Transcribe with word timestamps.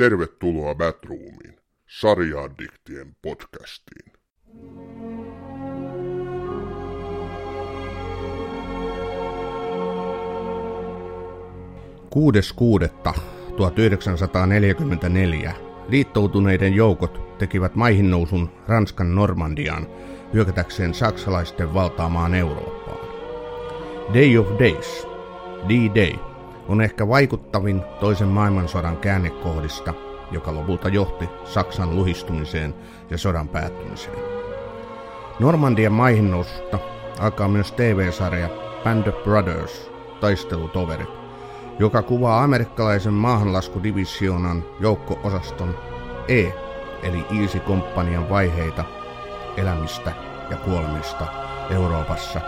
Tervetuloa 0.00 0.74
Batroomiin, 0.74 1.60
sarjaaddiktien 1.86 3.16
podcastiin. 3.22 4.12
Kuudes 12.10 12.52
kuudetta 12.52 13.12
1944 13.56 15.54
liittoutuneiden 15.88 16.74
joukot 16.74 17.38
tekivät 17.38 17.74
maihinnousun 17.74 18.50
Ranskan 18.68 19.14
Normandiaan 19.14 19.86
hyökätäkseen 20.32 20.94
saksalaisten 20.94 21.74
valtaamaan 21.74 22.34
Eurooppaan. 22.34 23.06
Day 24.14 24.38
of 24.38 24.46
Days, 24.58 25.06
D-Day, 25.68 26.29
on 26.68 26.80
ehkä 26.80 27.08
vaikuttavin 27.08 27.82
toisen 28.00 28.28
maailmansodan 28.28 28.96
käännekohdista, 28.96 29.94
joka 30.30 30.54
lopulta 30.54 30.88
johti 30.88 31.28
Saksan 31.44 31.96
luhistumiseen 31.96 32.74
ja 33.10 33.18
sodan 33.18 33.48
päättymiseen. 33.48 34.18
Normandian 35.40 35.92
maihinnoususta 35.92 36.78
alkaa 37.18 37.48
myös 37.48 37.72
TV-sarja 37.72 38.48
Band 38.84 39.06
of 39.06 39.24
Brothers, 39.24 39.90
taistelutoverit, 40.20 41.08
joka 41.78 42.02
kuvaa 42.02 42.42
amerikkalaisen 42.42 43.14
maahanlaskudivisionan 43.14 44.64
joukko-osaston 44.80 45.78
E, 46.28 46.52
eli 47.02 47.24
Easy 47.40 47.58
Companian 47.58 48.30
vaiheita, 48.30 48.84
elämistä 49.56 50.12
ja 50.50 50.56
kuolemista 50.56 51.26
Euroopassa 51.70 52.40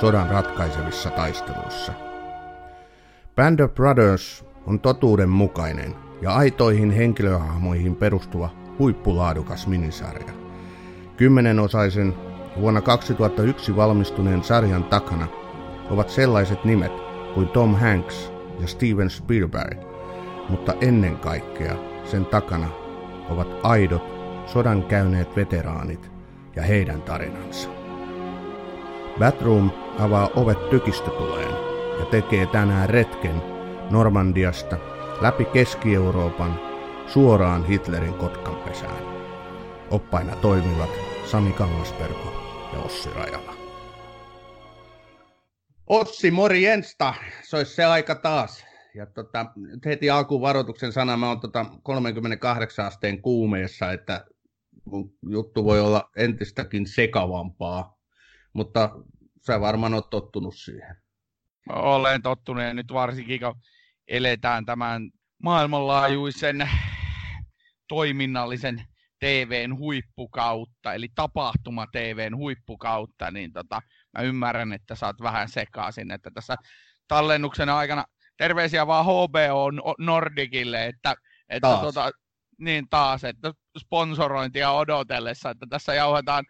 sodan 0.00 0.30
ratkaisevissa 0.30 1.10
taisteluissa. 1.10 2.05
Band 3.36 3.60
of 3.60 3.74
Brothers 3.74 4.44
on 4.66 4.80
totuudenmukainen 4.80 5.94
ja 6.22 6.34
aitoihin 6.34 6.90
henkilöhahmoihin 6.90 7.96
perustuva 7.96 8.50
huippulaadukas 8.78 9.66
minisarja. 9.66 10.32
Kymmenenosaisen 11.16 12.14
vuonna 12.60 12.80
2001 12.80 13.76
valmistuneen 13.76 14.44
sarjan 14.44 14.84
takana 14.84 15.26
ovat 15.90 16.08
sellaiset 16.08 16.64
nimet 16.64 16.92
kuin 17.34 17.48
Tom 17.48 17.74
Hanks 17.74 18.32
ja 18.60 18.66
Steven 18.66 19.10
Spielberg, 19.10 19.78
mutta 20.48 20.74
ennen 20.80 21.16
kaikkea 21.16 21.76
sen 22.04 22.26
takana 22.26 22.68
ovat 23.30 23.48
aidot 23.62 24.04
sodan 24.46 24.82
käyneet 24.82 25.36
veteraanit 25.36 26.10
ja 26.56 26.62
heidän 26.62 27.02
tarinansa. 27.02 27.68
Batroom 29.18 29.70
avaa 29.98 30.30
ovet 30.36 30.70
tykistötuleen 30.70 31.55
ja 31.98 32.04
tekee 32.04 32.46
tänään 32.46 32.90
retken 32.90 33.42
Normandiasta 33.90 34.76
läpi 35.20 35.44
Keski-Euroopan 35.44 36.60
suoraan 37.06 37.66
Hitlerin 37.66 38.14
kotkanpesään. 38.14 39.16
Oppaina 39.90 40.36
toimivat 40.36 40.90
Sami 41.30 41.52
Kangasperko 41.52 42.32
ja 42.72 42.78
Ossi 42.78 43.10
Rajala. 43.10 43.54
Ossi, 45.86 46.30
morjensta! 46.30 47.14
Se 47.42 47.56
olisi 47.56 47.74
se 47.74 47.84
aika 47.84 48.14
taas. 48.14 48.64
Ja 48.94 49.06
tota, 49.06 49.46
heti 49.84 50.10
alkuun 50.10 50.40
varoituksen 50.40 50.92
sana, 50.92 51.16
mä 51.16 51.28
oon 51.28 51.40
tota 51.40 51.66
38 51.82 52.86
asteen 52.86 53.22
kuumeessa, 53.22 53.92
että 53.92 54.24
mun 54.84 55.12
juttu 55.28 55.64
voi 55.64 55.80
olla 55.80 56.10
entistäkin 56.16 56.86
sekavampaa, 56.86 57.98
mutta 58.52 58.90
sä 59.46 59.60
varmaan 59.60 59.94
oot 59.94 60.10
tottunut 60.10 60.56
siihen. 60.56 60.96
Olen 61.68 62.22
tottunut 62.22 62.62
ja 62.62 62.74
nyt 62.74 62.92
varsinkin 62.92 63.40
kun 63.40 63.54
eletään 64.08 64.66
tämän 64.66 65.10
maailmanlaajuisen 65.42 66.70
toiminnallisen 67.88 68.86
TVn 69.18 69.78
huippukautta, 69.78 70.94
eli 70.94 71.08
tapahtuma 71.14 71.86
TVn 71.86 72.36
huippukautta, 72.36 73.30
niin 73.30 73.52
tota, 73.52 73.80
mä 74.18 74.22
ymmärrän, 74.22 74.72
että 74.72 74.94
sä 74.94 75.06
oot 75.06 75.20
vähän 75.22 75.48
sekaisin, 75.48 76.10
että 76.10 76.30
tässä 76.30 76.56
tallennuksen 77.08 77.68
aikana 77.68 78.04
terveisiä 78.36 78.86
vaan 78.86 79.04
HBO 79.04 79.70
Nordicille, 79.98 80.86
että, 80.86 81.14
että 81.48 81.68
taas. 81.68 81.80
Tota, 81.80 82.10
niin 82.58 82.88
taas, 82.90 83.24
että 83.24 83.52
sponsorointia 83.78 84.70
odotellessa, 84.70 85.50
että 85.50 85.66
tässä 85.70 85.94
jauhetaan 85.94 86.44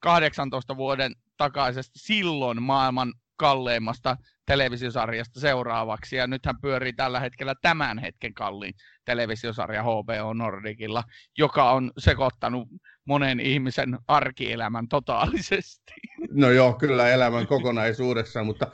18 0.00 0.76
vuoden 0.76 1.12
takaisesta 1.36 1.92
silloin 1.96 2.62
maailman 2.62 3.12
kalleimmasta 3.36 4.16
televisiosarjasta 4.46 5.40
seuraavaksi. 5.40 6.16
Ja 6.16 6.26
nythän 6.26 6.60
pyörii 6.60 6.92
tällä 6.92 7.20
hetkellä 7.20 7.54
tämän 7.62 7.98
hetken 7.98 8.34
kalliin 8.34 8.74
televisiosarja 9.04 9.82
HBO 9.82 10.34
Nordicilla, 10.34 11.04
joka 11.38 11.70
on 11.70 11.92
sekoittanut 11.98 12.68
monen 13.04 13.40
ihmisen 13.40 13.98
arkielämän 14.08 14.88
totaalisesti. 14.88 15.92
No 16.30 16.50
joo, 16.50 16.72
kyllä 16.72 17.08
elämän 17.08 17.46
kokonaisuudessa, 17.46 18.44
mutta 18.44 18.66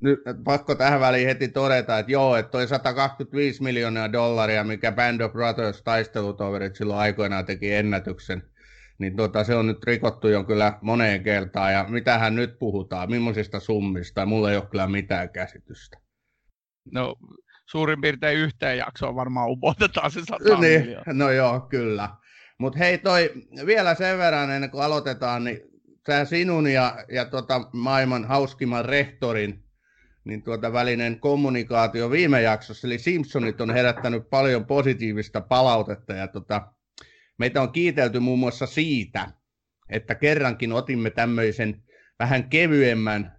nyt 0.00 0.20
pakko 0.44 0.74
tähän 0.74 1.00
väliin 1.00 1.28
heti 1.28 1.48
todeta, 1.48 1.98
että 1.98 2.12
joo, 2.12 2.36
että 2.36 2.50
toi 2.50 2.68
125 2.68 3.62
miljoonaa 3.62 4.12
dollaria, 4.12 4.64
mikä 4.64 4.92
Band 4.92 5.20
of 5.20 5.32
Brothers 5.32 5.82
taistelutoverit 5.82 6.76
silloin 6.76 7.00
aikoinaan 7.00 7.46
teki 7.46 7.74
ennätyksen, 7.74 8.42
niin 8.98 9.16
tota, 9.16 9.44
se 9.44 9.54
on 9.54 9.66
nyt 9.66 9.84
rikottu 9.84 10.28
jo 10.28 10.44
kyllä 10.44 10.78
moneen 10.80 11.22
kertaan. 11.22 11.72
Ja 11.72 11.86
mitähän 11.88 12.36
nyt 12.36 12.58
puhutaan, 12.58 13.10
millaisista 13.10 13.60
summista, 13.60 14.26
mulla 14.26 14.50
ei 14.50 14.56
ole 14.56 14.66
kyllä 14.66 14.86
mitään 14.86 15.30
käsitystä. 15.30 15.98
No 16.92 17.16
suurin 17.66 18.00
piirtein 18.00 18.38
yhteen 18.38 18.78
jaksoon 18.78 19.14
varmaan 19.14 19.50
upotetaan 19.50 20.10
se 20.10 20.20
100 20.24 20.60
niin, 20.60 20.96
No 21.06 21.30
joo, 21.30 21.60
kyllä. 21.60 22.08
Mutta 22.58 22.78
hei 22.78 22.98
toi, 22.98 23.32
vielä 23.66 23.94
sen 23.94 24.18
verran 24.18 24.50
ennen 24.50 24.70
kuin 24.70 24.84
aloitetaan, 24.84 25.44
niin 25.44 25.60
tämä 26.04 26.24
sinun 26.24 26.66
ja, 26.66 27.04
ja 27.12 27.24
tota, 27.24 27.60
maailman 27.72 28.24
hauskimman 28.24 28.84
rehtorin 28.84 29.64
niin 30.24 30.42
tuota 30.42 30.72
välinen 30.72 31.20
kommunikaatio 31.20 32.10
viime 32.10 32.42
jaksossa, 32.42 32.86
eli 32.86 32.98
Simpsonit 32.98 33.60
on 33.60 33.70
herättänyt 33.70 34.30
paljon 34.30 34.66
positiivista 34.66 35.40
palautetta 35.40 36.12
ja 36.12 36.28
tota, 36.28 36.72
meitä 37.42 37.62
on 37.62 37.72
kiitelty 37.72 38.20
muun 38.20 38.38
muassa 38.38 38.66
siitä, 38.66 39.28
että 39.88 40.14
kerrankin 40.14 40.72
otimme 40.72 41.10
tämmöisen 41.10 41.82
vähän 42.18 42.50
kevyemmän 42.50 43.36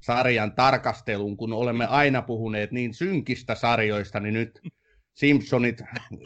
sarjan 0.00 0.52
tarkastelun, 0.52 1.36
kun 1.36 1.52
olemme 1.52 1.86
aina 1.86 2.22
puhuneet 2.22 2.72
niin 2.72 2.94
synkistä 2.94 3.54
sarjoista, 3.54 4.20
niin 4.20 4.34
nyt 4.34 4.60
Simpsonit 5.14 5.82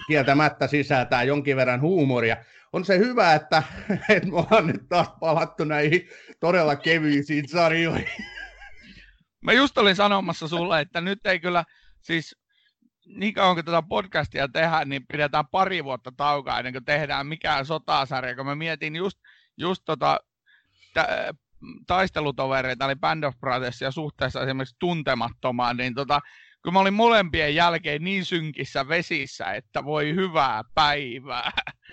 kieltämättä 0.07 0.67
sisältää 0.67 1.23
jonkin 1.23 1.57
verran 1.57 1.81
huumoria. 1.81 2.37
On 2.73 2.85
se 2.85 2.99
hyvä, 2.99 3.35
että, 3.35 3.63
että 4.09 4.29
me 4.29 4.37
ollaan 4.37 4.67
nyt 4.67 4.89
taas 4.89 5.11
palattu 5.21 5.65
näihin 5.65 6.09
todella 6.41 6.77
kevyisiin 6.77 7.49
sarjoihin. 7.49 8.25
Mä 9.41 9.53
just 9.53 9.79
olin 9.79 9.97
sanomassa 9.97 10.49
sulle, 10.49 10.81
että 10.81 11.01
nyt 11.01 11.27
ei 11.27 11.41
kyllä, 11.41 11.65
siis 12.03 12.37
niin 13.07 13.35
kauan 13.35 13.57
kun 13.57 13.65
tätä 13.65 13.83
podcastia 13.83 14.49
tehdään, 14.49 14.89
niin 14.89 15.07
pidetään 15.07 15.47
pari 15.51 15.85
vuotta 15.85 16.13
taukoa 16.17 16.59
ennen 16.59 16.73
kuin 16.73 16.85
tehdään 16.85 17.27
mikään 17.27 17.67
sotasarja, 17.67 18.37
kun 18.37 18.47
mä 18.47 18.55
mietin 18.55 18.97
just, 18.97 19.19
just 19.57 19.83
tota, 19.85 20.21
tä, 20.95 21.35
taistelutovereita, 21.87 22.85
eli 22.85 22.97
Band 22.97 23.25
of 23.25 23.41
Brothersia 23.41 23.91
suhteessa 23.91 24.43
esimerkiksi 24.43 24.77
tuntemattomaan, 24.79 25.77
niin 25.77 25.95
tota, 25.95 26.21
kun 26.63 26.73
mä 26.73 26.81
olin 26.81 26.95
molempien 26.95 27.55
jälkeen 27.55 28.05
niin 28.05 28.25
synkissä 28.25 28.89
vesissä, 28.89 29.45
että 29.45 29.85
voi 29.85 30.15
hyvää 30.15 30.63
päivää. 30.75 31.51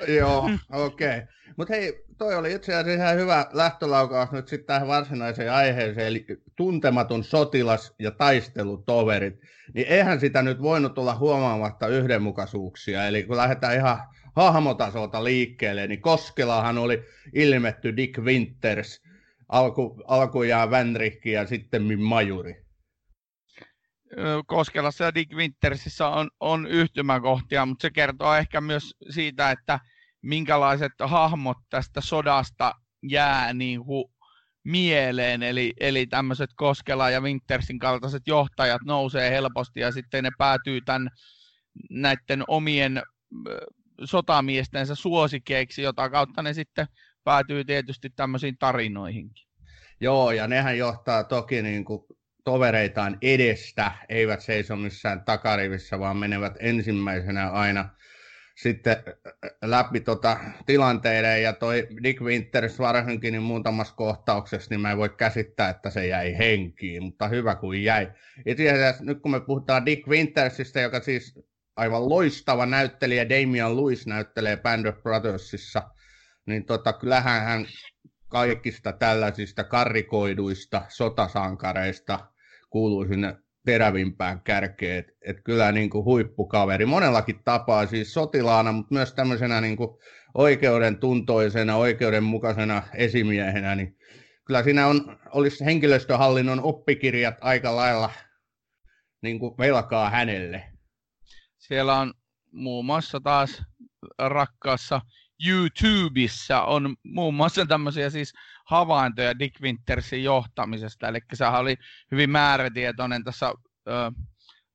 Joo, 0.07 0.50
okei. 0.72 1.18
Okay. 1.18 1.28
Mutta 1.57 1.73
hei, 1.73 2.03
toi 2.18 2.35
oli 2.35 2.53
itse 2.53 2.75
asiassa 2.75 3.03
ihan 3.03 3.18
hyvä 3.18 3.45
lähtölaukaus 3.53 4.31
nyt 4.31 4.47
sitten 4.47 4.68
tähän 4.68 4.88
varsinaiseen 4.88 5.53
aiheeseen, 5.53 6.07
eli 6.07 6.25
tuntematon 6.56 7.23
sotilas 7.23 7.95
ja 8.00 8.12
taistelutoverit. 8.12 9.40
Niin 9.73 9.88
eihän 9.88 10.19
sitä 10.19 10.41
nyt 10.41 10.62
voinut 10.62 10.97
olla 10.97 11.16
huomaamatta 11.16 11.88
yhdenmukaisuuksia, 11.88 13.07
eli 13.07 13.23
kun 13.23 13.38
lähdetään 13.38 13.75
ihan 13.75 13.97
hahmotasolta 14.36 15.24
liikkeelle, 15.24 15.88
niin 15.88 16.01
Koskelahan 16.01 16.77
oli 16.77 17.04
ilmetty 17.33 17.98
Dick 17.98 18.18
Winters, 18.19 19.01
alku, 19.50 20.03
alkujaan 20.07 20.71
Vänrikki 20.71 21.31
ja 21.31 21.48
sitten 21.48 22.01
Majuri. 22.01 22.68
Koskelassa 24.45 25.03
ja 25.03 25.15
Dick 25.15 25.33
Wintersissä 25.33 26.07
on, 26.07 26.30
on 26.39 26.68
yhtymäkohtia, 26.68 27.65
mutta 27.65 27.81
se 27.81 27.92
kertoo 27.92 28.36
ehkä 28.36 28.62
myös 28.62 28.95
siitä, 29.10 29.51
että 29.51 29.80
minkälaiset 30.21 30.91
hahmot 30.99 31.57
tästä 31.69 32.01
sodasta 32.01 32.73
jää 33.09 33.53
niin 33.53 33.85
kuin 33.85 34.05
mieleen, 34.63 35.43
eli, 35.43 35.73
eli 35.79 36.07
tämmöiset 36.07 36.49
Koskela 36.55 37.09
ja 37.09 37.21
Wintersin 37.21 37.79
kaltaiset 37.79 38.23
johtajat 38.27 38.81
nousee 38.85 39.29
helposti 39.29 39.79
ja 39.79 39.91
sitten 39.91 40.23
ne 40.23 40.29
päätyy 40.37 40.81
tämän 40.81 41.09
näiden 41.89 42.43
omien 42.47 43.01
sotamiestensä 44.03 44.95
suosikeiksi, 44.95 45.81
jota 45.81 46.09
kautta 46.09 46.41
ne 46.41 46.53
sitten 46.53 46.87
päätyy 47.23 47.65
tietysti 47.65 48.09
tämmöisiin 48.09 48.57
tarinoihinkin. 48.59 49.47
Joo, 49.99 50.31
ja 50.31 50.47
nehän 50.47 50.77
johtaa 50.77 51.23
toki 51.23 51.61
niin 51.61 51.85
kuin 51.85 52.01
tovereitaan 52.43 53.17
edestä, 53.21 53.91
eivät 54.09 54.41
seiso 54.41 54.75
missään 54.75 55.25
takarivissä, 55.25 55.99
vaan 55.99 56.17
menevät 56.17 56.53
ensimmäisenä 56.59 57.49
aina 57.51 57.89
sitten 58.57 58.98
läpi 59.62 60.00
tota 60.00 60.38
tilanteiden 60.65 61.44
ja 61.44 61.54
toi 61.54 61.88
Dick 62.04 62.21
Winters 62.21 62.80
varsinkin 62.80 63.31
niin 63.31 63.44
muutamassa 63.44 63.95
kohtauksessa, 63.95 64.69
niin 64.69 64.81
mä 64.81 64.92
en 64.92 64.98
voi 64.98 65.09
käsittää, 65.09 65.69
että 65.69 65.89
se 65.89 66.07
jäi 66.07 66.38
henkiin, 66.38 67.04
mutta 67.04 67.27
hyvä 67.27 67.56
kuin 67.56 67.83
jäi. 67.83 68.12
Itse 68.45 68.71
asiassa 68.71 69.04
nyt 69.04 69.21
kun 69.21 69.31
me 69.31 69.39
puhutaan 69.39 69.86
Dick 69.86 70.07
Wintersistä, 70.07 70.81
joka 70.81 71.00
siis 71.00 71.39
aivan 71.75 72.09
loistava 72.09 72.65
näyttelijä, 72.65 73.30
Damian 73.30 73.77
Lewis 73.77 74.07
näyttelee 74.07 74.57
Band 74.57 74.86
of 74.86 75.03
Brothersissa, 75.03 75.83
niin 76.45 76.65
tota, 76.65 76.94
kyllähän 76.94 77.44
hän 77.44 77.65
kaikista 78.30 78.92
tällaisista 78.92 79.63
karrikoiduista 79.63 80.81
sotasankareista 80.89 82.19
kuuluu 82.69 83.06
sinne 83.06 83.36
terävimpään 83.67 84.41
kärkeen. 84.41 84.97
Et, 84.97 85.07
et 85.21 85.37
kyllä 85.43 85.71
niin 85.71 85.89
kuin 85.89 86.05
huippukaveri 86.05 86.85
monellakin 86.85 87.39
tapaa, 87.43 87.85
siis 87.85 88.13
sotilaana, 88.13 88.71
mutta 88.71 88.93
myös 88.93 89.13
tämmöisenä 89.13 89.61
niin 89.61 89.77
kuin 89.77 89.89
oikeuden 90.33 90.97
tuntoisena, 90.97 91.75
oikeudenmukaisena 91.75 92.83
esimiehenä, 92.93 93.75
niin 93.75 93.97
kyllä 94.45 94.63
siinä 94.63 94.87
on, 94.87 95.19
olisi 95.31 95.65
henkilöstöhallinnon 95.65 96.63
oppikirjat 96.63 97.35
aika 97.41 97.75
lailla 97.75 98.09
niin 99.21 99.39
kuin 99.39 99.57
velkaa 99.57 100.09
hänelle. 100.09 100.63
Siellä 101.57 101.99
on 101.99 102.13
muun 102.51 102.85
muassa 102.85 103.19
taas 103.19 103.63
rakkaassa 104.17 105.01
YouTubessa 105.47 106.61
on 106.61 106.95
muun 107.03 107.33
muassa 107.33 107.65
tämmöisiä 107.65 108.09
siis 108.09 108.33
havaintoja 108.67 109.39
Dick 109.39 109.61
Wintersin 109.61 110.23
johtamisesta, 110.23 111.07
eli 111.07 111.19
sehän 111.33 111.59
oli 111.59 111.75
hyvin 112.11 112.29
määrätietoinen 112.29 113.23
tässä 113.23 113.53
ö, 113.87 114.11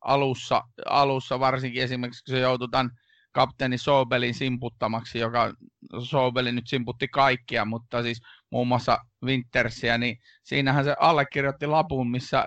alussa, 0.00 0.62
alussa, 0.86 1.40
varsinkin 1.40 1.82
esimerkiksi 1.82 2.24
kun 2.24 2.34
se 2.34 2.40
joutui 2.40 2.68
tämän 2.70 2.90
kapteeni 3.32 3.78
Sobelin 3.78 4.34
simputtamaksi, 4.34 5.18
joka 5.18 5.54
Sobeli 6.02 6.52
nyt 6.52 6.66
simputti 6.66 7.08
kaikkia, 7.08 7.64
mutta 7.64 8.02
siis 8.02 8.20
muun 8.50 8.68
muassa 8.68 8.98
Wintersia, 9.24 9.98
niin 9.98 10.18
siinähän 10.42 10.84
se 10.84 10.96
allekirjoitti 11.00 11.66
lapun, 11.66 12.10
missä 12.10 12.44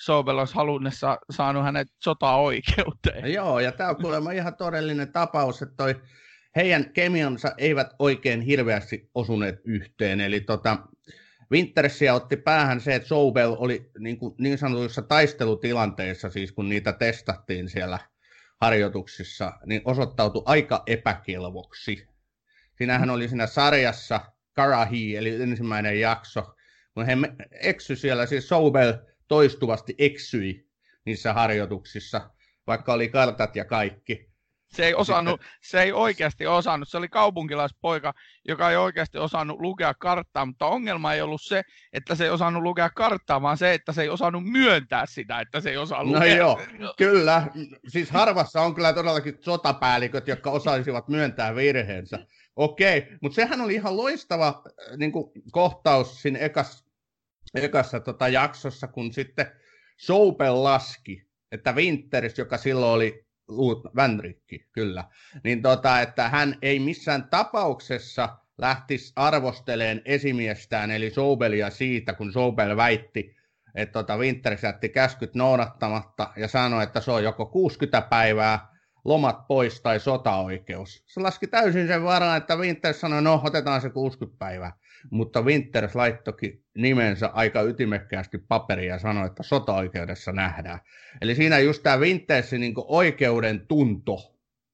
Sobel 0.00 0.38
olisi 0.38 0.54
halunnessa 0.54 1.18
saanut 1.30 1.64
hänet 1.64 1.88
sota-oikeuteen. 2.04 3.32
Joo, 3.32 3.60
ja 3.60 3.72
tämä 3.72 3.90
on 3.90 3.96
kuulemma 3.96 4.30
ihan 4.30 4.56
todellinen 4.56 5.12
tapaus, 5.12 5.62
että 5.62 5.74
toi 5.76 6.02
heidän 6.56 6.92
kemiansa 6.92 7.54
eivät 7.58 7.94
oikein 7.98 8.40
hirveästi 8.40 9.10
osuneet 9.14 9.60
yhteen. 9.64 10.20
Eli 10.20 10.40
tota, 10.40 10.78
Wintersia 11.52 12.14
otti 12.14 12.36
päähän 12.36 12.80
se, 12.80 12.94
että 12.94 13.08
Sobel 13.08 13.56
oli 13.58 13.90
niin, 13.98 14.18
kuin, 14.18 14.34
niin 14.38 14.58
sanotuissa 14.58 15.02
taistelutilanteissa, 15.02 16.30
siis 16.30 16.52
kun 16.52 16.68
niitä 16.68 16.92
testattiin 16.92 17.68
siellä 17.68 17.98
harjoituksissa, 18.60 19.52
niin 19.66 19.82
osoittautui 19.84 20.42
aika 20.46 20.82
epäkelvoksi. 20.86 22.08
Siinähän 22.78 23.10
oli 23.10 23.28
siinä 23.28 23.46
sarjassa 23.46 24.20
Karahi, 24.52 25.16
eli 25.16 25.42
ensimmäinen 25.42 26.00
jakso, 26.00 26.54
kun 26.94 27.06
he 27.06 27.16
eksy 27.60 27.96
siellä, 27.96 28.26
siis 28.26 28.48
Sobel 28.48 28.94
toistuvasti 29.28 29.94
eksyi 29.98 30.68
niissä 31.04 31.32
harjoituksissa, 31.32 32.30
vaikka 32.66 32.92
oli 32.92 33.08
kartat 33.08 33.56
ja 33.56 33.64
kaikki. 33.64 34.35
Se 34.76 34.86
ei, 34.86 34.94
osannut, 34.94 35.40
se 35.62 35.82
ei 35.82 35.92
oikeasti 35.92 36.46
osannut. 36.46 36.88
Se 36.88 36.96
oli 36.96 37.08
kaupunkilaispoika, 37.08 38.12
joka 38.48 38.70
ei 38.70 38.76
oikeasti 38.76 39.18
osannut 39.18 39.60
lukea 39.60 39.94
karttaa, 39.94 40.46
mutta 40.46 40.66
ongelma 40.66 41.14
ei 41.14 41.22
ollut 41.22 41.42
se, 41.42 41.62
että 41.92 42.14
se 42.14 42.24
ei 42.24 42.30
osannut 42.30 42.62
lukea 42.62 42.90
karttaa, 42.90 43.42
vaan 43.42 43.58
se, 43.58 43.74
että 43.74 43.92
se 43.92 44.02
ei 44.02 44.08
osannut 44.08 44.44
myöntää 44.44 45.06
sitä, 45.06 45.40
että 45.40 45.60
se 45.60 45.70
ei 45.70 45.76
osaa 45.76 46.04
no 46.04 46.12
lukea. 46.12 46.20
No 46.20 46.36
joo, 46.36 46.60
kyllä. 46.96 47.46
Siis 47.88 48.10
harvassa 48.10 48.60
on 48.62 48.74
kyllä 48.74 48.92
todellakin 48.92 49.38
sotapäälliköt, 49.40 50.28
jotka 50.28 50.50
osaisivat 50.50 51.08
myöntää 51.08 51.54
virheensä. 51.54 52.26
Okei, 52.56 53.06
mutta 53.22 53.36
sehän 53.36 53.60
oli 53.60 53.74
ihan 53.74 53.96
loistava 53.96 54.46
äh, 54.48 54.96
niin 54.96 55.12
kuin, 55.12 55.30
kohtaus 55.50 56.22
siinä 56.22 56.38
ekas, 56.38 56.86
ekassa 57.54 58.00
tota, 58.00 58.28
jaksossa, 58.28 58.86
kun 58.88 59.12
sitten 59.12 59.46
Soupel 59.96 60.64
laski, 60.64 61.22
että 61.52 61.72
Winters, 61.72 62.38
joka 62.38 62.58
silloin 62.58 62.92
oli 62.92 63.25
Vänrikki, 63.96 64.66
kyllä. 64.72 65.04
Niin 65.44 65.62
tota, 65.62 66.00
että 66.00 66.28
hän 66.28 66.56
ei 66.62 66.78
missään 66.78 67.28
tapauksessa 67.30 68.38
lähtisi 68.58 69.12
arvosteleen 69.16 70.02
esimiestään, 70.04 70.90
eli 70.90 71.10
Soubelia 71.10 71.70
siitä, 71.70 72.14
kun 72.14 72.32
Soubel 72.32 72.76
väitti, 72.76 73.36
että 73.74 73.92
tota 73.92 74.16
Winter 74.16 74.56
jätti 74.62 74.88
käskyt 74.88 75.34
noudattamatta 75.34 76.32
ja 76.36 76.48
sanoi, 76.48 76.82
että 76.82 77.00
se 77.00 77.10
on 77.10 77.24
joko 77.24 77.46
60 77.46 78.08
päivää, 78.08 78.68
lomat 79.04 79.46
pois 79.46 79.80
tai 79.80 80.00
sotaoikeus. 80.00 81.02
Se 81.06 81.20
laski 81.20 81.46
täysin 81.46 81.86
sen 81.86 82.04
varaan, 82.04 82.36
että 82.36 82.56
Winter 82.56 82.94
sanoi, 82.94 83.22
no 83.22 83.40
otetaan 83.44 83.80
se 83.80 83.90
60 83.90 84.38
päivää 84.38 84.72
mutta 85.10 85.42
Winters 85.42 85.94
laittokin 85.94 86.64
nimensä 86.76 87.26
aika 87.26 87.62
ytimekkäästi 87.62 88.38
paperia 88.38 88.94
ja 88.94 88.98
sanoi, 88.98 89.26
että 89.26 89.42
sotaoikeudessa 89.42 90.32
nähdään. 90.32 90.80
Eli 91.20 91.34
siinä 91.34 91.58
just 91.58 91.82
tämä 91.82 91.96
Wintersin 91.96 92.60
niin 92.60 92.74
oikeuden 92.76 93.66
tunto, 93.66 94.16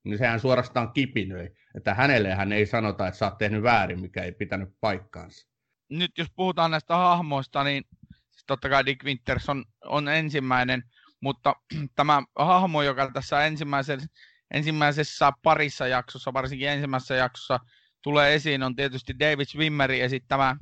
niin 0.04 0.18
sehän 0.18 0.40
suorastaan 0.40 0.92
kipinöi, 0.92 1.52
että 1.76 1.94
hänelle 1.94 2.34
hän 2.34 2.52
ei 2.52 2.66
sanota, 2.66 3.06
että 3.06 3.18
sä 3.18 3.24
oot 3.24 3.38
tehnyt 3.38 3.62
väärin, 3.62 4.00
mikä 4.00 4.22
ei 4.22 4.32
pitänyt 4.32 4.68
paikkaansa. 4.80 5.48
Nyt 5.88 6.18
jos 6.18 6.28
puhutaan 6.36 6.70
näistä 6.70 6.96
hahmoista, 6.96 7.64
niin 7.64 7.84
siis 8.30 8.44
totta 8.46 8.68
kai 8.68 8.86
Dick 8.86 9.04
Winters 9.04 9.48
on, 9.48 9.64
on 9.84 10.08
ensimmäinen, 10.08 10.82
mutta 11.20 11.56
tämä 11.96 12.22
hahmo, 12.36 12.82
joka 12.82 13.10
tässä 13.10 13.44
ensimmäisessä, 13.46 14.08
ensimmäisessä 14.50 15.32
parissa 15.42 15.86
jaksossa, 15.86 16.32
varsinkin 16.32 16.68
ensimmäisessä 16.68 17.14
jaksossa, 17.14 17.60
tulee 18.02 18.34
esiin, 18.34 18.62
on 18.62 18.76
tietysti 18.76 19.18
David 19.18 19.46
Swimmerin 19.46 20.02
esittämä 20.02 20.56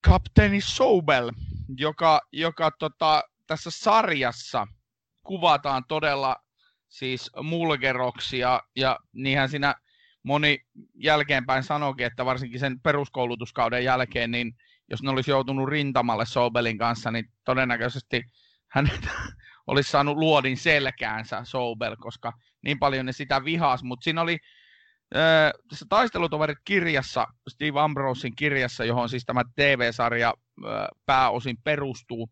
kapteeni 0.00 0.60
Sobel, 0.60 1.32
joka, 1.76 2.20
joka 2.32 2.70
tota, 2.70 3.22
tässä 3.46 3.70
sarjassa 3.70 4.66
kuvataan 5.22 5.84
todella 5.88 6.36
siis 6.88 7.30
mulgeroksia, 7.42 8.60
ja 8.76 8.98
niinhän 9.12 9.48
siinä 9.48 9.74
moni 10.22 10.58
jälkeenpäin 10.94 11.62
sanoikin, 11.62 12.06
että 12.06 12.24
varsinkin 12.24 12.60
sen 12.60 12.80
peruskoulutuskauden 12.80 13.84
jälkeen, 13.84 14.30
niin 14.30 14.52
jos 14.90 15.02
ne 15.02 15.10
olisi 15.10 15.30
joutunut 15.30 15.68
rintamalle 15.68 16.26
Sobelin 16.26 16.78
kanssa, 16.78 17.10
niin 17.10 17.24
todennäköisesti 17.44 18.22
hän 18.68 18.90
olisi 19.66 19.90
saanut 19.90 20.16
luodin 20.16 20.56
selkäänsä 20.56 21.40
Sobel, 21.44 21.96
koska 21.96 22.32
niin 22.64 22.78
paljon 22.78 23.06
ne 23.06 23.12
sitä 23.12 23.44
vihas, 23.44 23.82
mutta 23.82 24.04
siinä 24.04 24.22
oli 24.22 24.38
tässä 25.68 25.86
Taistelutoverit-kirjassa, 25.88 27.26
Steve 27.48 27.80
Ambrosein 27.80 28.36
kirjassa, 28.36 28.84
johon 28.84 29.08
siis 29.08 29.24
tämä 29.26 29.42
TV-sarja 29.56 30.34
pääosin 31.06 31.56
perustuu, 31.64 32.30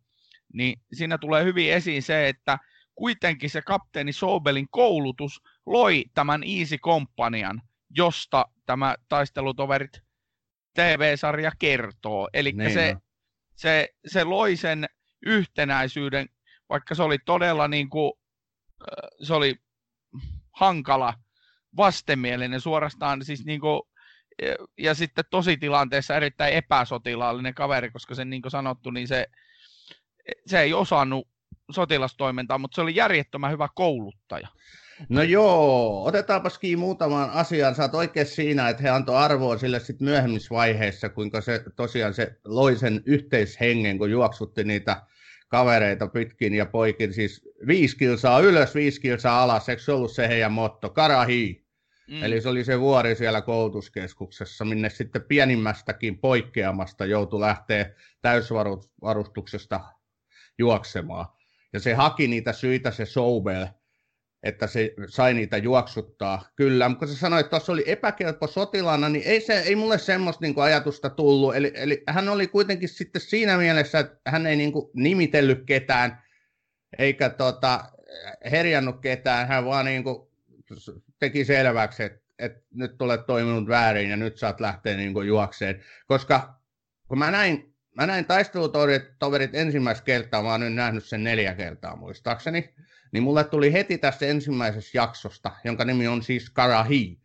niin 0.52 0.80
siinä 0.92 1.18
tulee 1.18 1.44
hyvin 1.44 1.72
esiin 1.72 2.02
se, 2.02 2.28
että 2.28 2.58
kuitenkin 2.94 3.50
se 3.50 3.62
kapteeni 3.62 4.12
Sobelin 4.12 4.66
koulutus 4.70 5.40
loi 5.66 6.04
tämän 6.14 6.42
Easy 6.58 6.78
Companian, 6.78 7.62
josta 7.90 8.44
tämä 8.66 8.94
Taistelutoverit 9.08 10.00
TV-sarja 10.74 11.52
kertoo. 11.58 12.28
Eli 12.32 12.52
niin 12.52 12.72
se, 12.72 12.96
se, 13.56 13.88
se 14.06 14.24
loi 14.24 14.56
sen 14.56 14.86
yhtenäisyyden, 15.26 16.28
vaikka 16.68 16.94
se 16.94 17.02
oli 17.02 17.18
todella 17.18 17.68
niin 17.68 17.90
kuin, 17.90 18.12
se 19.22 19.34
oli 19.34 19.56
hankala 20.52 21.14
vastenmielinen 21.76 22.60
suorastaan 22.60 23.24
siis 23.24 23.44
niin 23.44 23.60
kuin, 23.60 23.82
ja 24.78 24.94
sitten 24.94 25.24
tositilanteessa 25.30 26.16
erittäin 26.16 26.54
epäsotilaallinen 26.54 27.54
kaveri, 27.54 27.90
koska 27.90 28.14
sen 28.14 28.30
niin 28.30 28.42
kuin 28.42 28.52
sanottu, 28.52 28.90
niin 28.90 29.08
se, 29.08 29.26
se 30.46 30.60
ei 30.60 30.72
osannut 30.72 31.28
sotilastoimintaa, 31.70 32.58
mutta 32.58 32.74
se 32.74 32.80
oli 32.80 32.94
järjettömän 32.94 33.52
hyvä 33.52 33.68
kouluttaja. 33.74 34.48
No 35.08 35.22
joo, 35.22 36.04
otetaanpas 36.04 36.58
kiinni 36.58 36.76
muutamaan 36.76 37.30
asiaan. 37.30 37.74
Oot 37.80 37.94
oikein 37.94 38.26
siinä, 38.26 38.68
että 38.68 38.82
he 38.82 38.88
antoi 38.88 39.16
arvoa 39.16 39.58
sille 39.58 39.80
sitten 39.80 40.04
myöhemmissä 40.04 40.54
vaiheissa, 40.54 41.08
kuinka 41.08 41.40
se 41.40 41.64
tosiaan 41.76 42.14
se 42.14 42.36
loi 42.44 42.76
sen 42.76 43.02
yhteishengen, 43.06 43.98
kun 43.98 44.10
juoksutti 44.10 44.64
niitä 44.64 45.02
kavereita 45.48 46.08
pitkin 46.08 46.54
ja 46.54 46.66
poikin. 46.66 47.14
Siis 47.14 47.48
viisi 47.66 47.96
kilsaa 47.96 48.40
ylös, 48.40 48.74
viisi 48.74 49.00
kilsaa 49.00 49.42
alas, 49.42 49.68
eikö 49.68 49.82
se 49.82 49.92
ollut 49.92 50.12
se 50.12 50.28
heidän 50.28 50.52
motto? 50.52 50.90
Karahi. 50.90 51.65
Mm. 52.10 52.22
Eli 52.22 52.40
se 52.40 52.48
oli 52.48 52.64
se 52.64 52.80
vuori 52.80 53.14
siellä 53.14 53.40
koulutuskeskuksessa, 53.40 54.64
minne 54.64 54.90
sitten 54.90 55.22
pienimmästäkin 55.22 56.18
poikkeamasta 56.18 57.06
joutui 57.06 57.40
lähteä 57.40 57.90
täysvarustuksesta 58.22 59.80
juoksemaan. 60.58 61.26
Ja 61.72 61.80
se 61.80 61.94
haki 61.94 62.28
niitä 62.28 62.52
syitä 62.52 62.90
se 62.90 63.04
Soubel, 63.04 63.66
että 64.42 64.66
se 64.66 64.94
sai 65.08 65.34
niitä 65.34 65.56
juoksuttaa. 65.56 66.50
Kyllä, 66.56 66.88
mutta 66.88 66.98
kun 66.98 67.14
se 67.14 67.20
sanoi, 67.20 67.40
että 67.40 67.50
tuossa 67.50 67.72
oli 67.72 67.84
epäkelpo 67.86 68.46
sotilaana, 68.46 69.08
niin 69.08 69.24
ei, 69.26 69.40
se, 69.40 69.58
ei 69.58 69.76
mulle 69.76 69.98
semmoista 69.98 70.44
niin 70.44 70.54
ajatusta 70.58 71.10
tullut. 71.10 71.56
Eli, 71.56 71.72
eli 71.74 72.02
hän 72.08 72.28
oli 72.28 72.46
kuitenkin 72.46 72.88
sitten 72.88 73.22
siinä 73.22 73.56
mielessä, 73.56 73.98
että 73.98 74.30
hän 74.30 74.46
ei 74.46 74.56
niin 74.56 74.72
nimitellyt 74.94 75.64
ketään, 75.66 76.22
eikä 76.98 77.28
tota, 77.28 77.84
herjannut 78.50 79.00
ketään, 79.00 79.48
hän 79.48 79.64
vaan 79.64 79.84
niin 79.84 80.04
kuin, 80.04 80.28
teki 81.18 81.44
selväksi, 81.44 82.02
että, 82.02 82.20
että 82.38 82.60
nyt 82.74 83.02
olet 83.02 83.26
toiminut 83.26 83.68
väärin 83.68 84.10
ja 84.10 84.16
nyt 84.16 84.38
saat 84.38 84.60
lähteä 84.60 84.96
niin 84.96 85.12
kuin 85.12 85.28
juokseen. 85.28 85.82
Koska 86.06 86.60
kun 87.08 87.18
mä 87.18 87.30
näin, 87.30 87.74
mä 87.96 88.06
näin 88.06 88.24
taistelutoverit 88.24 89.54
ensimmäistä 89.54 90.04
kertaa, 90.04 90.42
mä 90.42 90.50
oon 90.50 90.60
nyt 90.60 90.74
nähnyt 90.74 91.04
sen 91.04 91.24
neljä 91.24 91.54
kertaa 91.54 91.96
muistaakseni, 91.96 92.74
niin 93.12 93.22
mulle 93.22 93.44
tuli 93.44 93.72
heti 93.72 93.98
tästä 93.98 94.26
ensimmäisestä 94.26 94.98
jaksosta, 94.98 95.52
jonka 95.64 95.84
nimi 95.84 96.08
on 96.08 96.22
siis 96.22 96.50
Karahi, 96.50 97.20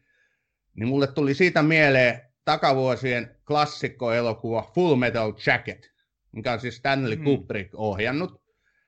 niin 0.76 0.88
mulle 0.88 1.08
tuli 1.08 1.34
siitä 1.34 1.64
mieleen 1.64 2.22
takavuosien 2.46 3.36
klassikkoelokuva 3.48 4.72
Full 4.76 4.96
Metal 4.96 5.34
Jacket, 5.46 5.92
mikä 6.32 6.54
on 6.54 6.60
siis 6.60 6.76
Stanley 6.76 7.16
mm. 7.16 7.24
Kubrick 7.24 7.76
ohjannut. 7.76 8.42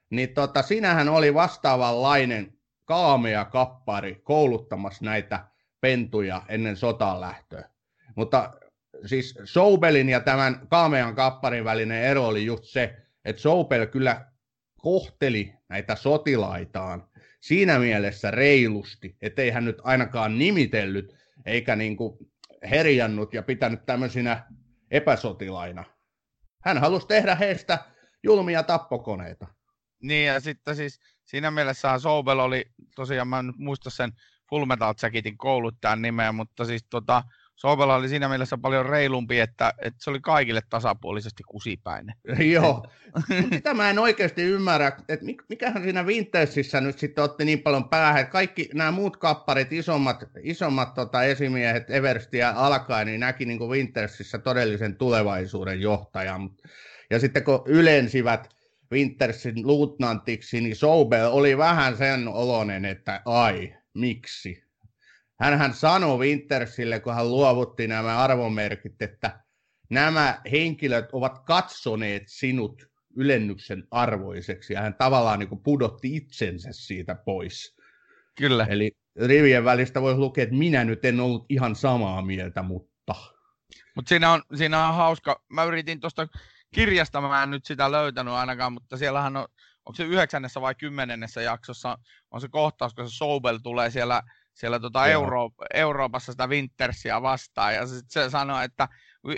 Niin 0.10 0.34
tota, 0.34 0.62
sinähän 0.62 1.10
oli 1.10 1.34
vastaavanlainen 1.34 2.54
kaamea 2.86 3.46
kappari 3.46 4.16
kouluttamassa 4.16 5.06
näitä 5.06 5.48
pentuja 5.82 6.42
ennen 6.50 6.78
sotaan 6.78 7.22
lähtöä. 7.22 7.70
Mutta 8.16 8.54
siis 9.06 9.40
Soubelin 9.44 10.10
ja 10.10 10.20
tämän 10.20 10.68
kaamean 10.70 11.16
kapparin 11.16 11.64
välinen 11.64 12.04
ero 12.04 12.28
oli 12.28 12.46
just 12.46 12.64
se, 12.64 12.96
että 13.26 13.42
Soubel 13.42 13.86
kyllä 13.86 14.26
kohteli 14.78 15.54
näitä 15.70 15.96
sotilaitaan 15.96 17.08
siinä 17.42 17.80
mielessä 17.80 18.32
reilusti, 18.32 19.18
ettei 19.22 19.50
hän 19.50 19.66
nyt 19.66 19.78
ainakaan 19.84 20.38
nimitellyt 20.38 21.16
eikä 21.46 21.76
niin 21.76 21.98
kuin 21.98 22.18
herjannut 22.70 23.34
ja 23.34 23.44
pitänyt 23.44 23.86
tämmöisinä 23.86 24.46
epäsotilaina. 24.92 25.84
Hän 26.64 26.78
halusi 26.78 27.08
tehdä 27.08 27.36
heistä 27.36 27.80
julmia 28.24 28.64
tappokoneita. 28.64 29.48
Niin 30.02 30.28
ja 30.28 30.40
sitten 30.40 30.76
siis 30.76 31.00
siinä 31.34 31.52
mielessä 31.52 32.00
Soubel 32.00 32.40
oli, 32.40 32.66
tosiaan 32.96 33.28
mä 33.28 33.40
en 33.40 33.54
muista 33.58 33.90
sen 33.90 34.12
Full 34.50 34.66
Metal 34.66 34.94
Jacketin 35.02 35.38
kouluttajan 35.38 36.02
nimeä, 36.02 36.32
mutta 36.32 36.66
siis 36.66 36.86
tota, 36.90 37.24
Sobela 37.56 37.96
oli 37.96 38.10
siinä 38.10 38.30
mielessä 38.30 38.58
paljon 38.58 38.86
reilumpi, 38.86 39.40
että, 39.40 39.74
että 39.82 40.04
se 40.04 40.10
oli 40.10 40.20
kaikille 40.20 40.62
tasapuolisesti 40.70 41.44
kusipäinen. 41.44 42.16
Joo, 42.52 42.88
sitä 43.54 43.74
mä 43.74 43.90
en 43.90 44.00
oikeasti 44.00 44.42
ymmärrä, 44.42 44.88
että 44.88 45.26
mikähän 45.50 45.84
siinä 45.84 46.04
Wintersissä 46.04 46.82
nyt 46.82 47.00
sitten 47.00 47.24
otti 47.24 47.46
niin 47.46 47.62
paljon 47.62 47.90
päähän, 47.90 48.28
kaikki 48.28 48.70
nämä 48.74 48.92
muut 48.92 49.18
kapparit, 49.18 49.74
isommat, 49.74 50.24
isommat 50.44 50.94
tota, 50.94 51.24
esimiehet 51.24 51.90
Everstiä 51.90 52.50
alkaen, 52.50 53.08
niin 53.08 53.20
näki 53.20 53.46
niin 53.46 53.60
Wintersissä 53.60 54.38
todellisen 54.38 54.96
tulevaisuuden 54.96 55.82
johtajan. 55.82 56.50
Ja 57.10 57.20
sitten 57.20 57.44
kun 57.44 57.64
ylensivät 57.66 58.50
Wintersin 58.94 59.68
luutnantiksi, 59.68 60.62
niin 60.62 60.76
Sobel 60.76 61.32
oli 61.32 61.58
vähän 61.58 61.98
sen 61.98 62.28
olonen, 62.28 62.86
että 62.86 63.22
ai, 63.26 63.76
miksi? 63.94 64.64
Hänhän 65.40 65.74
sanoi 65.74 66.20
Wintersille, 66.20 67.00
kun 67.00 67.14
hän 67.14 67.30
luovutti 67.30 67.88
nämä 67.88 68.18
arvomerkit, 68.18 69.02
että 69.02 69.40
nämä 69.90 70.42
henkilöt 70.52 71.10
ovat 71.12 71.40
katsoneet 71.40 72.24
sinut 72.28 72.88
ylennyksen 73.16 73.88
arvoiseksi, 73.92 74.74
ja 74.74 74.82
hän 74.82 74.96
tavallaan 74.96 75.40
niin 75.40 75.64
pudotti 75.64 76.16
itsensä 76.16 76.70
siitä 76.72 77.16
pois. 77.16 77.78
Kyllä. 78.36 78.68
Eli 78.70 78.92
rivien 79.22 79.66
välistä 79.66 80.02
voi 80.02 80.18
lukea, 80.18 80.44
että 80.44 80.56
minä 80.56 80.84
nyt 80.84 81.06
en 81.06 81.20
ollut 81.20 81.46
ihan 81.50 81.76
samaa 81.76 82.22
mieltä, 82.22 82.64
mutta... 82.64 83.16
Mutta 83.96 84.10
siinä 84.10 84.32
on, 84.32 84.42
siinä 84.56 84.88
on 84.88 84.96
hauska, 84.96 85.44
mä 85.50 85.64
yritin 85.64 86.00
tuosta 86.00 86.28
kirjasta, 86.74 87.22
mä 87.22 87.44
en 87.44 87.50
nyt 87.50 87.66
sitä 87.66 87.92
löytänyt 87.92 88.34
ainakaan, 88.34 88.74
mutta 88.74 88.98
siellähän 88.98 89.38
on, 89.38 89.48
onko 89.86 89.96
se 89.96 90.04
yhdeksännessä 90.04 90.62
vai 90.62 90.76
kymmenennessä 90.76 91.42
jaksossa, 91.42 91.98
on 92.32 92.42
se 92.42 92.48
kohtaus, 92.48 92.94
kun 92.94 93.10
se 93.10 93.16
Sobel 93.16 93.58
tulee 93.58 93.90
siellä 93.90 94.22
siellä 94.54 94.80
tota 94.80 95.08
Euro- 95.08 95.52
Euroopassa 95.74 96.32
sitä 96.32 96.48
Wintersia 96.48 97.22
vastaan, 97.22 97.76
ja 97.76 97.88
sit 97.88 98.10
se 98.10 98.30
sanoi, 98.30 98.66
että 98.66 98.88
we, 99.26 99.36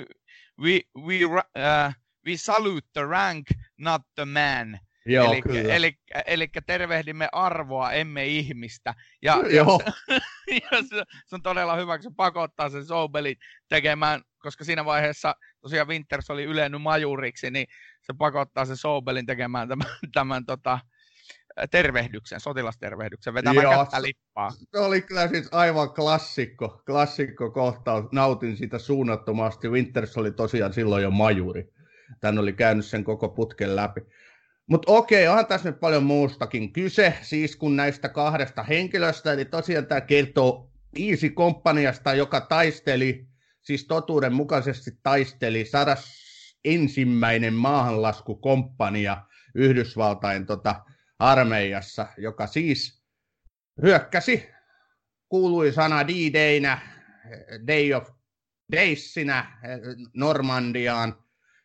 we, 0.62 0.80
we, 1.06 1.24
uh, 1.24 1.92
we 2.26 2.36
salute 2.36 2.88
the 2.92 3.02
rank, 3.02 3.46
not 3.78 4.02
the 4.14 4.24
man. 4.24 4.78
Joo, 5.06 5.32
eli, 5.32 5.42
kyllä. 5.42 5.74
Eli, 5.74 5.98
eli 6.26 6.48
tervehdimme 6.66 7.28
arvoa, 7.32 7.92
emme 7.92 8.26
ihmistä. 8.26 8.94
Ja, 9.22 9.42
Joo. 9.50 9.80
ja, 10.50 10.82
se, 10.88 11.04
se, 11.26 11.34
on 11.34 11.42
todella 11.42 11.76
hyvä, 11.76 11.98
kun 11.98 12.02
se 12.02 12.10
pakottaa 12.16 12.68
sen 12.68 12.84
Sobelin 12.84 13.36
tekemään, 13.68 14.22
koska 14.38 14.64
siinä 14.64 14.84
vaiheessa 14.84 15.34
tosiaan 15.60 15.88
Winters 15.88 16.30
oli 16.30 16.44
ylennyt 16.44 16.82
majuriksi, 16.82 17.50
niin 17.50 17.66
se 18.02 18.14
pakottaa 18.18 18.64
sen 18.64 18.76
Sobelin 18.76 19.26
tekemään 19.26 19.68
tämän, 19.68 19.86
tämän 20.14 20.46
tota, 20.46 20.78
tervehdyksen, 21.70 22.40
sotilastervehdyksen, 22.40 23.34
vetämään 23.34 23.64
Joo, 23.64 23.84
kättä 23.84 24.02
lippaa. 24.02 24.50
Se 24.50 24.78
oli 24.78 25.02
kyllä 25.02 25.28
siis 25.28 25.48
aivan 25.52 25.94
klassikko, 25.94 26.82
klassikko 26.86 27.50
kohtaus. 27.50 28.04
Nautin 28.12 28.56
sitä 28.56 28.78
suunnattomasti. 28.78 29.68
Winters 29.68 30.16
oli 30.16 30.32
tosiaan 30.32 30.72
silloin 30.72 31.02
jo 31.02 31.10
majuri. 31.10 31.72
Tän 32.20 32.38
oli 32.38 32.52
käynyt 32.52 32.86
sen 32.86 33.04
koko 33.04 33.28
putken 33.28 33.76
läpi. 33.76 34.00
Mutta 34.66 34.92
okei, 34.92 35.28
onhan 35.28 35.46
tässä 35.46 35.70
nyt 35.70 35.80
paljon 35.80 36.02
muustakin 36.02 36.72
kyse, 36.72 37.14
siis 37.22 37.56
kun 37.56 37.76
näistä 37.76 38.08
kahdesta 38.08 38.62
henkilöstä, 38.62 39.32
eli 39.32 39.44
tosiaan 39.44 39.86
tämä 39.86 40.00
kertoo 40.00 40.70
Easy 40.98 41.30
Companiasta, 41.30 42.14
joka 42.14 42.40
taisteli, 42.40 43.26
siis 43.62 43.86
totuuden 43.86 44.32
mukaisesti 44.32 44.90
taisteli 45.02 45.64
sadas 45.64 46.22
ensimmäinen 46.64 47.54
maahanlaskukomppania 47.54 49.22
Yhdysvaltain 49.54 50.46
tota, 50.46 50.84
armeijassa, 51.18 52.06
joka 52.16 52.46
siis 52.46 53.02
hyökkäsi 53.82 54.48
kuuluisana 55.28 56.08
D-Daynä, 56.08 56.78
Day 57.66 57.92
of 57.92 58.08
Daysinä 58.72 59.58
Normandiaan 60.14 61.21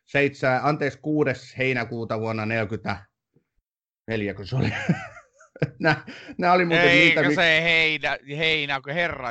7, 0.08 0.60
anteeksi, 0.62 0.98
6. 1.02 1.58
heinäkuuta 1.58 2.20
vuonna 2.20 2.42
1944, 2.42 4.34
kun 4.34 4.46
se 4.46 4.56
oli. 4.56 4.72
nämä, 5.80 6.04
nämä 6.38 6.52
oli 6.52 6.64
muuten 6.64 6.88
Eikö 6.88 7.22
niitä... 7.22 7.42
se 7.42 7.62
heinä, 7.62 8.18
heinä, 8.38 8.80
herra. 8.94 9.28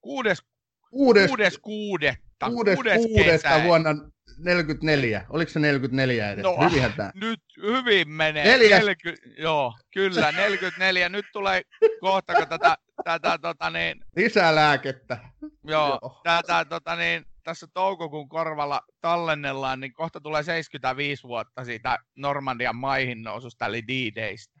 Kuudes, 0.00 0.42
kuudes, 0.90 1.28
kuudes 1.28 1.58
kuudetta. 1.58 2.46
Kuudes, 2.46 2.74
kuudes 2.74 3.06
kuudesta 3.06 3.62
vuonna 3.64 3.90
44. 4.38 5.26
Oliko 5.28 5.50
se 5.50 5.60
44 5.60 6.30
edes? 6.30 6.42
No, 6.42 6.56
Hyvinhän 6.64 6.92
tämä. 6.92 7.10
Nyt 7.14 7.40
hyvin 7.62 8.08
menee. 8.08 8.44
Neljäs. 8.44 8.80
40, 8.80 9.28
joo, 9.38 9.74
kyllä, 9.92 10.32
44. 10.32 11.08
Nyt 11.08 11.26
tulee 11.32 11.62
kohta, 12.00 12.34
kun 12.34 12.48
tätä, 12.48 12.76
tätä 13.04 13.38
tota 13.42 13.70
niin, 13.70 14.00
Lisää 14.16 14.54
lääkettä. 14.54 15.18
joo, 15.64 15.98
Joo. 16.02 16.20
tätä 16.24 16.64
tota 16.64 16.96
niin, 16.96 17.24
tässä 17.46 17.66
toukokuun 17.74 18.28
korvalla 18.28 18.80
tallennellaan, 19.00 19.80
niin 19.80 19.92
kohta 19.92 20.20
tulee 20.20 20.42
75 20.42 21.22
vuotta 21.22 21.64
siitä 21.64 21.98
Normandian 22.16 22.76
maihin 22.76 23.22
noususta, 23.22 23.66
eli 23.66 23.82
D-Daystä. 23.82 24.60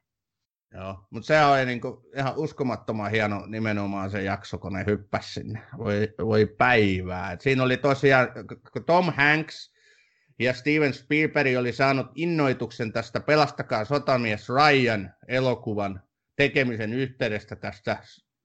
Joo, 0.74 1.06
mutta 1.10 1.26
se 1.26 1.44
oli 1.44 1.66
niinku 1.66 2.10
ihan 2.16 2.32
uskomattoman 2.36 3.10
hieno 3.10 3.46
nimenomaan 3.46 4.10
se 4.10 4.22
jakso, 4.22 4.58
kun 4.58 4.72
ne 4.72 4.84
hyppäsi 4.86 5.32
sinne. 5.32 5.62
Voi, 5.78 6.14
voi 6.18 6.46
päivää. 6.46 7.32
Et 7.32 7.40
siinä 7.40 7.62
oli 7.62 7.76
tosiaan, 7.76 8.28
Tom 8.86 9.12
Hanks 9.16 9.72
ja 10.38 10.54
Steven 10.54 10.94
Spielberg 10.94 11.56
oli 11.58 11.72
saanut 11.72 12.06
innoituksen 12.14 12.92
tästä 12.92 13.20
Pelastakaa 13.20 13.84
sotamies 13.84 14.48
Ryan 14.48 15.14
elokuvan 15.28 16.02
tekemisen 16.36 16.92
yhteydestä 16.92 17.56
tästä 17.56 17.98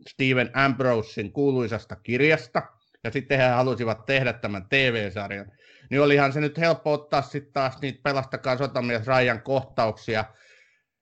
Steven 0.10 0.52
Ambrosein 0.54 1.32
kuuluisasta 1.32 1.96
kirjasta. 1.96 2.81
Ja 3.04 3.12
sitten 3.12 3.38
he 3.38 3.48
halusivat 3.48 4.06
tehdä 4.06 4.34
tämän 4.34 4.66
TV-sarjan. 4.70 5.52
Niin 5.90 6.02
olihan 6.02 6.34
se 6.34 6.40
nyt 6.42 6.58
helppo 6.58 6.94
ottaa 6.94 7.22
sitten 7.22 7.54
taas 7.54 7.82
niitä 7.82 8.00
Pelastakaa 8.04 8.58
sotamies 8.58 9.08
Ryan 9.08 9.42
kohtauksia 9.42 10.26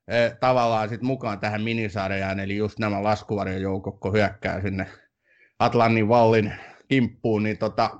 eh, 0.07 0.37
tavallaan 0.39 0.89
sit 0.89 1.01
mukaan 1.01 1.39
tähän 1.39 1.61
minisarjaan, 1.61 2.39
eli 2.39 2.57
just 2.57 2.79
nämä 2.79 3.03
laskuvarjojoukot, 3.03 3.99
kun 3.99 4.13
hyökkää 4.13 4.61
sinne 4.61 4.87
Atlantin 5.59 6.09
vallin 6.09 6.53
kimppuun, 6.87 7.43
niin 7.43 7.57
tota, 7.57 7.91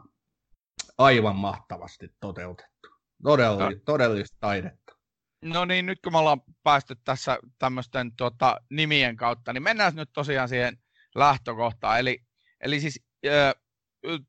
aivan 0.97 1.35
mahtavasti 1.35 2.07
toteutettu. 2.19 2.89
Todella, 3.23 3.69
todellista 3.85 4.37
taidetta. 4.39 4.95
No 5.41 5.65
niin, 5.65 5.85
nyt 5.85 5.99
kun 6.03 6.13
me 6.13 6.17
ollaan 6.17 6.41
päästy 6.63 6.95
tässä 7.03 7.39
tämmöisten 7.59 8.15
tota, 8.15 8.61
nimien 8.69 9.15
kautta, 9.15 9.53
niin 9.53 9.63
mennään 9.63 9.95
nyt 9.95 10.09
tosiaan 10.13 10.49
siihen 10.49 10.77
lähtökohtaan. 11.15 11.99
Eli, 11.99 12.19
eli 12.61 12.79
siis 12.79 13.05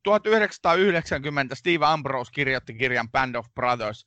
1990 0.02 1.54
Steve 1.54 1.86
Ambrose 1.86 2.32
kirjoitti 2.32 2.74
kirjan 2.74 3.10
Band 3.10 3.34
of 3.34 3.46
Brothers. 3.54 4.06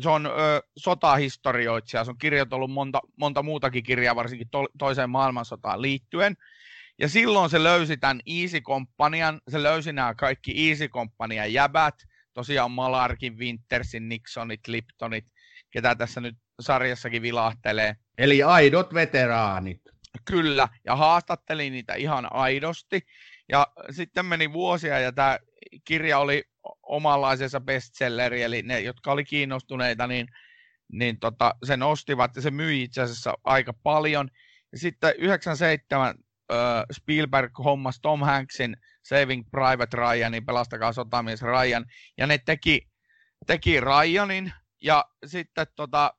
Se 0.00 0.08
on 0.08 0.26
ö, 0.26 0.30
sotahistorioitsija, 0.76 2.04
se 2.04 2.10
on 2.10 2.18
kirjoitellut 2.18 2.70
monta, 2.70 3.00
monta 3.16 3.42
muutakin 3.42 3.82
kirjaa, 3.82 4.16
varsinkin 4.16 4.48
to, 4.50 4.66
toiseen 4.78 5.10
maailmansotaan 5.10 5.82
liittyen. 5.82 6.36
Ja 6.98 7.08
silloin 7.08 7.50
se 7.50 7.62
löysi 7.62 7.96
tämän 7.96 8.20
Easy 8.26 8.60
Companyan, 8.60 9.40
se 9.48 9.62
löysi 9.62 9.92
nämä 9.92 10.14
kaikki 10.14 10.68
Easy 10.68 10.88
Companyan 10.88 11.52
jäbät, 11.52 11.94
tosiaan 12.34 12.70
Malarkin, 12.70 13.38
Wintersin, 13.38 14.08
Nixonit, 14.08 14.68
Liptonit, 14.68 15.24
ketä 15.70 15.94
tässä 15.94 16.20
nyt 16.20 16.36
sarjassakin 16.60 17.22
vilahtelee. 17.22 17.96
Eli 18.18 18.42
aidot 18.42 18.94
veteraanit. 18.94 19.80
Kyllä, 20.24 20.68
ja 20.84 20.96
haastattelin 20.96 21.72
niitä 21.72 21.94
ihan 21.94 22.32
aidosti. 22.32 23.00
Ja 23.48 23.66
sitten 23.90 24.26
meni 24.26 24.52
vuosia 24.52 25.00
ja 25.00 25.12
tämä 25.12 25.38
kirja 25.84 26.18
oli 26.18 26.44
omanlaisensa 26.82 27.60
bestselleri, 27.60 28.42
eli 28.42 28.62
ne, 28.62 28.80
jotka 28.80 29.12
oli 29.12 29.24
kiinnostuneita, 29.24 30.06
niin, 30.06 30.26
niin 30.92 31.18
tota, 31.18 31.54
sen 31.64 31.82
ostivat 31.82 32.36
ja 32.36 32.42
se 32.42 32.50
myi 32.50 32.82
itse 32.82 33.02
asiassa 33.02 33.34
aika 33.44 33.72
paljon. 33.72 34.30
Ja 34.72 34.78
sitten 34.78 35.14
97 35.18 36.14
äh, 36.52 36.56
Spielberg 36.92 37.52
hommas 37.58 38.00
Tom 38.00 38.20
Hanksin 38.20 38.76
Saving 39.02 39.50
Private 39.50 39.96
Ryanin, 39.96 40.46
pelastakaa 40.46 40.92
sotamies 40.92 41.42
Ryan, 41.42 41.84
ja 42.18 42.26
ne 42.26 42.38
teki, 42.38 42.88
teki 43.46 43.80
Ryanin, 43.80 44.52
ja 44.82 45.04
sitten 45.26 45.66
tota, 45.76 46.14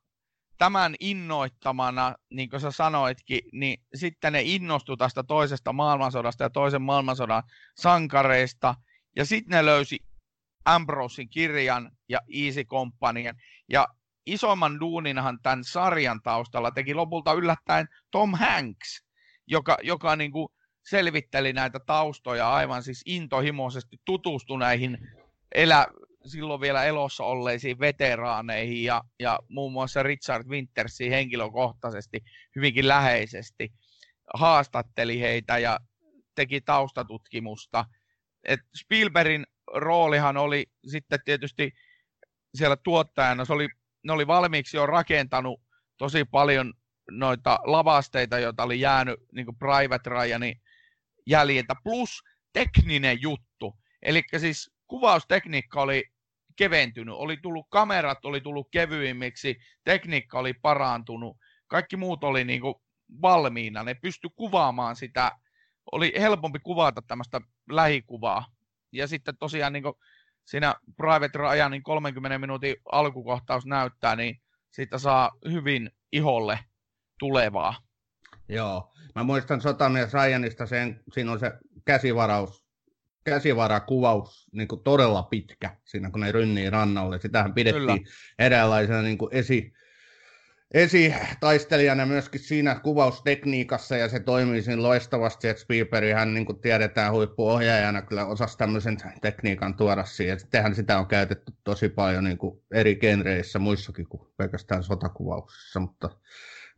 tämän 0.58 0.94
innoittamana, 1.00 2.14
niin 2.30 2.50
kuin 2.50 2.60
sä 2.60 2.70
sanoitkin, 2.70 3.40
niin 3.52 3.82
sitten 3.94 4.32
ne 4.32 4.42
innostu 4.42 4.96
tästä 4.96 5.22
toisesta 5.22 5.72
maailmansodasta 5.72 6.44
ja 6.44 6.50
toisen 6.50 6.82
maailmansodan 6.82 7.42
sankareista, 7.76 8.74
ja 9.16 9.24
sitten 9.24 9.56
ne 9.56 9.64
löysi 9.64 9.98
Ambrosein 10.64 11.28
kirjan 11.28 11.90
ja 12.08 12.18
Easy 12.34 12.64
Companyn, 12.64 13.36
ja 13.68 13.88
isomman 14.26 14.80
duuninhan 14.80 15.38
tämän 15.42 15.64
sarjan 15.64 16.20
taustalla 16.22 16.70
teki 16.70 16.94
lopulta 16.94 17.32
yllättäen 17.32 17.88
Tom 18.10 18.34
Hanks, 18.34 19.04
joka, 19.46 19.76
joka 19.82 20.16
niin 20.16 20.32
kuin 20.32 20.48
selvitteli 20.88 21.52
näitä 21.52 21.80
taustoja 21.80 22.52
aivan 22.52 22.82
siis 22.82 23.02
intohimoisesti 23.06 23.96
tutustuneihin 24.04 24.98
elä, 25.54 25.86
silloin 26.26 26.60
vielä 26.60 26.84
elossa 26.84 27.24
olleisiin 27.24 27.78
veteraaneihin 27.78 28.84
ja, 28.84 29.02
ja 29.18 29.38
muun 29.48 29.72
muassa 29.72 30.02
Richard 30.02 30.48
Wintersiin 30.48 31.12
henkilökohtaisesti 31.12 32.20
hyvinkin 32.56 32.88
läheisesti. 32.88 33.72
Haastatteli 34.34 35.20
heitä 35.20 35.58
ja 35.58 35.80
teki 36.34 36.60
taustatutkimusta. 36.60 37.84
Et 38.44 38.60
Spielbergin 38.76 39.46
roolihan 39.74 40.36
oli 40.36 40.66
sitten 40.86 41.18
tietysti 41.24 41.72
siellä 42.54 42.76
tuottajana, 42.76 43.44
se 43.44 43.52
oli, 43.52 43.68
ne 44.04 44.12
oli 44.12 44.26
valmiiksi 44.26 44.76
jo 44.76 44.86
rakentanut 44.86 45.60
tosi 45.98 46.24
paljon 46.24 46.74
noita 47.10 47.58
lavasteita, 47.64 48.38
joita 48.38 48.62
oli 48.62 48.80
jäänyt 48.80 49.20
niin 49.32 49.58
Private 49.58 50.10
Ryanin 50.10 50.60
jäljiltä, 51.26 51.74
plus 51.82 52.22
tekninen 52.52 53.22
juttu. 53.22 53.76
Eli 54.02 54.22
siis 54.38 54.70
kuvaustekniikka 54.88 55.82
oli 55.82 56.04
keventynyt, 56.56 57.14
oli 57.14 57.36
tullut 57.36 57.66
kamerat, 57.70 58.24
oli 58.24 58.40
tullut 58.40 58.68
kevyimmiksi, 58.70 59.56
tekniikka 59.84 60.38
oli 60.38 60.54
parantunut, 60.54 61.36
kaikki 61.66 61.96
muut 61.96 62.24
oli 62.24 62.44
niin 62.44 62.60
kuin 62.60 62.74
valmiina, 63.22 63.82
ne 63.82 63.94
pysty 63.94 64.28
kuvaamaan 64.36 64.96
sitä, 64.96 65.32
oli 65.92 66.12
helpompi 66.20 66.58
kuvata 66.58 67.02
tämmöistä 67.02 67.40
lähikuvaa. 67.70 68.46
Ja 68.92 69.06
sitten 69.06 69.36
tosiaan 69.38 69.72
niin 69.72 69.82
kuin 69.82 69.94
siinä 70.44 70.74
Private 70.96 71.38
Ryanin 71.38 71.82
30 71.82 72.38
minuutin 72.38 72.76
alkukohtaus 72.92 73.66
näyttää, 73.66 74.16
niin 74.16 74.40
siitä 74.70 74.98
saa 74.98 75.30
hyvin 75.50 75.90
iholle 76.12 76.58
tulevaa. 77.18 77.74
Joo, 78.48 78.92
mä 79.14 79.22
muistan 79.22 79.60
Sotamies 79.60 80.12
Ryanista 80.12 80.66
sen, 80.66 81.00
siinä 81.12 81.32
on 81.32 81.40
se 81.40 81.52
käsivaraus, 81.84 82.67
käsivarakuvaus 83.28 84.48
niin 84.52 84.68
kuin 84.68 84.82
todella 84.82 85.22
pitkä 85.22 85.76
siinä, 85.84 86.10
kun 86.10 86.20
ne 86.20 86.32
rynnii 86.32 86.70
rannalle. 86.70 87.20
Sitähän 87.20 87.54
pidettiin 87.54 87.84
Kyllä. 87.84 87.98
eräänlaisena 88.38 89.02
niin 89.02 89.18
kuin 89.18 89.34
esi, 89.34 89.72
esitaistelijana 90.74 92.06
myöskin 92.06 92.40
siinä 92.40 92.74
kuvaustekniikassa, 92.74 93.96
ja 93.96 94.08
se 94.08 94.20
toimii 94.20 94.62
siinä 94.62 94.82
loistavasti, 94.82 95.48
että 95.48 95.62
Spielberg 95.62 96.14
hän 96.14 96.34
niin 96.34 96.46
kuin 96.46 96.60
tiedetään 96.60 97.12
huippuohjaajana 97.12 98.02
kyllä 98.02 98.26
osasi 98.26 98.58
tämmöisen 98.58 98.96
tekniikan 99.20 99.76
tuoda 99.76 100.04
siihen. 100.04 100.40
Sittenhän 100.40 100.74
sitä 100.74 100.98
on 100.98 101.06
käytetty 101.06 101.52
tosi 101.64 101.88
paljon 101.88 102.24
niin 102.24 102.38
kuin 102.38 102.62
eri 102.74 102.96
genreissä 102.96 103.58
muissakin 103.58 104.08
kuin 104.08 104.22
pelkästään 104.36 104.82
sotakuvauksissa, 104.82 105.80
mutta 105.80 106.10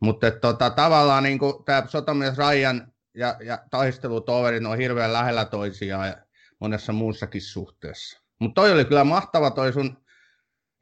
mutta 0.01 0.27
että, 0.27 0.39
tota, 0.39 0.69
tavallaan 0.69 1.23
niin 1.23 1.39
tämä 1.65 1.83
sotamies 1.87 2.37
Ryan 2.37 2.91
ja, 3.15 3.35
ja 3.43 3.59
taistelutoverin 3.71 4.65
on 4.65 4.77
hirveän 4.77 5.13
lähellä 5.13 5.45
toisiaan 5.45 6.07
ja 6.07 6.17
monessa 6.61 6.93
muussakin 6.93 7.41
suhteessa. 7.41 8.21
Mutta 8.39 8.61
toi 8.61 8.71
oli 8.71 8.85
kyllä 8.85 9.03
mahtava 9.03 9.51
toi 9.51 9.73
sun 9.73 9.97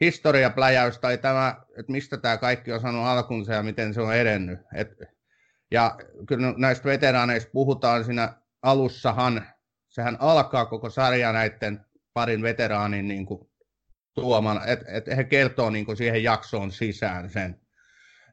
historiapläjäys 0.01 0.99
tai 0.99 1.17
tämä, 1.17 1.55
että 1.77 1.91
mistä 1.91 2.17
tämä 2.17 2.37
kaikki 2.37 2.71
on 2.71 2.81
saanut 2.81 3.05
alkunsa 3.05 3.53
ja 3.53 3.63
miten 3.63 3.93
se 3.93 4.01
on 4.01 4.15
edennyt. 4.15 4.59
Et, 4.75 4.89
ja 5.71 5.97
kyllä 6.27 6.53
näistä 6.57 6.85
veteraaneista 6.85 7.51
puhutaan 7.53 8.05
siinä 8.05 8.33
alussahan, 8.61 9.47
sehän 9.89 10.17
alkaa 10.19 10.65
koko 10.65 10.89
sarja 10.89 11.33
näiden 11.33 11.85
parin 12.13 12.41
veteraanin 12.41 13.07
niin 13.07 13.25
kuin, 13.25 13.49
tuomana, 14.13 14.65
että 14.65 14.85
et 14.87 15.07
he 15.17 15.23
kertoo 15.23 15.69
niin 15.69 15.85
kuin 15.85 15.97
siihen 15.97 16.23
jaksoon 16.23 16.71
sisään 16.71 17.29
sen 17.29 17.59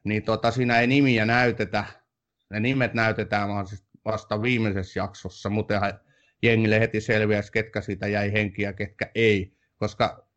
niin 0.07 0.23
tota, 0.23 0.51
siinä 0.51 0.79
ei 0.79 0.87
nimiä 0.87 1.25
näytetä. 1.25 1.83
Ne 2.49 2.59
nimet 2.59 2.93
näytetään 2.93 3.49
vaan 3.49 3.67
siis 3.67 3.85
vasta 4.05 4.41
viimeisessä 4.41 4.99
jaksossa, 4.99 5.49
mutta 5.49 5.73
jengille 6.43 6.79
heti 6.79 7.01
selviäisi, 7.01 7.51
ketkä 7.51 7.81
siitä 7.81 8.07
jäi 8.07 8.33
henkiä, 8.33 8.73
ketkä 8.73 9.11
ei. 9.15 9.57
Koska 9.75 10.27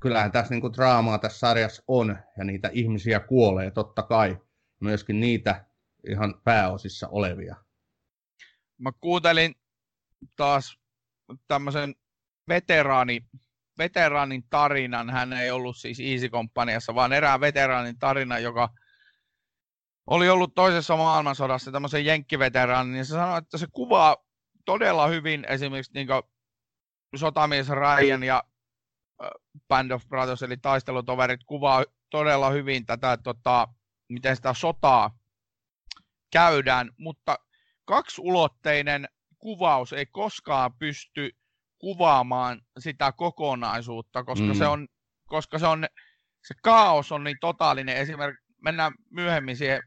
kyllähän 0.00 0.32
tässä 0.32 0.54
niin 0.54 0.60
kuin 0.60 0.72
draamaa 0.72 1.18
tässä 1.18 1.38
sarjassa 1.38 1.82
on, 1.88 2.18
ja 2.38 2.44
niitä 2.44 2.70
ihmisiä 2.72 3.20
kuolee 3.20 3.70
totta 3.70 4.02
kai, 4.02 4.38
myöskin 4.80 5.20
niitä 5.20 5.64
ihan 6.10 6.40
pääosissa 6.44 7.08
olevia. 7.08 7.56
Mä 8.78 8.90
kuuntelin 9.00 9.54
taas 10.36 10.78
tämmöisen 11.48 11.94
veteraani, 12.48 13.24
veteraanin 13.78 14.44
tarinan, 14.50 15.10
hän 15.10 15.32
ei 15.32 15.50
ollut 15.50 15.76
siis 15.76 16.00
Easy 16.00 16.28
Companyassa, 16.28 16.94
vaan 16.94 17.12
erään 17.12 17.40
veteraanin 17.40 17.98
tarina, 17.98 18.38
joka 18.38 18.68
oli 20.06 20.28
ollut 20.28 20.54
toisessa 20.54 20.96
maailmansodassa 20.96 21.72
tämmöisen 21.72 22.04
jenkkiveteraanin, 22.04 22.92
niin 22.92 23.04
se 23.04 23.10
sanoi, 23.10 23.38
että 23.38 23.58
se 23.58 23.66
kuvaa 23.72 24.27
todella 24.68 25.06
hyvin 25.06 25.44
esimerkiksi 25.48 25.92
niin 25.94 26.08
sotamies 27.16 27.68
Ryan 27.68 28.22
ja 28.22 28.44
Band 29.68 29.90
of 29.90 30.08
Brothers, 30.08 30.42
eli 30.42 30.56
taistelutoverit, 30.56 31.44
kuvaa 31.46 31.84
todella 32.10 32.50
hyvin 32.50 32.86
tätä, 32.86 33.16
tota, 33.16 33.68
miten 34.08 34.36
sitä 34.36 34.54
sotaa 34.54 35.18
käydään, 36.32 36.90
mutta 36.98 37.38
kaksulotteinen 37.84 39.08
kuvaus 39.38 39.92
ei 39.92 40.06
koskaan 40.06 40.74
pysty 40.78 41.30
kuvaamaan 41.78 42.60
sitä 42.78 43.12
kokonaisuutta, 43.12 44.24
koska 44.24 44.46
mm. 44.46 44.54
se 44.54 44.66
on, 44.66 44.88
koska 45.26 45.58
se 45.58 45.66
on, 45.66 45.86
se 46.46 46.54
kaos 46.62 47.12
on 47.12 47.24
niin 47.24 47.36
totaalinen. 47.40 47.96
Esimerkiksi 47.96 48.44
mennään 48.62 48.92
myöhemmin 49.10 49.56
siihen 49.56 49.82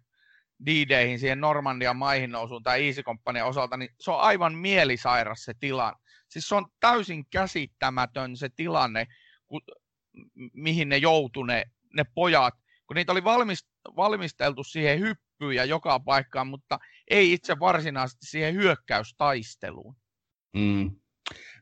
D-Dayhin, 0.66 1.20
siihen 1.20 1.42
Normandian 1.42 1.98
maihin 1.98 2.32
nousuun 2.32 2.64
tai 2.64 2.86
Easy 2.86 3.04
Companyn 3.04 3.46
osalta, 3.46 3.78
niin 3.78 3.90
se 4.00 4.12
on 4.12 4.20
aivan 4.20 4.56
mielisairas 4.56 5.44
se 5.44 5.54
tilanne. 5.60 6.00
Siis 6.30 6.48
se 6.48 6.56
on 6.56 6.66
täysin 6.80 7.26
käsittämätön 7.30 8.38
se 8.38 8.50
tilanne, 8.56 9.08
kun, 9.48 9.62
mihin 10.54 10.90
ne 10.90 10.98
joutu 10.98 11.44
ne, 11.44 11.64
ne 11.94 12.04
pojat, 12.16 12.54
kun 12.88 12.96
niitä 12.96 13.12
oli 13.12 13.24
valmist, 13.24 13.68
valmisteltu 13.96 14.64
siihen 14.64 15.00
hyppyyn 15.00 15.56
ja 15.56 15.66
joka 15.66 16.00
paikkaan, 16.00 16.48
mutta 16.48 16.80
ei 17.10 17.34
itse 17.34 17.60
varsinaisesti 17.60 18.26
siihen 18.26 18.54
hyökkäystaisteluun. 18.54 19.96
Mm. 20.54 21.01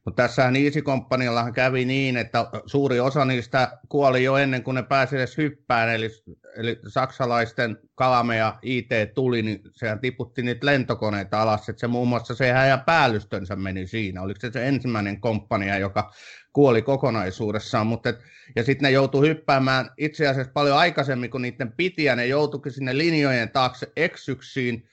Mutta 0.06 0.24
tässähän 0.24 0.56
Easy 0.56 0.82
Companyallahan 0.82 1.54
kävi 1.54 1.86
niin, 1.86 2.18
että 2.18 2.46
suuri 2.66 3.00
osa 3.00 3.26
niistä 3.26 3.80
kuoli 3.90 4.24
jo 4.24 4.38
ennen 4.38 4.64
kuin 4.64 4.76
ne 4.76 4.84
pääsi 4.84 5.16
edes 5.16 5.38
hyppään, 5.38 5.90
eli, 5.90 6.10
eli 6.56 6.80
saksalaisten 6.88 7.78
Kalame 7.96 8.38
ja 8.38 8.60
IT 8.62 8.90
tuli, 9.14 9.42
niin 9.42 9.62
sehän 9.72 10.00
tiputti 10.00 10.42
niitä 10.42 10.66
lentokoneita 10.66 11.42
alas, 11.42 11.70
että 11.70 11.80
se 11.80 11.88
muun 11.88 12.08
muassa 12.08 12.36
se 12.36 12.48
ja 12.48 12.78
päällystönsä 12.78 13.56
meni 13.56 13.88
siinä. 13.88 14.22
Oliko 14.22 14.40
se 14.40 14.52
se 14.52 14.68
ensimmäinen 14.68 15.22
komppania, 15.22 15.78
joka 15.78 16.12
kuoli 16.54 16.82
kokonaisuudessaan, 16.82 17.88
mutta 17.88 18.10
et, 18.10 18.20
ja 18.56 18.64
sitten 18.64 18.88
ne 18.88 18.92
joutui 18.92 19.28
hyppäämään 19.28 19.90
itse 19.98 20.28
asiassa 20.28 20.54
paljon 20.54 20.78
aikaisemmin 20.78 21.32
kuin 21.32 21.42
niiden 21.42 21.72
piti, 21.72 22.04
ja 22.04 22.16
ne 22.16 22.26
joutuikin 22.26 22.72
sinne 22.72 22.98
linjojen 22.98 23.50
taakse 23.50 23.92
eksyksiin, 23.96 24.90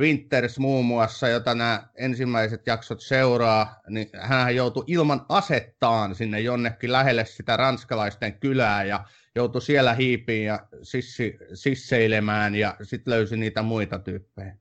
Winters 0.00 0.58
muun 0.58 0.84
muassa, 0.84 1.28
jota 1.28 1.54
nämä 1.54 1.88
ensimmäiset 1.94 2.66
jaksot 2.66 3.00
seuraa, 3.00 3.80
niin 3.88 4.10
hän 4.20 4.56
joutui 4.56 4.84
ilman 4.86 5.26
asettaan 5.28 6.14
sinne 6.14 6.40
jonnekin 6.40 6.92
lähelle 6.92 7.24
sitä 7.24 7.56
ranskalaisten 7.56 8.40
kylää 8.40 8.84
ja 8.84 9.04
joutui 9.34 9.62
siellä 9.62 9.94
hiipiin 9.94 10.44
ja 10.44 10.66
sissi, 10.82 11.38
sisseilemään 11.54 12.54
ja 12.54 12.76
sitten 12.82 13.14
löysi 13.14 13.36
niitä 13.36 13.62
muita 13.62 13.98
tyyppejä. 13.98 14.56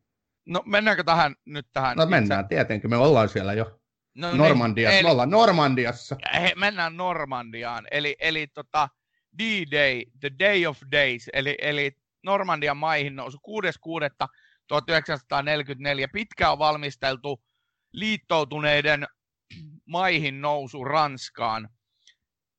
No 0.45 0.63
mennäänkö 0.65 1.03
tähän 1.03 1.35
nyt 1.45 1.67
tähän? 1.73 1.97
No 1.97 2.05
mennään 2.05 2.45
itse... 2.45 2.55
tietenkin, 2.55 2.89
me 2.89 2.97
ollaan 2.97 3.29
siellä 3.29 3.53
jo. 3.53 3.79
No, 4.15 4.27
niin, 4.27 4.37
Normandiassa, 4.37 4.91
niin, 4.91 4.99
eli, 4.99 5.07
me 5.07 5.11
ollaan 5.11 5.29
Normandiassa. 5.29 6.15
He, 6.33 6.53
mennään 6.55 6.97
Normandiaan, 6.97 7.87
eli, 7.91 8.15
eli 8.19 8.47
tota, 8.47 8.89
D-Day, 9.39 10.01
the 10.19 10.31
day 10.39 10.65
of 10.65 10.77
days, 10.91 11.29
eli, 11.33 11.55
eli 11.61 11.91
Normandian 12.23 12.77
maihin 12.77 13.15
nousu 13.15 13.37
6.6. 13.47 14.27
1944. 14.67 16.07
Pitkään 16.07 16.59
valmisteltu 16.59 17.43
liittoutuneiden 17.93 19.07
maihin 19.85 20.41
nousu 20.41 20.83
Ranskaan. 20.83 21.69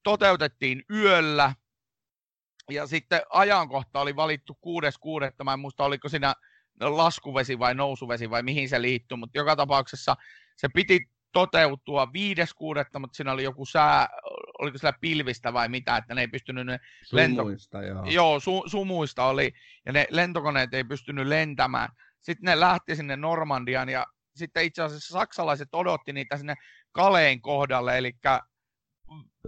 Toteutettiin 0.02 0.84
yöllä 0.90 1.54
ja 2.70 2.86
sitten 2.86 3.20
ajankohta 3.30 4.00
oli 4.00 4.16
valittu 4.16 4.52
6.6. 4.52 5.44
Mä 5.44 5.52
en 5.52 5.60
muista, 5.60 5.84
oliko 5.84 6.08
siinä 6.08 6.34
laskuvesi 6.80 7.58
vai 7.58 7.74
nousuvesi 7.74 8.30
vai 8.30 8.42
mihin 8.42 8.68
se 8.68 8.82
liittyy, 8.82 9.16
mutta 9.16 9.38
joka 9.38 9.56
tapauksessa 9.56 10.16
se 10.56 10.68
piti 10.74 11.00
toteutua 11.32 12.04
5.6., 12.04 12.10
mutta 12.98 13.16
siinä 13.16 13.32
oli 13.32 13.42
joku 13.42 13.66
sää, 13.66 14.08
oliko 14.58 14.78
sillä 14.78 14.92
pilvistä 15.00 15.52
vai 15.52 15.68
mitä, 15.68 15.96
että 15.96 16.14
ne 16.14 16.20
ei 16.20 16.28
pystynyt 16.28 16.66
ne 16.66 16.78
Sumuista, 17.04 17.78
lento... 17.78 17.88
joo. 17.88 18.04
Joo, 18.04 18.40
su, 18.40 18.62
sumuista 18.66 19.24
oli, 19.24 19.52
ja 19.86 19.92
ne 19.92 20.06
lentokoneet 20.10 20.74
ei 20.74 20.84
pystynyt 20.84 21.26
lentämään. 21.26 21.88
Sitten 22.20 22.44
ne 22.44 22.60
lähti 22.60 22.96
sinne 22.96 23.16
Normandiaan, 23.16 23.88
ja 23.88 24.06
sitten 24.36 24.64
itse 24.64 24.82
asiassa 24.82 25.18
saksalaiset 25.18 25.68
odotti 25.72 26.12
niitä 26.12 26.36
sinne 26.36 26.54
Kaleen 26.92 27.40
kohdalle, 27.40 27.98
eli 27.98 28.12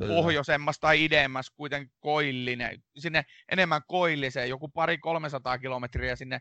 pohjoisemmassa 0.08 0.80
tai 0.80 1.04
ideemmässä 1.04 1.52
kuitenkin 1.56 1.92
koillinen, 2.00 2.82
sinne 2.98 3.24
enemmän 3.48 3.82
koilliseen, 3.86 4.48
joku 4.48 4.68
pari 4.68 4.98
300 4.98 5.58
kilometriä 5.58 6.16
sinne 6.16 6.40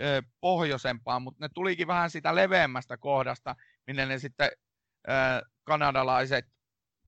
ö, 0.00 0.22
pohjoisempaan, 0.40 1.22
mutta 1.22 1.44
ne 1.44 1.48
tulikin 1.54 1.86
vähän 1.86 2.10
sitä 2.10 2.34
leveämmästä 2.34 2.96
kohdasta, 2.96 3.56
minne 3.86 4.06
ne 4.06 4.18
sitten 4.18 4.50
ö, 5.08 5.12
kanadalaiset, 5.64 6.44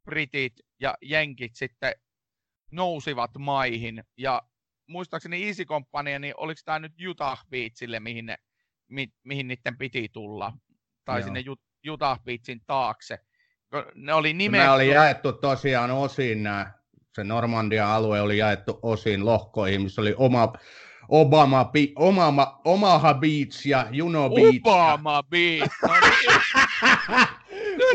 britit 0.06 0.52
ja 0.80 0.94
jenkit 1.02 1.54
sitten 1.54 1.94
nousivat 2.70 3.30
maihin. 3.38 4.04
Ja 4.16 4.42
muistaakseni 4.86 5.46
Easy 5.46 5.64
Company, 5.64 6.18
niin 6.18 6.34
oliko 6.36 6.60
tämä 6.64 6.78
nyt 6.78 6.92
Utah 7.08 7.46
Beachille, 7.50 8.00
mihin, 8.00 8.26
ne, 8.26 8.36
mi, 8.88 9.08
mihin 9.24 9.48
niiden 9.48 9.78
piti 9.78 10.08
tulla, 10.12 10.52
tai 11.04 11.20
Joo. 11.20 11.24
sinne 11.24 11.44
Utah 11.90 12.20
Beachin 12.24 12.60
taakse 12.66 13.18
ne 13.94 14.14
oli 14.14 14.32
nimetty... 14.32 14.64
Ne 14.64 14.70
oli 14.70 14.88
jaettu 14.88 15.32
tosiaan 15.32 15.90
osiin 15.90 16.42
nämä, 16.42 16.72
se 17.14 17.24
Normandian 17.24 17.88
alue 17.88 18.20
oli 18.20 18.38
jaettu 18.38 18.78
osiin 18.82 19.24
lohkoihin, 19.24 19.82
missä 19.82 20.00
oli 20.00 20.14
oma 20.16 20.52
Obama, 21.08 21.64
bi, 21.64 21.92
Omama, 21.96 22.60
Omaha 22.64 23.14
Beach 23.14 23.66
ja 23.66 23.86
Juno 23.90 24.30
Beach. 24.30 24.60
Obama 24.64 25.22
Beach. 25.22 25.70
No 25.82 25.94
niin. 26.00 26.30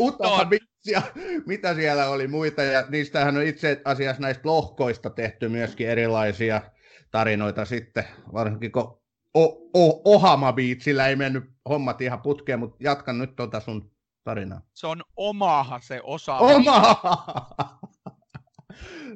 Utah 0.00 0.48
Beach 0.48 0.71
ja 0.86 1.02
mitä 1.46 1.74
siellä 1.74 2.08
oli 2.08 2.28
muita. 2.28 2.62
Ja 2.62 2.84
niistähän 2.88 3.36
on 3.36 3.42
itse 3.42 3.80
asiassa 3.84 4.22
näistä 4.22 4.48
lohkoista 4.48 5.10
tehty 5.10 5.48
myöskin 5.48 5.88
erilaisia 5.88 6.62
tarinoita 7.10 7.64
sitten, 7.64 8.04
varsinkin 8.32 8.72
kun 8.72 9.02
o- 9.34 9.70
o- 9.74 10.14
Ohama 10.14 10.52
Beachillä 10.52 11.08
ei 11.08 11.16
mennyt 11.16 11.44
hommat 11.68 12.00
ihan 12.00 12.22
putkeen, 12.22 12.58
mutta 12.58 12.76
jatkan 12.80 13.18
nyt 13.18 13.36
tuota 13.36 13.60
sun 13.60 13.92
tarinaa. 14.24 14.60
Se 14.74 14.86
on 14.86 15.02
omaha 15.16 15.80
se 15.80 16.00
osa. 16.02 16.36
Omaha! 16.36 17.18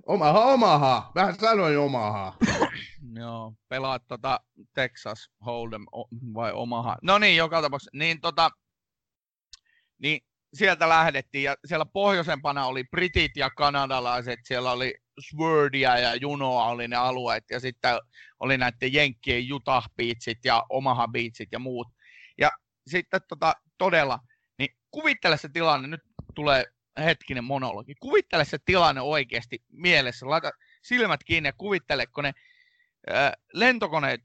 omaha, 0.06 0.40
omaha. 0.44 1.12
Vähän 1.14 1.34
sanoin 1.40 1.78
omaha. 1.78 2.36
Joo, 3.20 3.54
pelaat 3.68 4.02
tota 4.08 4.40
Texas 4.74 5.30
Hold'em 5.46 5.84
vai 6.34 6.52
omaha. 6.52 6.96
No 7.02 7.18
niin, 7.18 7.36
joka 7.36 7.62
tapauksessa. 7.62 7.90
Niin, 7.94 8.20
tota, 8.20 8.50
niin 9.98 10.20
sieltä 10.56 10.88
lähdettiin 10.88 11.44
ja 11.44 11.56
siellä 11.64 11.86
pohjoisempana 11.86 12.66
oli 12.66 12.84
britit 12.84 13.36
ja 13.36 13.50
kanadalaiset, 13.50 14.40
siellä 14.44 14.72
oli 14.72 14.94
Swordia 15.30 15.98
ja 15.98 16.14
Junoa 16.14 16.64
oli 16.64 16.88
ne 16.88 16.96
alueet 16.96 17.44
ja 17.50 17.60
sitten 17.60 17.98
oli 18.40 18.58
näiden 18.58 18.92
Jenkkien 18.92 19.52
Utah 19.52 19.90
Beachit 19.96 20.38
ja 20.44 20.62
Omaha 20.68 21.08
Beachit 21.08 21.48
ja 21.52 21.58
muut. 21.58 21.88
Ja 22.38 22.50
sitten 22.86 23.20
tota, 23.28 23.54
todella 23.78 24.18
kuvittele 24.90 25.36
se 25.36 25.48
tilanne, 25.48 25.88
nyt 25.88 26.00
tulee 26.34 26.64
hetkinen 26.98 27.44
monologi, 27.44 27.94
kuvittele 28.00 28.44
se 28.44 28.58
tilanne 28.64 29.00
oikeasti 29.00 29.64
mielessä, 29.72 30.28
laita 30.28 30.50
silmät 30.82 31.24
kiinni 31.24 31.48
ja 31.48 31.52
kuvittele, 31.52 32.06
kun 32.06 32.24
ne 32.24 32.32
lentokoneet 33.52 34.20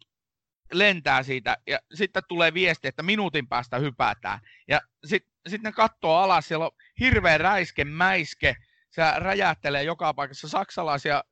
lentää 0.73 1.23
siitä 1.23 1.57
ja 1.67 1.79
sitten 1.93 2.23
tulee 2.27 2.53
viesti, 2.53 2.87
että 2.87 3.03
minuutin 3.03 3.47
päästä 3.47 3.77
hypätään. 3.77 4.39
Ja 4.67 4.81
sitten 5.05 5.31
sit 5.49 5.61
ne 5.61 5.71
katsoo 5.71 6.15
alas, 6.15 6.47
siellä 6.47 6.65
on 6.65 6.71
hirveä 6.99 7.37
räiske, 7.37 7.85
mäiske, 7.85 8.55
se 8.89 9.01
räjähtelee 9.17 9.83
joka 9.83 10.13
paikassa 10.13 10.47
saksalaisia 10.47 11.23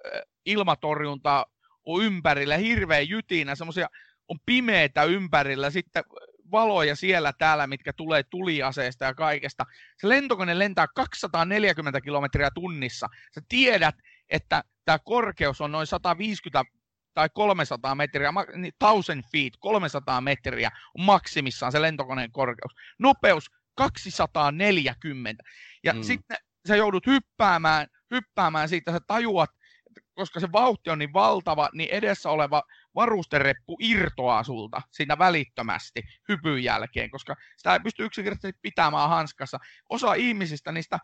ilmatorjuntaa 0.45 1.45
on 1.85 2.03
ympärillä, 2.03 2.57
hirveä 2.57 2.99
jytinä, 2.99 3.55
semmoisia 3.55 3.87
on 4.27 4.37
pimeitä 4.45 5.03
ympärillä, 5.03 5.69
sitten 5.69 6.03
valoja 6.51 6.95
siellä 6.95 7.33
täällä, 7.33 7.67
mitkä 7.67 7.93
tulee 7.93 8.23
tuliaseesta 8.23 9.05
ja 9.05 9.13
kaikesta. 9.13 9.65
Se 9.97 10.09
lentokone 10.09 10.59
lentää 10.59 10.85
240 10.95 12.01
kilometriä 12.01 12.49
tunnissa. 12.51 13.07
Sä 13.35 13.41
tiedät, 13.49 13.95
että 14.29 14.63
tämä 14.85 14.99
korkeus 14.99 15.61
on 15.61 15.71
noin 15.71 15.87
150 15.87 16.63
tai 17.13 17.29
300 17.33 17.95
metriä, 17.95 18.33
niin 18.55 18.73
1000 18.79 19.05
feet, 19.31 19.53
300 19.59 20.21
metriä 20.21 20.71
on 20.97 21.05
maksimissaan 21.05 21.71
se 21.71 21.81
lentokoneen 21.81 22.31
korkeus. 22.31 22.71
Nopeus 22.99 23.51
240. 23.75 25.43
Ja 25.83 25.93
mm. 25.93 26.03
sitten 26.03 26.37
sä 26.67 26.75
joudut 26.75 27.07
hyppäämään, 27.07 27.87
hyppäämään 28.11 28.69
siitä, 28.69 28.91
sä 28.91 28.99
tajuat, 29.07 29.49
koska 30.13 30.39
se 30.39 30.51
vauhti 30.51 30.89
on 30.89 30.99
niin 30.99 31.13
valtava, 31.13 31.69
niin 31.73 31.89
edessä 31.89 32.29
oleva 32.29 32.63
varustereppu 32.95 33.77
irtoaa 33.79 34.43
sulta 34.43 34.81
siinä 34.91 35.17
välittömästi 35.17 36.01
hypyn 36.29 36.63
jälkeen, 36.63 37.11
koska 37.11 37.35
sitä 37.57 37.73
ei 37.73 37.79
pysty 37.79 38.05
yksinkertaisesti 38.05 38.59
pitämään 38.61 39.09
hanskassa. 39.09 39.57
Osa 39.89 40.13
ihmisistä 40.13 40.71
niistä 40.71 40.99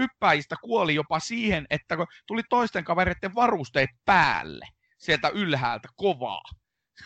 hyppäjistä 0.00 0.56
kuoli 0.62 0.94
jopa 0.94 1.20
siihen, 1.20 1.66
että 1.70 1.96
kun 1.96 2.06
tuli 2.26 2.42
toisten 2.48 2.84
kavereiden 2.84 3.34
varusteet 3.34 3.90
päälle 4.04 4.66
sieltä 4.98 5.28
ylhäältä 5.28 5.88
kovaa. 5.96 6.42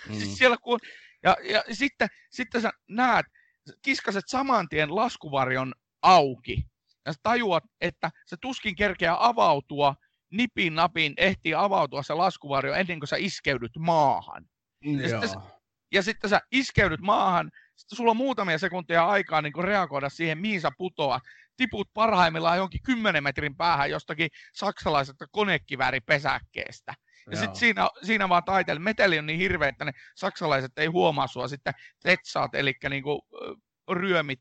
Mm. 0.08 0.14
Siis 0.14 0.38
siellä 0.38 0.56
kun, 0.62 0.78
ja, 1.22 1.36
ja 1.44 1.62
sitten, 1.72 2.08
sitten 2.30 2.62
sä 2.62 2.70
näet, 2.88 3.26
kiskaset 3.82 4.24
saman 4.26 4.68
tien 4.68 4.94
laskuvarjon 4.94 5.74
auki, 6.02 6.64
ja 7.06 7.12
sä 7.12 7.18
tajuat, 7.22 7.64
että 7.80 8.10
se 8.26 8.36
tuskin 8.40 8.76
kerkeää 8.76 9.16
avautua 9.26 9.94
nipin 10.32 10.74
napin 10.74 11.14
ehtii 11.16 11.54
avautua 11.54 12.02
se 12.02 12.14
laskuvarjo 12.14 12.74
ennen 12.74 13.00
kuin 13.00 13.08
sä 13.08 13.16
iskeydyt 13.16 13.72
maahan. 13.78 14.44
Ja 14.84 15.08
sitten, 15.08 15.40
ja 15.92 16.02
sitten 16.02 16.30
sä 16.30 16.40
iskeydyt 16.52 17.00
maahan, 17.00 17.50
sitten 17.76 17.96
sulla 17.96 18.10
on 18.10 18.16
muutamia 18.16 18.58
sekuntia 18.58 19.06
aikaa 19.06 19.42
niin 19.42 19.52
reagoida 19.64 20.08
siihen, 20.08 20.38
mihin 20.38 20.60
sä 20.60 20.70
putoat. 20.78 21.22
Tiput 21.56 21.88
parhaimmillaan 21.94 22.58
jonkin 22.58 22.82
10 22.82 23.22
metrin 23.22 23.56
päähän 23.56 23.90
jostakin 23.90 24.28
saksalaisesta 24.54 25.26
konekivääripesäkkeestä. 25.30 26.94
Ja 27.30 27.36
sitten 27.36 27.56
siinä, 27.56 27.88
siinä 28.02 28.28
vaan 28.28 28.44
taitelle. 28.44 28.80
Meteli 28.80 29.18
on 29.18 29.26
niin 29.26 29.38
hirveä, 29.38 29.68
että 29.68 29.84
ne 29.84 29.92
saksalaiset 30.14 30.72
ei 30.76 30.86
huomaa 30.86 31.26
sua 31.26 31.48
sitten 31.48 31.74
tetsaat, 32.02 32.54
eli 32.54 32.74
niin 32.90 33.02
kuin, 33.02 33.20
ryömit 33.90 34.40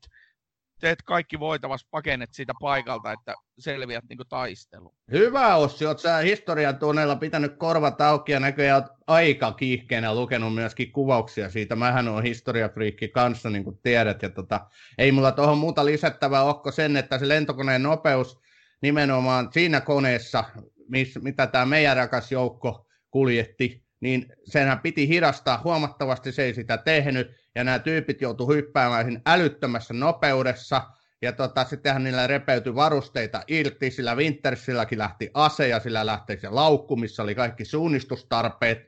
teet 0.80 1.02
kaikki 1.02 1.40
voitavas 1.40 1.86
pakenet 1.90 2.32
siitä 2.32 2.52
paikalta, 2.60 3.12
että 3.12 3.34
selviät 3.58 4.04
niin 4.08 4.18
taisteluun. 4.28 4.94
Hyvä 5.10 5.56
Ossi, 5.56 5.86
oot 5.86 5.98
sä 5.98 6.16
historian 6.16 6.78
tunneilla 6.78 7.16
pitänyt 7.16 7.56
korvat 7.56 8.00
auki 8.00 8.32
ja 8.32 8.40
näköjään 8.40 8.82
oot 8.82 8.92
aika 9.06 9.52
kiihkeänä 9.52 10.14
lukenut 10.14 10.54
myöskin 10.54 10.92
kuvauksia 10.92 11.50
siitä. 11.50 11.76
Mähän 11.76 12.08
on 12.08 12.22
historiafriikki 12.22 13.08
kanssa, 13.08 13.50
niin 13.50 13.64
kuin 13.64 13.78
tiedät. 13.82 14.22
Ja 14.22 14.30
tota, 14.30 14.66
ei 14.98 15.12
mulla 15.12 15.32
tuohon 15.32 15.58
muuta 15.58 15.84
lisättävää 15.84 16.42
ohko 16.44 16.70
sen, 16.70 16.96
että 16.96 17.18
se 17.18 17.28
lentokoneen 17.28 17.82
nopeus 17.82 18.40
nimenomaan 18.80 19.48
siinä 19.52 19.80
koneessa, 19.80 20.44
miss, 20.92 21.18
mitä 21.22 21.46
tämä 21.46 21.66
meidän 21.66 21.96
rakas 21.96 22.32
joukko 22.32 22.86
kuljetti, 23.10 23.84
niin 24.00 24.26
senhän 24.44 24.80
piti 24.80 25.08
hidastaa 25.08 25.60
huomattavasti, 25.64 26.32
se 26.32 26.44
ei 26.44 26.54
sitä 26.54 26.78
tehnyt. 26.78 27.30
Ja 27.54 27.64
nämä 27.64 27.78
tyypit 27.78 28.20
joutu 28.20 28.48
hyppäämään 28.48 29.04
siinä 29.04 29.20
älyttömässä 29.26 29.94
nopeudessa, 29.94 30.82
ja 31.22 31.32
tota, 31.32 31.64
sittenhän 31.64 32.04
niillä 32.04 32.26
repeytyi 32.26 32.74
varusteita 32.74 33.42
irti, 33.48 33.90
sillä 33.90 34.14
Wintersilläkin 34.14 34.98
lähti 34.98 35.30
ase, 35.34 35.68
ja 35.68 35.80
sillä 35.80 36.06
lähti 36.06 36.40
se 36.40 36.48
laukku, 36.48 36.96
missä 36.96 37.22
oli 37.22 37.34
kaikki 37.34 37.64
suunnistustarpeet, 37.64 38.78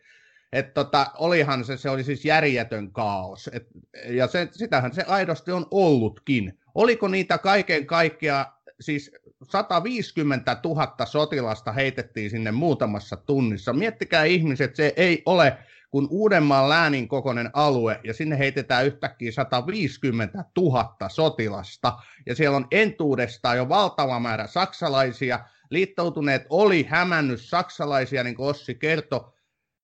että 0.53 0.73
tota, 0.73 1.07
olihan 1.19 1.65
se, 1.65 1.77
se 1.77 1.91
oli 1.91 2.05
siis 2.05 2.25
järjetön 2.25 2.93
kaos, 2.93 3.51
Et, 3.53 3.67
ja 4.07 4.27
se, 4.27 4.49
sitähän 4.53 4.95
se 4.95 5.05
aidosti 5.07 5.53
on 5.53 5.67
ollutkin. 5.71 6.59
Oliko 6.75 7.09
niitä 7.09 7.39
kaiken 7.39 7.87
kaikkea, 7.87 8.47
siis 8.81 9.13
150 9.51 10.57
000 10.65 11.07
sotilasta 11.07 11.73
heitettiin 11.73 12.31
sinne 12.31 12.53
muutamassa 12.53 13.17
tunnissa. 13.17 13.73
Miettikää 13.73 14.25
ihmiset, 14.25 14.77
se 14.77 14.93
ei 14.97 15.23
ole 15.27 15.59
kun 15.91 16.09
Uudenmaan 16.11 16.69
läänin 16.69 17.09
kokoinen 17.09 17.51
alue, 17.53 18.01
ja 18.05 18.15
sinne 18.15 18.39
heitetään 18.39 18.87
yhtäkkiä 18.87 19.33
150 19.33 20.45
000 20.57 21.09
sotilasta, 21.09 21.99
ja 22.27 22.35
siellä 22.35 22.57
on 22.57 22.67
entuudestaan 22.71 23.57
jo 23.57 23.69
valtava 23.69 24.21
määrä 24.21 24.47
saksalaisia, 24.47 25.41
liittoutuneet 25.71 26.47
oli 26.49 26.87
hämännyt 26.89 27.41
saksalaisia, 27.41 28.25
niin 28.25 28.37
kuin 28.37 28.49
Ossi 28.49 28.75
kertoi, 28.75 29.33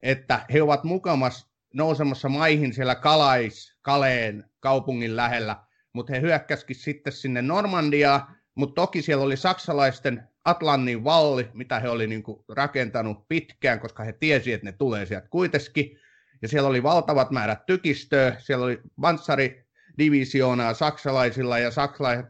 että 0.03 0.47
he 0.53 0.63
ovat 0.63 0.85
mukamas 0.85 1.51
nousemassa 1.75 2.29
maihin 2.29 2.75
siellä 2.75 2.95
Kalais 2.95 3.77
Kaleen 3.83 4.45
kaupungin 4.61 5.17
lähellä, 5.17 5.57
mutta 5.93 6.13
he 6.13 6.21
hyökkäskin 6.21 6.77
sitten 6.77 7.13
sinne 7.13 7.43
Normandiaan, 7.43 8.37
mutta 8.61 8.83
toki 8.83 9.03
siellä 9.03 9.25
oli 9.25 9.37
saksalaisten 9.37 10.29
Atlannin 10.45 11.05
valli, 11.05 11.49
mitä 11.55 11.81
he 11.81 11.89
oli 11.89 12.07
niin 12.07 12.23
kuin 12.23 12.45
rakentanut 12.49 13.29
pitkään, 13.29 13.81
koska 13.81 14.05
he 14.05 14.13
tiesivät, 14.13 14.55
että 14.55 14.65
ne 14.65 14.73
tulee 14.73 15.07
sieltä 15.07 15.29
kuitenkin. 15.29 15.99
Ja 16.43 16.49
siellä 16.49 16.69
oli 16.69 16.83
valtavat 16.83 17.31
määrät 17.31 17.67
tykistöä, 17.67 18.37
siellä 18.39 18.65
oli 18.65 18.81
panssaridivisioonaa 19.01 20.75
saksalaisilla, 20.75 21.59
ja 21.59 21.71
saksalaiset 21.71 22.27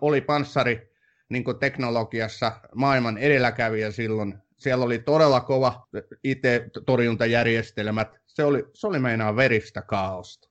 oli 0.00 0.20
panssari 0.20 0.92
niin 1.28 1.44
teknologiassa 1.60 2.60
maailman 2.74 3.18
edelläkävijä 3.18 3.90
silloin. 3.90 4.38
Siellä 4.58 4.84
oli 4.84 4.98
todella 4.98 5.40
kova 5.40 5.88
IT-torjuntajärjestelmät. 6.24 8.08
Se 8.26 8.44
oli, 8.44 8.64
se 8.74 8.86
oli 8.86 8.98
meinaa 8.98 9.36
veristä 9.36 9.82
kaaosta. 9.82 10.48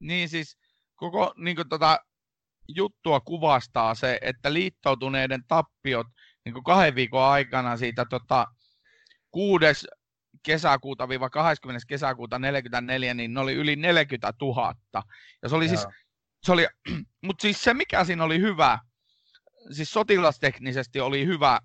Niin 0.00 0.28
siis 0.28 0.58
koko 0.94 1.34
niin 1.36 1.56
tota, 1.68 1.98
juttua 2.68 3.20
kuvastaa 3.20 3.94
se, 3.94 4.18
että 4.22 4.52
liittoutuneiden 4.52 5.44
tappiot 5.48 6.06
niin 6.44 6.64
kahden 6.64 6.94
viikon 6.94 7.22
aikana 7.22 7.76
siitä 7.76 8.04
tota, 8.10 8.46
6. 9.30 9.64
kesäkuuta 10.42 11.08
20. 11.32 11.86
kesäkuuta 11.88 12.38
44, 12.38 13.14
niin 13.14 13.34
ne 13.34 13.40
oli 13.40 13.52
yli 13.52 13.76
40 13.76 14.32
000. 14.40 14.74
Ja 15.42 15.48
se 15.48 15.54
oli 15.54 15.68
siis, 15.68 15.86
se 16.42 16.52
oli, 16.52 16.66
mutta 17.26 17.42
siis 17.42 17.64
se 17.64 17.74
mikä 17.74 18.04
siinä 18.04 18.24
oli 18.24 18.40
hyvä, 18.40 18.78
siis 19.70 19.90
sotilasteknisesti 19.92 21.00
oli 21.00 21.26
hyvä 21.26 21.58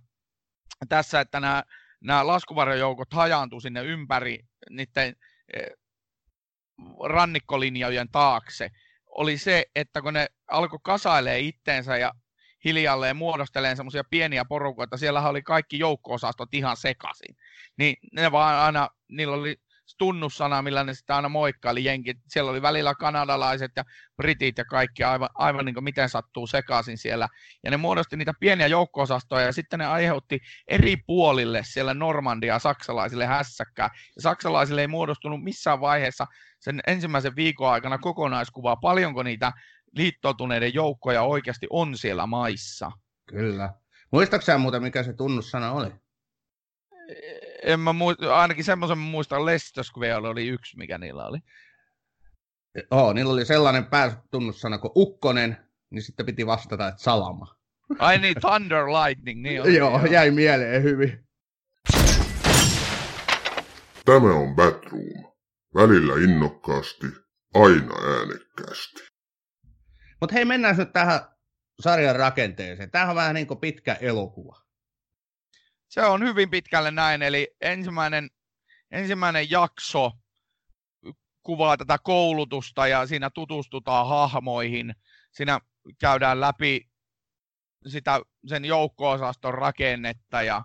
tässä, 0.90 1.20
että 1.20 1.40
nämä, 1.40 1.64
nämä 2.02 2.28
laskuvarjojoukot 2.28 3.14
hajaantui 3.14 3.62
sinne 3.62 3.84
ympäri 3.84 4.40
niiden 4.70 5.16
eh, 5.54 5.70
rannikkolinjojen 7.10 8.12
taakse, 8.12 8.70
oli 9.10 9.38
se, 9.38 9.66
että 9.76 10.02
kun 10.02 10.14
ne 10.14 10.28
alkoi 10.52 10.80
kasailee 10.84 11.40
itteensä 11.40 11.98
ja 11.98 12.12
hiljalleen 12.66 13.16
muodosteleen 13.16 13.78
semmoisia 13.78 14.04
pieniä 14.10 14.46
porukoita, 14.46 14.98
siellä 14.98 15.22
oli 15.22 15.42
kaikki 15.42 15.80
joukko-osastot 15.80 16.54
ihan 16.54 16.78
sekaisin, 16.78 17.36
niin 17.78 17.96
ne 18.12 18.32
vaan 18.32 18.56
aina, 18.66 18.90
niillä 19.08 19.36
oli 19.36 19.56
tunnussana, 19.98 20.62
millä 20.62 20.84
ne 20.84 20.94
sitä 20.94 21.16
aina 21.16 21.30
moikkaili 21.30 21.84
jenkit. 21.84 22.18
Siellä 22.28 22.52
oli 22.52 22.62
välillä 22.62 22.96
kanadalaiset 22.96 23.72
ja 23.76 23.84
britit 24.18 24.58
ja 24.58 24.66
kaikki 24.66 25.04
aivan, 25.04 25.30
aivan 25.36 25.66
niin 25.66 25.74
kuin 25.74 25.84
miten 25.84 26.10
sattuu 26.10 26.48
sekaisin 26.48 26.98
siellä. 26.98 27.28
Ja 27.64 27.72
ne 27.72 27.78
muodosti 27.78 28.18
niitä 28.18 28.34
pieniä 28.40 28.68
joukko-osastoja 28.68 29.46
ja 29.46 29.54
sitten 29.54 29.80
ne 29.80 29.86
aiheutti 29.86 30.40
eri 30.68 30.98
puolille 30.98 31.62
siellä 31.64 31.94
Normandia 31.94 32.60
saksalaisille 32.60 33.26
hässäkkää. 33.26 33.90
Ja 34.16 34.22
saksalaisille 34.22 34.82
ei 34.82 34.88
muodostunut 34.88 35.44
missään 35.44 35.82
vaiheessa 35.82 36.26
sen 36.60 36.82
ensimmäisen 36.88 37.36
viikon 37.36 37.70
aikana 37.70 37.98
kokonaiskuvaa, 37.98 38.76
paljonko 38.76 39.24
niitä 39.24 39.52
liittoutuneiden 39.96 40.74
joukkoja 40.74 41.22
oikeasti 41.22 41.68
on 41.70 41.98
siellä 41.98 42.28
maissa. 42.28 42.92
Kyllä. 43.30 43.74
Muistaaksä 44.12 44.58
muuten, 44.58 44.84
mikä 44.84 45.04
se 45.04 45.14
tunnussana 45.14 45.72
oli? 45.72 45.92
En 47.64 47.80
mä 47.80 47.94
muista, 47.94 48.36
ainakin 48.36 48.64
semmoisen 48.64 48.98
muistan 48.98 49.46
Leicester 49.46 49.84
Square 49.84 50.16
oli 50.16 50.48
yksi, 50.48 50.78
mikä 50.78 50.98
niillä 50.98 51.26
oli. 51.26 51.40
Oo, 52.92 53.14
niillä 53.14 53.34
oli 53.34 53.46
sellainen 53.46 53.86
päätunnussana 53.86 54.78
kuin 54.78 54.92
Ukkonen, 54.96 55.58
niin 55.90 56.02
sitten 56.02 56.26
piti 56.26 56.46
vastata, 56.46 56.88
että 56.88 57.02
Salama. 57.02 57.56
Ai 58.00 58.18
niin, 58.18 58.36
Thunder 58.42 58.86
Lightning, 58.86 59.42
niin 59.42 59.62
oli. 59.62 59.76
joo, 59.76 60.06
jäi 60.06 60.32
mieleen 60.32 60.84
hyvin. 60.84 61.28
Tämä 64.06 64.34
on 64.34 64.56
Batroom. 64.56 65.30
Välillä 65.76 66.14
innokkaasti, 66.24 67.08
aina 67.54 67.96
äänekkäästi. 68.18 69.10
Mutta 70.22 70.34
hei, 70.34 70.46
mennään 70.46 70.78
nyt 70.78 70.94
tähän 70.94 71.20
sarjan 71.80 72.16
rakenteeseen. 72.16 72.92
Tämähän 72.92 73.10
on 73.10 73.16
vähän 73.16 73.36
niin 73.36 73.48
kuin 73.48 73.60
pitkä 73.60 73.94
elokuva. 73.94 74.69
Se 75.90 76.02
on 76.02 76.24
hyvin 76.24 76.50
pitkälle 76.50 76.92
näin, 76.92 77.22
eli 77.22 77.56
ensimmäinen, 77.62 78.30
ensimmäinen 78.92 79.52
jakso 79.52 80.12
kuvaa 81.44 81.78
tätä 81.78 81.98
koulutusta 82.04 82.88
ja 82.88 83.08
siinä 83.08 83.30
tutustutaan 83.30 84.08
hahmoihin. 84.08 84.96
Siinä 85.32 85.60
käydään 86.00 86.42
läpi 86.42 86.90
sitä, 87.88 88.22
sen 88.48 88.66
joukko-osaston 88.66 89.54
rakennetta 89.54 90.42
ja 90.42 90.64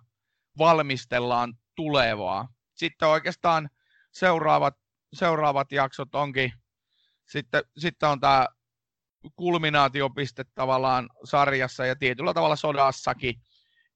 valmistellaan 0.59 1.55
tulevaa. 1.75 2.49
Sitten 2.75 3.09
oikeastaan 3.09 3.71
seuraavat, 4.13 4.75
seuraavat 5.13 5.73
jaksot 5.73 6.15
onkin, 6.15 6.53
sitten, 7.27 7.63
sitten 7.79 8.09
on 8.09 8.21
tämä 8.21 8.49
kulminaatiopiste 9.37 10.45
tavallaan 10.55 11.09
sarjassa 11.25 11.87
ja 11.87 11.97
tietyllä 11.97 12.35
tavalla 12.35 12.57
sodassakin, 12.57 13.35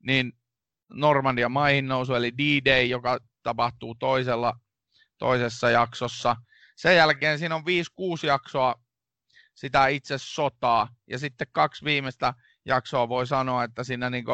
niin 0.02 0.32
Normandian 0.90 1.52
maihin 1.52 1.88
nousu, 1.88 2.14
eli 2.14 2.32
D-Day, 2.38 2.84
joka 2.84 3.18
tapahtuu 3.42 3.94
toisella, 3.94 4.54
toisessa 5.18 5.70
jaksossa. 5.70 6.36
Sen 6.76 6.96
jälkeen 6.96 7.38
siinä 7.38 7.54
on 7.54 7.62
5-6 7.62 8.26
jaksoa 8.26 8.74
sitä 9.54 9.86
itse 9.86 10.14
sotaa, 10.18 10.88
ja 11.10 11.18
sitten 11.18 11.46
kaksi 11.52 11.84
viimeistä 11.84 12.34
jaksoa 12.64 13.08
voi 13.08 13.26
sanoa, 13.26 13.64
että 13.64 13.84
siinä 13.84 14.10
niinku, 14.10 14.32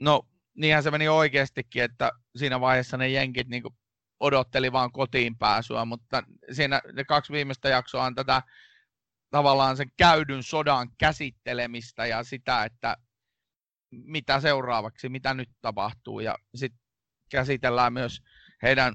no 0.00 0.22
niinhän 0.56 0.82
se 0.82 0.90
meni 0.90 1.08
oikeastikin, 1.08 1.82
että 1.82 2.12
siinä 2.36 2.60
vaiheessa 2.60 2.96
ne 2.96 3.08
jenkit 3.08 3.48
niinku 3.48 3.76
odotteli 4.20 4.72
vaan 4.72 4.92
kotiin 4.92 5.38
pääsyä, 5.38 5.84
mutta 5.84 6.22
siinä 6.52 6.80
ne 6.92 7.04
kaksi 7.04 7.32
viimeistä 7.32 7.68
jaksoa 7.68 8.04
on 8.04 8.14
tätä 8.14 8.42
tavallaan 9.30 9.76
sen 9.76 9.90
käydyn 9.96 10.42
sodan 10.42 10.88
käsittelemistä 10.98 12.06
ja 12.06 12.24
sitä, 12.24 12.64
että 12.64 12.96
mitä 13.90 14.40
seuraavaksi, 14.40 15.08
mitä 15.08 15.34
nyt 15.34 15.50
tapahtuu 15.60 16.20
ja 16.20 16.38
sitten 16.54 16.80
käsitellään 17.30 17.92
myös 17.92 18.22
heidän 18.62 18.94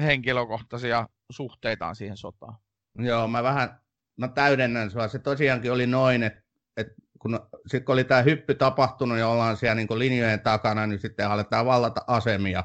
henkilökohtaisia 0.00 1.08
suhteitaan 1.30 1.96
siihen 1.96 2.16
sotaan. 2.16 2.58
Joo, 2.98 3.28
mä 3.28 3.42
vähän 3.42 3.80
mä 4.18 4.28
täydennän 4.28 4.90
sua. 4.90 5.08
Se 5.08 5.18
tosiaankin 5.18 5.72
oli 5.72 5.86
noin, 5.86 6.22
että, 6.22 6.42
että 6.76 6.94
kun, 7.18 7.40
sit 7.66 7.84
kun 7.84 7.92
oli 7.92 8.04
tämä 8.04 8.22
hyppy 8.22 8.54
tapahtunut 8.54 9.18
ja 9.18 9.28
ollaan 9.28 9.56
siellä 9.56 9.74
niin 9.74 9.98
linjojen 9.98 10.40
takana, 10.40 10.86
niin 10.86 11.00
sitten 11.00 11.28
aletaan 11.28 11.66
vallata 11.66 12.04
asemia. 12.06 12.64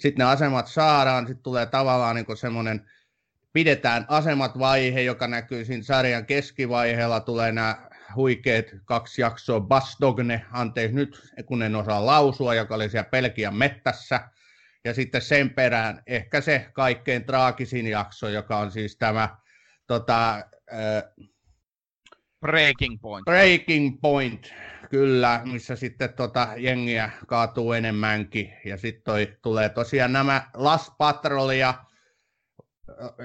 Sitten 0.00 0.24
ne 0.24 0.30
asemat 0.30 0.66
saadaan, 0.66 1.26
sitten 1.26 1.42
tulee 1.42 1.66
tavallaan 1.66 2.16
niin 2.16 2.36
semmoinen, 2.36 2.90
pidetään 3.52 4.04
asemat 4.08 4.58
vaihe, 4.58 5.00
joka 5.00 5.28
näkyy 5.28 5.64
siinä 5.64 5.82
sarjan 5.82 6.26
keskivaiheella, 6.26 7.20
tulee 7.20 7.52
nämä 7.52 7.89
huikeet 8.16 8.76
kaksi 8.84 9.22
jaksoa 9.22 9.60
Bastogne, 9.60 10.44
anteeksi 10.52 10.96
nyt 10.96 11.32
kun 11.46 11.62
en 11.62 11.76
osaa 11.76 12.06
lausua, 12.06 12.54
joka 12.54 12.74
oli 12.74 12.88
siellä 12.88 13.10
Pelkian 13.10 13.54
mettässä. 13.54 14.28
Ja 14.84 14.94
sitten 14.94 15.22
sen 15.22 15.50
perään 15.50 16.02
ehkä 16.06 16.40
se 16.40 16.70
kaikkein 16.72 17.24
traagisin 17.24 17.86
jakso, 17.86 18.28
joka 18.28 18.58
on 18.58 18.72
siis 18.72 18.96
tämä 18.96 19.36
tota, 19.86 20.36
äh, 20.36 21.26
Breaking 22.40 23.00
Point. 23.00 23.24
Breaking 23.24 24.00
Point, 24.00 24.54
kyllä, 24.90 25.40
missä 25.44 25.76
sitten 25.76 26.12
tota 26.12 26.48
jengiä 26.56 27.10
kaatuu 27.26 27.72
enemmänkin. 27.72 28.52
Ja 28.64 28.76
sitten 28.76 29.36
tulee 29.42 29.68
tosiaan 29.68 30.12
nämä 30.12 30.50
Las 30.54 30.92
Patrolia, 30.98 31.74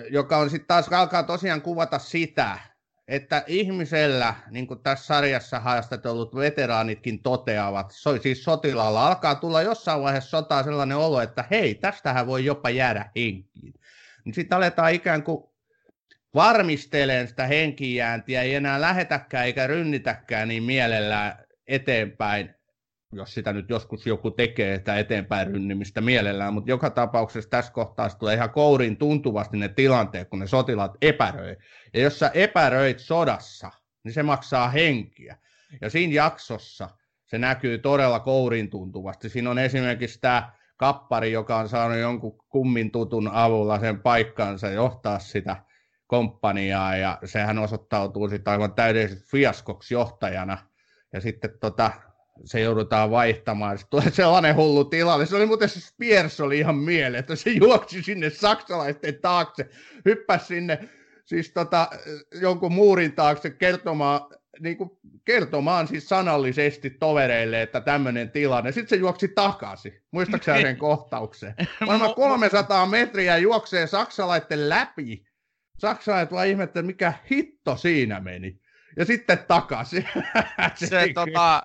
joka 0.09 0.37
on 0.37 0.49
sitten 0.49 0.67
taas 0.67 0.87
alkaa 0.87 1.23
tosiaan 1.23 1.61
kuvata 1.61 1.99
sitä, 1.99 2.59
että 3.07 3.43
ihmisellä, 3.47 4.35
niin 4.51 4.67
kuin 4.67 4.83
tässä 4.83 5.05
sarjassa 5.05 5.59
haastatellut 5.59 6.35
veteraanitkin 6.35 7.21
toteavat, 7.23 7.91
so, 7.91 8.17
siis 8.21 8.43
sotilaalla 8.43 9.07
alkaa 9.07 9.35
tulla 9.35 9.61
jossain 9.61 10.01
vaiheessa 10.01 10.29
sotaa 10.29 10.63
sellainen 10.63 10.97
olo, 10.97 11.21
että 11.21 11.45
hei, 11.51 11.75
tästähän 11.75 12.27
voi 12.27 12.45
jopa 12.45 12.69
jäädä 12.69 13.09
henkiin. 13.15 13.73
Niin 14.25 14.33
sitten 14.35 14.55
aletaan 14.55 14.93
ikään 14.93 15.23
kuin 15.23 15.43
varmisteleen 16.33 17.27
sitä 17.27 17.47
henkijääntiä, 17.47 18.41
ei 18.41 18.55
enää 18.55 18.81
lähetäkään 18.81 19.45
eikä 19.45 19.67
rynnitäkään 19.67 20.47
niin 20.47 20.63
mielellään 20.63 21.45
eteenpäin, 21.67 22.54
jos 23.15 23.33
sitä 23.33 23.53
nyt 23.53 23.69
joskus 23.69 24.07
joku 24.07 24.31
tekee, 24.31 24.73
että 24.73 24.99
eteenpäin 24.99 25.47
rynnimistä 25.47 26.01
mielellään, 26.01 26.53
mutta 26.53 26.69
joka 26.69 26.89
tapauksessa 26.89 27.49
tässä 27.49 27.71
kohtaa 27.71 28.09
tulee 28.09 28.35
ihan 28.35 28.49
kourin 28.49 28.97
tuntuvasti 28.97 29.57
ne 29.57 29.69
tilanteet, 29.69 30.29
kun 30.29 30.39
ne 30.39 30.47
sotilaat 30.47 30.97
epäröi. 31.01 31.57
Ja 31.93 32.01
jos 32.01 32.19
sä 32.19 32.31
epäröit 32.33 32.99
sodassa, 32.99 33.71
niin 34.03 34.13
se 34.13 34.23
maksaa 34.23 34.69
henkiä. 34.69 35.37
Ja 35.81 35.89
siinä 35.89 36.13
jaksossa 36.13 36.89
se 37.25 37.37
näkyy 37.37 37.77
todella 37.77 38.19
kourin 38.19 38.69
tuntuvasti. 38.69 39.29
Siinä 39.29 39.49
on 39.49 39.59
esimerkiksi 39.59 40.21
tämä 40.21 40.51
kappari, 40.77 41.31
joka 41.31 41.57
on 41.57 41.69
saanut 41.69 41.97
jonkun 41.97 42.37
kummin 42.49 42.91
tutun 42.91 43.29
avulla 43.33 43.79
sen 43.79 43.99
paikkansa 43.99 44.69
johtaa 44.69 45.19
sitä 45.19 45.55
komppaniaa, 46.07 46.95
ja 46.95 47.19
sehän 47.25 47.59
osoittautuu 47.59 48.29
sitten 48.29 48.51
aivan 48.51 48.73
täydelliseksi 48.73 49.31
fiaskoksi 49.31 49.93
johtajana. 49.93 50.57
Ja 51.13 51.21
sitten 51.21 51.49
tota, 51.59 51.91
se 52.43 52.59
joudutaan 52.59 53.11
vaihtamaan. 53.11 53.77
Sitten 53.77 53.99
tulee 53.99 54.11
sellainen 54.13 54.55
hullu 54.55 54.85
tilanne. 54.85 55.25
Se 55.25 55.35
oli 55.35 55.45
muuten 55.45 55.69
se 55.69 55.79
Spears 55.79 56.39
oli 56.39 56.59
ihan 56.59 56.75
mieleen, 56.75 57.19
että 57.19 57.35
se 57.35 57.49
juoksi 57.49 58.03
sinne 58.03 58.29
saksalaisten 58.29 59.21
taakse, 59.21 59.69
hyppäsi 60.05 60.45
sinne 60.45 60.89
siis 61.25 61.51
tota, 61.51 61.89
jonkun 62.41 62.73
muurin 62.73 63.11
taakse 63.11 63.49
kertomaan, 63.49 64.21
niin 64.59 64.77
kuin 64.77 64.89
kertomaan 65.25 65.87
siis 65.87 66.09
sanallisesti 66.09 66.89
tovereille, 66.89 67.61
että 67.61 67.81
tämmöinen 67.81 68.31
tilanne. 68.31 68.71
Sitten 68.71 68.89
se 68.89 68.95
juoksi 68.95 69.27
takaisin. 69.27 70.01
Muistaakseni 70.11 70.61
sen 70.61 70.77
kohtauksen? 70.77 71.55
Varmaan 71.87 72.15
300 72.39 72.85
metriä 72.85 73.37
juoksee 73.37 73.87
saksalaisten 73.87 74.69
läpi. 74.69 75.25
Saksalaiset 75.79 76.31
vaan 76.31 76.47
ihmettä, 76.47 76.81
mikä 76.81 77.13
hitto 77.31 77.77
siinä 77.77 78.19
meni. 78.19 78.59
Ja 78.97 79.05
sitten 79.05 79.37
takaisin. 79.47 80.07
se, 80.75 80.87
se, 80.87 81.07
tota, 81.13 81.63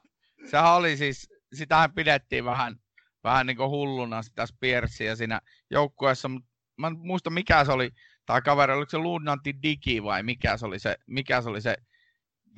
sehän 0.50 0.72
oli 0.72 0.96
siis, 0.96 1.28
sitähän 1.52 1.94
pidettiin 1.94 2.44
vähän, 2.44 2.76
vähän 3.24 3.46
niin 3.46 3.56
kuin 3.56 3.70
hulluna 3.70 4.22
sitä 4.22 4.46
Spearsia 4.46 5.16
siinä 5.16 5.40
joukkueessa, 5.70 6.28
mutta 6.28 6.48
mä 6.78 6.86
en 6.86 6.98
muista 6.98 7.30
mikä 7.30 7.64
se 7.64 7.72
oli, 7.72 7.90
tai 8.26 8.42
kaveri, 8.42 8.72
oliko 8.72 8.90
se 8.90 8.98
Lunnantti 8.98 9.54
Digi 9.62 10.02
vai 10.02 10.22
mikä 10.22 10.56
se 10.56 10.66
oli 10.66 10.78
se, 10.78 10.96
mikä 11.06 11.42
se, 11.42 11.48
oli 11.48 11.60
se 11.60 11.76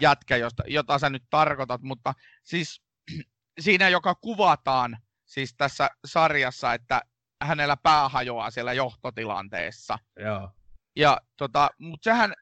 jätkä, 0.01 0.37
josta, 0.37 0.63
jota 0.67 0.99
sä 0.99 1.11
nyt 1.11 1.25
tarkoitat, 1.31 1.83
mutta 1.83 2.15
siis 2.45 2.83
siinä, 3.61 3.89
joka 3.89 4.15
kuvataan 4.15 4.99
siis 5.25 5.55
tässä 5.57 5.91
sarjassa, 6.05 6.75
että 6.75 7.03
hänellä 7.43 7.77
pää 7.77 8.09
hajoaa 8.09 8.51
siellä 8.51 8.73
johtotilanteessa. 8.73 9.99
Joo. 10.17 10.51
Ja 10.97 11.21
tota, 11.37 11.71
mutta 11.79 12.05
sehän, 12.05 12.35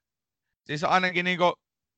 siis 0.66 0.85
ainakin 0.85 1.24
niin 1.24 1.38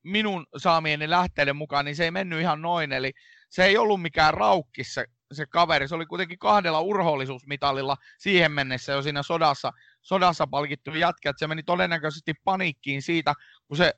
minun 0.03 0.47
saamieni 0.57 1.11
lähteiden 1.11 1.57
mukaan, 1.57 1.85
niin 1.85 1.97
se 1.97 2.05
ei 2.05 2.11
mennyt 2.11 2.41
ihan 2.41 2.63
noin, 2.63 2.93
eli 2.93 3.13
se 3.51 3.65
ei 3.65 3.77
ollut 3.77 4.03
mikään 4.03 4.35
raukkis 4.35 4.95
se, 4.95 5.05
se 5.33 5.47
kaveri, 5.47 5.89
se 5.89 5.95
oli 5.95 6.07
kuitenkin 6.07 6.39
kahdella 6.39 6.81
urhollisuusmitalilla 6.81 7.97
siihen 8.19 8.53
mennessä 8.53 8.93
jo 8.93 9.03
siinä 9.03 9.23
sodassa, 9.23 9.73
sodassa 10.03 10.47
palkittu 10.47 10.91
jätkä, 10.91 11.33
se 11.37 11.47
meni 11.47 11.63
todennäköisesti 11.63 12.35
paniikkiin 12.45 13.03
siitä, 13.03 13.35
kun 13.69 13.77
se 13.77 13.93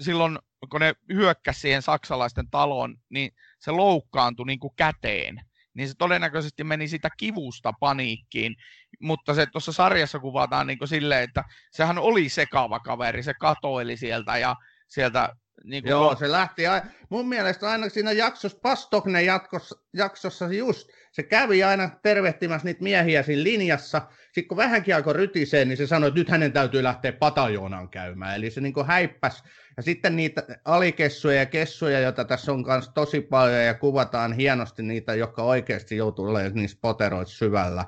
silloin, 0.00 0.38
kun 0.70 0.80
ne 0.80 0.94
hyökkäsi 1.12 1.60
siihen 1.60 1.82
saksalaisten 1.82 2.50
taloon, 2.50 2.96
niin 3.10 3.30
se 3.58 3.70
loukkaantui 3.70 4.46
niin 4.46 4.58
kuin 4.58 4.72
käteen. 4.76 5.40
Niin 5.74 5.88
se 5.88 5.94
todennäköisesti 5.98 6.64
meni 6.64 6.88
sitä 6.88 7.10
kivusta 7.16 7.72
paniikkiin, 7.80 8.56
mutta 9.00 9.34
se 9.34 9.46
tuossa 9.46 9.72
sarjassa 9.72 10.18
kuvataan 10.18 10.66
niin 10.66 10.78
kuin 10.78 10.88
silleen, 10.88 11.22
että 11.22 11.44
sehän 11.70 11.98
oli 11.98 12.28
sekava 12.28 12.80
kaveri, 12.80 13.22
se 13.22 13.34
katoili 13.40 13.96
sieltä 13.96 14.38
ja 14.38 14.56
sieltä 14.94 15.28
niin 15.64 15.82
kuin 15.82 15.90
Joo, 15.90 16.16
se 16.16 16.32
lähti, 16.32 16.66
a... 16.66 16.82
mun 17.08 17.28
mielestä 17.28 17.70
aina 17.70 17.88
siinä 17.88 18.12
jaksossa, 18.12 18.58
Pastokne 18.62 19.22
jaksossa, 19.22 19.76
jaksossa 19.92 20.52
just, 20.52 20.88
se 21.12 21.22
kävi 21.22 21.64
aina 21.64 21.90
tervehtimässä 22.02 22.64
niitä 22.64 22.82
miehiä 22.82 23.22
siinä 23.22 23.42
linjassa, 23.42 24.02
sitten 24.32 24.48
kun 24.48 24.56
vähänkin 24.56 24.96
alkoi 24.96 25.12
rytiseen, 25.12 25.68
niin 25.68 25.76
se 25.76 25.86
sanoi, 25.86 26.08
että 26.08 26.20
nyt 26.20 26.28
hänen 26.28 26.52
täytyy 26.52 26.82
lähteä 26.82 27.12
pataljoonaan 27.12 27.88
käymään, 27.88 28.36
eli 28.36 28.50
se 28.50 28.60
niin 28.60 28.72
kuin 28.72 28.86
häippäs, 28.86 29.42
ja 29.76 29.82
sitten 29.82 30.16
niitä 30.16 30.42
alikessuja 30.64 31.36
ja 31.36 31.46
kessuja, 31.46 32.00
joita 32.00 32.24
tässä 32.24 32.52
on 32.52 32.64
kanssa 32.64 32.92
tosi 32.92 33.20
paljon, 33.20 33.64
ja 33.64 33.74
kuvataan 33.74 34.32
hienosti 34.32 34.82
niitä, 34.82 35.14
jotka 35.14 35.42
oikeasti 35.42 35.96
joutuu 35.96 36.26
olemaan 36.26 36.54
niissä 36.54 36.78
poteroissa 36.80 37.36
syvällä, 37.36 37.84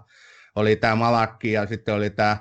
oli 0.56 0.76
tämä 0.76 0.94
Malakki, 0.94 1.52
ja 1.52 1.66
sitten 1.66 1.94
oli 1.94 2.10
tämä 2.10 2.36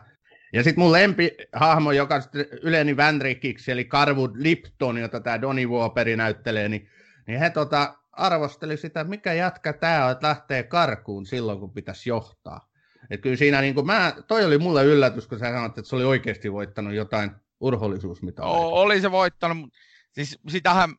ja 0.56 0.64
sitten 0.64 0.84
mun 0.84 0.92
lempihahmo, 0.92 1.92
joka 1.92 2.22
yleni 2.62 2.98
Vandrikiksi, 2.98 3.72
eli 3.72 3.86
Carwood 3.86 4.32
Lipton, 4.36 4.98
jota 4.98 5.20
tämä 5.20 5.42
Donny 5.42 5.68
Walperi 5.68 6.16
näyttelee, 6.16 6.70
niin, 6.70 6.90
niin 7.28 7.40
he 7.40 7.50
tota, 7.50 7.96
arvosteli 8.12 8.78
sitä, 8.78 9.04
mikä 9.04 9.34
jatka 9.34 9.74
tämä 9.74 10.06
on, 10.06 10.12
että 10.12 10.28
lähtee 10.28 10.64
karkuun 10.64 11.26
silloin, 11.26 11.60
kun 11.60 11.74
pitäisi 11.74 12.10
johtaa. 12.10 12.70
Et 13.10 13.22
kyllä 13.22 13.36
siinä, 13.36 13.62
niin 13.62 13.76
kuin 13.76 13.86
mä, 13.86 14.14
toi 14.28 14.46
oli 14.46 14.58
mulle 14.58 14.86
yllätys, 14.86 15.28
kun 15.28 15.40
sä 15.40 15.46
sanoit, 15.46 15.78
että 15.78 15.90
se 15.90 15.96
oli 15.96 16.04
oikeasti 16.04 16.52
voittanut 16.52 16.94
jotain 16.94 17.32
urhollisuusmitalia. 17.60 18.52
Oli 18.58 19.02
se 19.02 19.12
voittanut, 19.12 19.70
siis 20.12 20.40
sitähän 20.48 20.96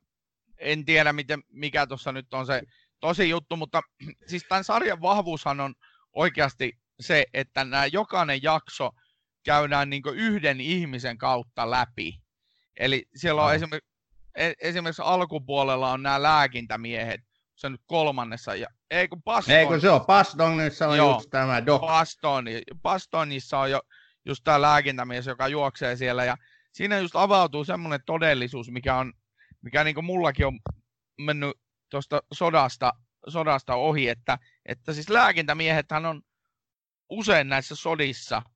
en 0.59 0.85
tiedä, 0.85 1.12
miten, 1.12 1.42
mikä 1.53 1.87
tuossa 1.87 2.12
nyt 2.12 2.35
on 2.35 2.47
se 2.47 2.62
tosi 3.01 3.29
juttu, 3.29 3.57
mutta 3.57 3.81
siis 4.31 4.45
tämän 4.49 4.64
sarjan 4.64 5.03
vahvuushan 5.03 5.61
on 5.61 5.75
oikeasti 6.12 6.73
se, 7.01 7.25
että 7.35 7.64
nämä 7.64 7.87
jokainen 7.87 8.42
jakso– 8.42 8.90
käydään 9.46 9.90
niin 9.90 10.02
yhden 10.14 10.61
ihmisen 10.61 11.18
kautta 11.18 11.70
läpi. 11.70 12.20
Eli 12.76 13.09
siellä 13.16 13.44
on 13.44 13.54
esimerkiksi, 13.54 13.90
e, 14.35 14.52
esimerkiksi 14.61 15.02
alkupuolella 15.04 15.92
on 15.92 16.02
nämä 16.02 16.22
lääkintämiehet, 16.22 17.20
se 17.54 17.70
nyt 17.70 17.80
kolmannessa. 17.87 18.54
Ja, 18.54 18.66
ei 18.90 19.09
kun 19.09 19.22
Baston, 19.22 19.54
ei 19.54 19.66
kun 19.66 19.80
se 19.80 19.90
on, 19.90 20.06
Bastonissa 20.06 20.88
on 20.88 20.96
joo, 20.96 21.12
just 21.12 21.30
tämä 21.30 21.66
Doc. 21.66 21.80
Bastoni, 21.80 22.62
Bastonissa 22.82 23.59
on 23.59 23.70
jo 23.70 23.80
just 24.24 24.44
tämä 24.44 24.62
lääkintämies, 24.62 25.26
joka 25.26 25.48
juoksee 25.48 25.96
siellä. 25.96 26.24
Ja 26.24 26.37
siinä 26.72 26.98
just 26.98 27.16
avautuu 27.16 27.64
semmoinen 27.64 28.00
todellisuus, 28.06 28.70
mikä 28.70 28.96
on, 28.96 29.12
mikä 29.62 29.85
niin 29.85 29.94
kuin 29.94 30.04
mullakin 30.04 30.46
on 30.46 30.61
mennyt 31.18 31.56
tuosta 31.90 32.22
sodasta, 32.32 32.92
sodasta 33.28 33.74
ohi, 33.74 34.09
että, 34.09 34.38
että 34.66 34.92
siis 34.92 35.11
lääkintämiehethän 35.11 36.06
on 36.06 36.22
usein 37.11 37.48
näissä 37.48 37.74
sodissa– 37.74 38.42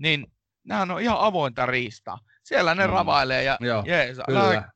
niin 0.00 0.26
nehän 0.64 0.90
on 0.90 1.00
ihan 1.00 1.20
avointa 1.20 1.66
riistaa. 1.66 2.18
Siellä 2.42 2.74
ne 2.74 2.86
mm. 2.86 2.92
ravailee 2.92 3.42
ja 3.42 3.56
Joo, 3.60 3.82
jeesa. 3.86 4.22
Kyllä. 4.26 4.70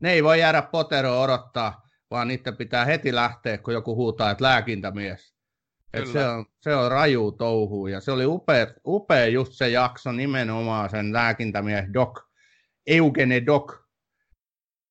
Ne 0.00 0.12
ei 0.12 0.24
voi 0.24 0.40
jäädä 0.40 0.62
poteroon 0.62 1.24
odottaa, 1.24 1.82
vaan 2.10 2.28
niiden 2.28 2.56
pitää 2.56 2.84
heti 2.84 3.14
lähteä, 3.14 3.58
kun 3.58 3.74
joku 3.74 3.96
huutaa, 3.96 4.30
että 4.30 4.44
lääkintämies. 4.44 5.34
Et 5.92 6.06
se, 6.06 6.28
on, 6.28 6.46
se 6.60 6.74
on 6.74 6.90
raju 6.90 7.32
touhu 7.32 7.86
ja 7.86 8.00
se 8.00 8.12
oli 8.12 8.26
upea, 8.26 8.66
upea 8.86 9.26
just 9.26 9.52
se 9.52 9.68
jakso 9.68 10.12
nimenomaan 10.12 10.90
sen 10.90 11.12
lääkintämies 11.12 11.84
Doc, 11.94 12.20
Eugene 12.86 13.46
Doc 13.46 13.83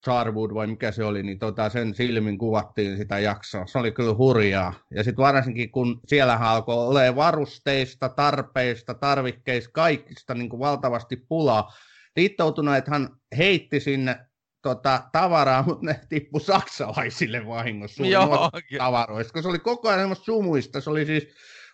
Charwood 0.04 0.54
vai 0.54 0.68
mikä 0.68 0.92
se 0.92 1.04
oli, 1.04 1.24
niin 1.24 1.40
tota, 1.40 1.70
sen 1.70 1.96
silmin 1.96 2.38
kuvattiin 2.38 2.98
sitä 2.98 3.20
jaksoa. 3.20 3.68
Se 3.68 3.80
oli 3.80 3.92
kyllä 3.92 4.14
hurjaa. 4.14 4.74
Ja 4.96 5.04
sitten 5.04 5.24
varsinkin 5.24 5.72
kun 5.72 6.00
siellä 6.08 6.36
alkoi 6.36 6.76
olla 6.76 7.16
varusteista, 7.16 8.10
tarpeista, 8.10 8.94
tarvikkeista, 8.94 9.72
kaikista 9.74 10.34
niin 10.34 10.50
kuin 10.50 10.60
valtavasti 10.60 11.16
pulaa. 11.16 11.74
Liittoutuneethan 12.16 13.10
heitti 13.38 13.80
sinne 13.80 14.20
tota, 14.62 15.04
tavaraa, 15.12 15.64
mutta 15.64 15.86
ne 15.86 16.00
tippu 16.10 16.40
saksalaisille 16.40 17.48
vahingossa 17.48 18.04
tavaroista, 18.78 19.42
se 19.42 19.48
oli 19.48 19.60
koko 19.60 19.88
ajan 19.88 20.00
semmoista 20.00 20.26
sumuista. 20.26 20.82
Se 20.82 20.90
oli 20.90 21.06
siis, 21.06 21.28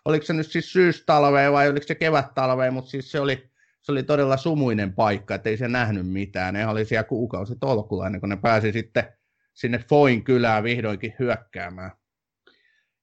oliko 0.05 0.25
se 0.25 0.33
nyt 0.33 0.51
siis 0.51 0.71
syystalvea 0.71 1.51
vai 1.51 1.69
oliko 1.69 1.87
se 1.87 1.95
kevättalvea, 1.95 2.71
mutta 2.71 2.89
siis 2.89 3.11
se 3.11 3.19
oli 3.19 3.49
se 3.89 3.93
oli 3.93 4.03
todella 4.03 4.37
sumuinen 4.37 4.93
paikka, 4.93 5.35
ettei 5.35 5.57
se 5.57 5.67
nähnyt 5.67 6.07
mitään. 6.07 6.53
Ne 6.53 6.67
oli 6.67 6.85
siellä 6.85 7.03
kuukausi 7.03 7.55
tolkulla 7.59 8.05
ennen 8.05 8.21
kuin 8.21 8.29
ne 8.29 8.37
pääsi 8.37 8.71
sitten 8.71 9.13
sinne 9.53 9.77
Foin 9.89 10.23
kylään 10.23 10.63
vihdoinkin 10.63 11.15
hyökkäämään. 11.19 11.91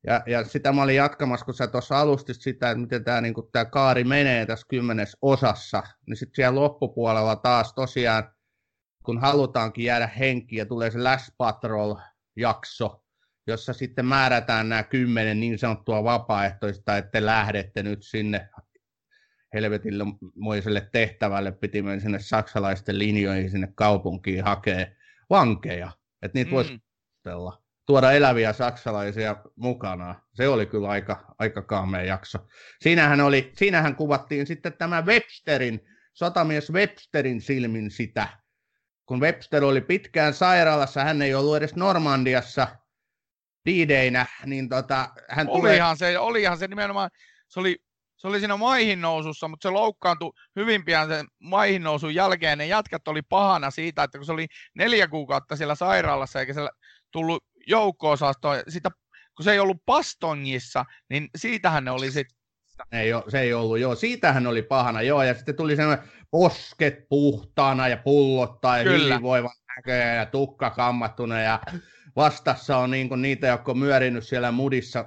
Ja, 0.07 0.22
ja 0.27 0.44
sitä 0.44 0.72
mä 0.72 0.83
olin 0.83 0.96
jatkamassa, 0.96 1.44
kun 1.44 1.55
sä 1.55 1.66
tuossa 1.66 2.01
alustit 2.01 2.40
sitä, 2.40 2.70
että 2.70 2.81
miten 2.81 3.05
tämä 3.05 3.20
niinku, 3.20 3.42
tää 3.53 3.64
kaari 3.64 4.05
menee 4.05 4.46
tässä 4.46 4.66
kymmenes 4.68 5.16
osassa, 5.22 5.83
niin 6.07 6.16
sitten 6.16 6.37
siellä 6.37 6.61
loppupuolella 6.61 7.37
taas 7.37 7.75
tosiaan, 7.75 8.33
kun 9.05 9.20
halutaankin 9.20 9.85
jäädä 9.85 10.07
henkiin 10.07 10.59
ja 10.59 10.66
tulee 10.66 10.90
se 10.90 10.99
Last 10.99 11.29
Patrol-jakso, 11.38 13.03
jossa 13.46 13.72
sitten 13.72 14.07
määrätään 14.07 14.68
nämä 14.68 14.83
kymmenen 14.83 15.40
niin 15.40 15.59
sanottua 15.59 16.05
vapaaehtoista, 16.05 16.96
että 16.96 17.11
te 17.11 17.27
lähdette 17.27 17.83
nyt 17.83 18.03
sinne 18.03 18.49
helvetillemoiselle 19.57 20.88
tehtävälle 20.92 21.53
piti 21.53 21.83
mennä 21.83 22.01
sinne 22.01 22.19
saksalaisten 22.19 22.99
linjoihin 22.99 23.51
sinne 23.51 23.69
kaupunkiin 23.75 24.45
hakee 24.45 24.97
vankeja, 25.31 25.90
että 26.23 26.38
niitä 26.38 26.51
mm. 26.51 26.55
voisi 26.55 26.79
tuoda 27.87 28.12
eläviä 28.12 28.53
saksalaisia 28.53 29.37
mukana. 29.57 30.14
Se 30.35 30.49
oli 30.49 30.66
kyllä 30.66 30.88
aika, 30.88 31.35
aika 31.38 31.62
kaamea 31.62 32.03
jakso. 32.03 32.38
Siinähän, 32.81 33.21
oli, 33.21 33.53
siinähän 33.55 33.97
kuvattiin 33.97 34.47
sitten 34.47 34.73
tämä 34.73 35.03
Websterin, 35.07 35.81
sotamies 36.12 36.72
Websterin 36.72 37.41
silmin 37.41 37.91
sitä, 37.91 38.28
kun 39.07 39.20
Webster 39.20 39.64
oli 39.64 39.81
pitkään 39.81 40.35
sairaalassa, 40.35 41.05
hän 41.05 41.22
ei 41.22 41.35
ollut 41.35 41.57
edes 41.57 41.76
Normandiassa 41.76 42.68
diideinä, 43.66 44.26
niin 44.47 44.68
tota, 44.68 45.09
hän 45.28 45.49
olihan, 45.49 45.97
tulee... 45.97 46.12
se, 46.12 46.18
olihan 46.18 46.59
se 46.59 46.68
nimenomaan, 46.68 47.11
se 47.49 47.61
oli 47.61 47.86
se 48.17 48.29
oli 48.29 48.39
siinä 48.39 48.57
maihin 48.57 49.01
nousussa, 49.01 49.49
mutta 49.49 49.69
se 49.69 49.73
loukkaantui 49.73 50.33
hyvin 50.57 50.85
pian 50.85 51.09
sen 51.09 51.27
maihin 51.41 51.83
nousun 51.83 52.14
jälkeen. 52.14 52.59
Ne 52.59 52.67
jätkät 52.67 53.09
oli 53.09 53.23
pahana 53.23 53.71
siitä, 53.71 54.03
että 54.03 54.19
kun 54.19 54.27
se 54.27 54.33
oli 54.33 54.47
neljä 54.75 55.09
kuukautta 55.09 55.57
siellä 55.57 55.75
sairaalassa 55.75 56.41
eikä 56.41 56.53
siellä 56.53 56.71
tullut 57.11 57.45
joukko 57.67 58.17
sitä, 58.69 58.91
kun 59.37 59.45
se 59.45 59.53
ei 59.53 59.59
ollut 59.59 59.83
Pastongissa, 59.87 60.85
niin 61.11 61.29
siitähän 61.37 61.85
ne 61.85 61.91
oli 61.91 62.11
sitten 62.11 62.37
ei, 62.93 63.11
se 63.29 63.41
ei 63.41 63.55
ollut, 63.55 63.79
joo. 63.79 63.95
Siitähän 63.95 64.47
oli 64.47 64.62
pahana, 64.62 65.03
joo. 65.03 65.23
Ja 65.23 65.35
sitten 65.35 65.57
tuli 65.57 65.77
semmoinen 65.77 66.09
posket 66.31 67.09
puhtaana 67.09 67.89
ja 67.89 67.97
pullottaa 67.97 68.79
ja 68.79 68.85
hyvinvoivan 68.85 69.51
näköjä 69.77 70.14
ja 70.14 70.27
tukka 70.27 70.71
kammattuna 70.71 71.41
ja 71.41 71.61
vastassa 72.17 72.79
on 72.79 72.91
niin 72.91 73.23
niitä, 73.23 73.47
jotka 73.47 73.73
on 73.73 73.79
myörinyt 73.79 74.27
siellä 74.27 74.53
mudissa 74.53 75.05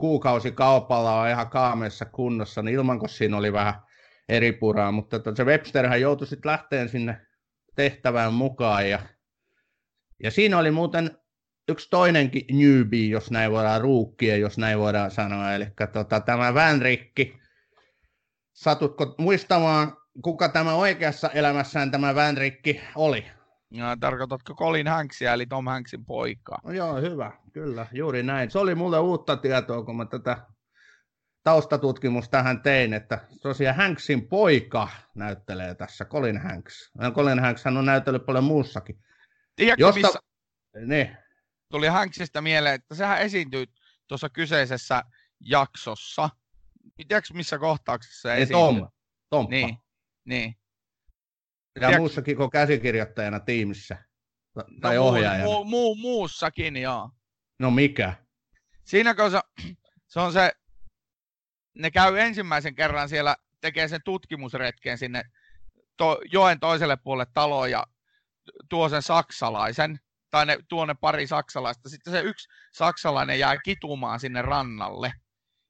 kuukausi 0.00 0.52
kaupalla 0.52 1.20
on 1.20 1.28
ihan 1.28 1.50
kaameessa 1.50 2.04
kunnossa, 2.04 2.62
niin 2.62 2.74
ilman 2.74 2.98
kun 2.98 3.08
siinä 3.08 3.36
oli 3.36 3.52
vähän 3.52 3.74
eri 4.28 4.52
puraa, 4.52 4.92
mutta 4.92 5.18
tota, 5.18 5.36
se 5.36 5.44
Websterhän 5.44 6.00
joutui 6.00 6.26
sitten 6.26 6.50
lähteen 6.50 6.88
sinne 6.88 7.20
tehtävään 7.76 8.34
mukaan 8.34 8.90
ja, 8.90 8.98
ja 10.22 10.30
siinä 10.30 10.58
oli 10.58 10.70
muuten 10.70 11.10
yksi 11.68 11.88
toinenkin 11.90 12.44
newbie, 12.52 13.10
jos 13.10 13.30
näin 13.30 13.52
voidaan 13.52 13.80
ruukkia, 13.80 14.36
jos 14.36 14.58
näin 14.58 14.78
voidaan 14.78 15.10
sanoa, 15.10 15.52
eli 15.52 15.66
tota, 15.92 16.20
tämä 16.20 16.54
Vänrikki. 16.54 17.38
Satutko 18.52 19.14
muistamaan, 19.18 19.96
kuka 20.22 20.48
tämä 20.48 20.74
oikeassa 20.74 21.30
elämässään 21.30 21.90
tämä 21.90 22.14
Vänrikki 22.14 22.80
oli? 22.94 23.37
Ja, 23.70 23.96
tarkoitatko 24.00 24.54
Colin 24.54 24.88
Hanksia, 24.88 25.32
eli 25.32 25.46
Tom 25.46 25.66
Hanksin 25.66 26.04
poikaa? 26.04 26.58
No 26.64 26.72
joo, 26.72 27.00
hyvä, 27.00 27.32
kyllä, 27.52 27.86
juuri 27.92 28.22
näin. 28.22 28.50
Se 28.50 28.58
oli 28.58 28.74
mulle 28.74 28.98
uutta 28.98 29.36
tietoa, 29.36 29.84
kun 29.84 29.96
mä 29.96 30.04
tätä 30.04 30.46
taustatutkimus 31.42 32.28
tähän 32.28 32.62
tein, 32.62 32.94
että 32.94 33.28
tosiaan 33.42 33.76
Hanksin 33.76 34.28
poika 34.28 34.88
näyttelee 35.14 35.74
tässä, 35.74 36.04
Colin 36.04 36.38
Hanks. 36.38 36.92
Colin 37.14 37.40
Hanks 37.40 37.64
hän 37.64 37.76
on 37.76 37.86
näytellyt 37.86 38.26
paljon 38.26 38.44
muussakin. 38.44 39.04
Tiedätkö, 39.56 39.82
Josta... 39.82 40.00
missä... 40.00 40.18
Ne. 40.86 41.16
Tuli 41.70 41.86
Hanksista 41.86 42.42
mieleen, 42.42 42.74
että 42.74 42.94
sehän 42.94 43.18
esiintyy 43.18 43.64
tuossa 44.06 44.28
kyseisessä 44.28 45.02
jaksossa. 45.40 46.30
Tiedätkö, 46.96 47.34
missä 47.34 47.58
kohtauksessa 47.58 48.28
se 48.28 48.34
esiintyy? 48.34 48.54
Tom. 48.56 48.88
Tomppa. 49.30 49.50
Niin, 49.50 49.78
niin. 50.24 50.56
Ja 51.78 51.88
Tiedätkö... 51.88 51.98
muussakin 51.98 52.36
kuin 52.36 52.50
käsikirjoittajana 52.50 53.40
tiimissä. 53.40 53.96
Tai 54.80 54.96
no, 54.96 55.04
ohjaajana. 55.04 55.44
Mu, 55.44 55.64
mu, 55.64 55.94
muussakin, 55.94 56.76
joo. 56.76 57.10
No 57.58 57.70
mikä? 57.70 58.14
Siinä 58.84 59.14
kun 59.14 59.30
se, 59.30 59.40
se 60.06 60.20
on 60.20 60.32
se 60.32 60.52
ne 61.78 61.90
käy 61.90 62.18
ensimmäisen 62.18 62.74
kerran 62.74 63.08
siellä, 63.08 63.36
tekee 63.60 63.88
sen 63.88 64.00
tutkimusretken 64.04 64.98
sinne 64.98 65.22
to, 65.96 66.20
joen 66.32 66.60
toiselle 66.60 66.96
puolelle 66.96 67.30
taloon 67.34 67.70
ja 67.70 67.84
tuo 68.68 68.88
sen 68.88 69.02
saksalaisen, 69.02 70.00
tai 70.30 70.46
ne, 70.46 70.58
tuo 70.68 70.86
ne 70.86 70.94
pari 70.94 71.26
saksalaista. 71.26 71.88
Sitten 71.88 72.12
se 72.12 72.20
yksi 72.20 72.48
saksalainen 72.72 73.38
jää 73.38 73.56
kitumaan 73.64 74.20
sinne 74.20 74.42
rannalle. 74.42 75.12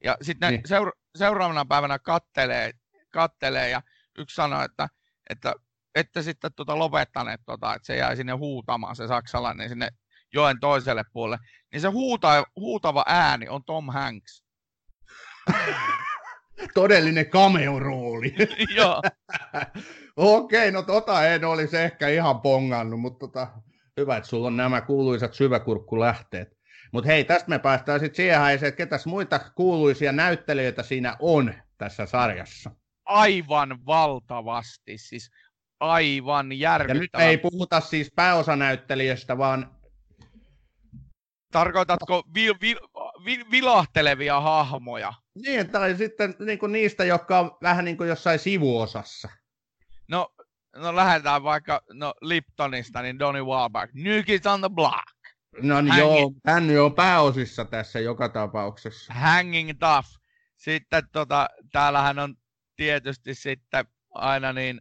Ja 0.04 0.16
sitten 0.22 0.52
niin. 0.52 0.62
seura- 0.66 0.92
seuraavana 1.16 1.64
päivänä 1.64 1.98
kattelee, 1.98 2.72
kattelee 3.10 3.70
ja 3.70 3.82
yksi 4.18 4.34
sanoo, 4.34 4.62
että, 4.62 4.88
että 5.30 5.54
että 5.98 6.22
sitten 6.22 6.50
tuota 6.56 6.78
lopettaneet, 6.78 7.40
tuota, 7.46 7.74
että 7.74 7.86
se 7.86 7.96
jää 7.96 8.16
sinne 8.16 8.32
huutamaan 8.32 8.96
se 8.96 9.06
saksalainen 9.06 9.68
sinne 9.68 9.88
joen 10.32 10.60
toiselle 10.60 11.04
puolelle, 11.12 11.46
niin 11.72 11.80
se 11.80 11.88
huuta, 11.88 12.44
huutava 12.56 13.04
ääni 13.06 13.48
on 13.48 13.64
Tom 13.64 13.88
Hanks. 13.88 14.44
Todellinen 16.74 17.26
cameo-rooli. 17.26 18.34
Joo. 18.76 19.02
Okei, 20.16 20.72
no 20.72 20.82
tota 20.82 21.26
en 21.26 21.44
olisi 21.44 21.76
ehkä 21.76 22.08
ihan 22.08 22.40
pongannut, 22.40 23.00
mutta 23.00 23.18
tota, 23.18 23.48
hyvä, 23.96 24.16
että 24.16 24.28
sulla 24.28 24.46
on 24.46 24.56
nämä 24.56 24.80
kuuluisat 24.80 25.34
syväkurkkulähteet. 25.34 26.58
Mutta 26.92 27.08
hei, 27.08 27.24
tästä 27.24 27.48
me 27.48 27.58
päästään 27.58 28.00
sitten 28.00 28.16
siihen, 28.16 28.52
että 28.52 28.72
ketäs 28.72 29.06
muita 29.06 29.40
kuuluisia 29.54 30.12
näyttelijöitä 30.12 30.82
siinä 30.82 31.16
on 31.20 31.54
tässä 31.78 32.06
sarjassa. 32.06 32.70
Aivan 33.04 33.86
valtavasti, 33.86 34.98
siis 34.98 35.30
aivan 35.80 36.52
järkyttävä. 36.52 36.98
Ja 36.98 37.00
nyt 37.00 37.28
ei 37.28 37.38
puhuta 37.38 37.80
siis 37.80 38.12
pääosanäyttelijästä, 38.16 39.38
vaan 39.38 39.78
Tarkoitatko 41.52 42.22
vi, 42.34 42.48
vi, 42.60 42.76
vi, 43.24 43.44
vilahtelevia 43.50 44.40
hahmoja? 44.40 45.12
Niin, 45.34 45.70
tai 45.70 45.96
sitten 45.96 46.34
niin 46.38 46.58
kuin 46.58 46.72
niistä, 46.72 47.04
jotka 47.04 47.38
on 47.38 47.56
vähän 47.62 47.84
niin 47.84 47.96
kuin 47.96 48.08
jossain 48.08 48.38
sivuosassa. 48.38 49.28
No, 50.08 50.34
no 50.76 50.96
lähdetään 50.96 51.42
vaikka 51.42 51.82
no, 51.92 52.14
Liptonista, 52.20 53.02
niin 53.02 53.18
Donny 53.18 53.44
Wahlberg. 53.44 53.90
New 53.94 54.24
Kids 54.24 54.46
on 54.46 54.60
the 54.60 54.70
Block. 54.74 55.18
No 55.62 55.80
niin 55.80 55.96
joo, 55.96 56.32
hän 56.46 56.64
on 56.84 56.94
pääosissa 56.94 57.64
tässä 57.64 58.00
joka 58.00 58.28
tapauksessa. 58.28 59.12
Hanging 59.14 59.70
Tough. 59.78 60.08
Sitten 60.56 61.02
tota, 61.12 61.48
täällähän 61.72 62.18
on 62.18 62.34
tietysti 62.76 63.34
sitten 63.34 63.84
aina 64.14 64.52
niin, 64.52 64.80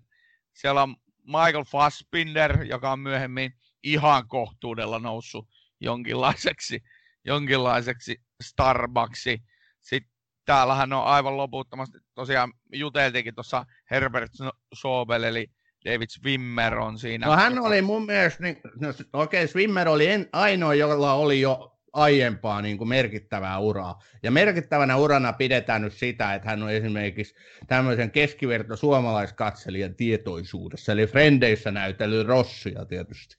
siellä 0.58 0.84
on 0.84 0.96
Michael 1.24 1.64
Fassbinder, 1.64 2.64
joka 2.64 2.92
on 2.92 3.00
myöhemmin 3.00 3.54
ihan 3.84 4.28
kohtuudella 4.28 5.00
noussut 5.00 5.48
jonkinlaiseksi, 5.80 6.84
jonkinlaiseksi 7.26 8.22
Starbucksi. 8.44 9.44
Sitten 9.82 10.12
täällähän 10.46 10.94
on 10.94 11.04
aivan 11.04 11.38
loputtomasti, 11.38 11.98
tosiaan 12.16 12.54
juteltiinkin 12.74 13.36
tuossa 13.36 13.66
Herbert 13.92 14.32
Sobel, 14.74 15.24
eli 15.24 15.48
David 15.86 16.10
Swimmer 16.10 16.78
on 16.78 17.00
siinä. 17.00 17.28
No 17.28 17.36
hän 17.36 17.60
oli 17.60 17.82
mun 17.82 18.06
mielestä, 18.06 18.44
niin, 18.44 18.62
no, 18.82 18.90
okei 18.90 19.04
okay, 19.14 19.48
Swimmer 19.48 19.90
oli 19.90 20.08
en, 20.08 20.30
ainoa, 20.34 20.74
jolla 20.74 21.14
oli 21.14 21.42
jo 21.42 21.77
aiempaa 21.98 22.62
niin 22.62 22.78
kuin 22.78 22.88
merkittävää 22.88 23.60
uraa. 23.60 24.00
Ja 24.24 24.32
merkittävänä 24.32 24.98
urana 24.98 25.34
pidetään 25.34 25.82
nyt 25.82 25.94
sitä, 25.94 26.34
että 26.34 26.50
hän 26.50 26.64
on 26.64 26.72
esimerkiksi 26.72 27.36
tämmöisen 27.68 28.12
keskiverto 28.12 28.76
suomalaiskatselijan 28.76 29.96
tietoisuudessa, 29.96 30.92
eli 30.92 31.08
Frendeissä 31.08 31.72
näytellyt 31.72 32.28
Rossia 32.28 32.86
tietysti. 32.86 33.36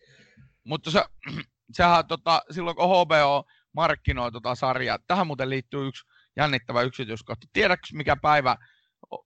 Mutta 0.65 0.91
se, 0.91 1.05
sehän 1.77 2.07
tota, 2.07 2.43
silloin 2.51 2.77
kun 2.77 2.85
HBO 2.85 3.45
markkinoi 3.73 4.33
tota 4.33 4.55
sarjaa, 4.55 4.99
tähän 5.07 5.27
muuten 5.27 5.51
liittyy 5.51 5.89
yksi 5.89 6.07
jännittävä 6.37 6.83
yksityiskohta. 6.83 7.47
Tiedätkö 7.53 7.87
mikä 7.93 8.17
päivä 8.23 8.57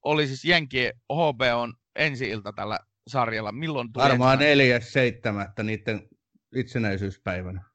oli 0.02 0.26
siis 0.26 0.44
Jenkien 0.44 0.92
HBOn 1.12 1.74
ensi-ilta 1.96 2.52
tällä 2.52 2.78
sarjalla? 3.08 3.52
Milloin 3.52 3.92
tuli 3.92 4.04
Varmaan 4.04 4.38
4.7. 4.38 5.62
niiden 5.62 6.08
itsenäisyyspäivänä. 6.54 7.71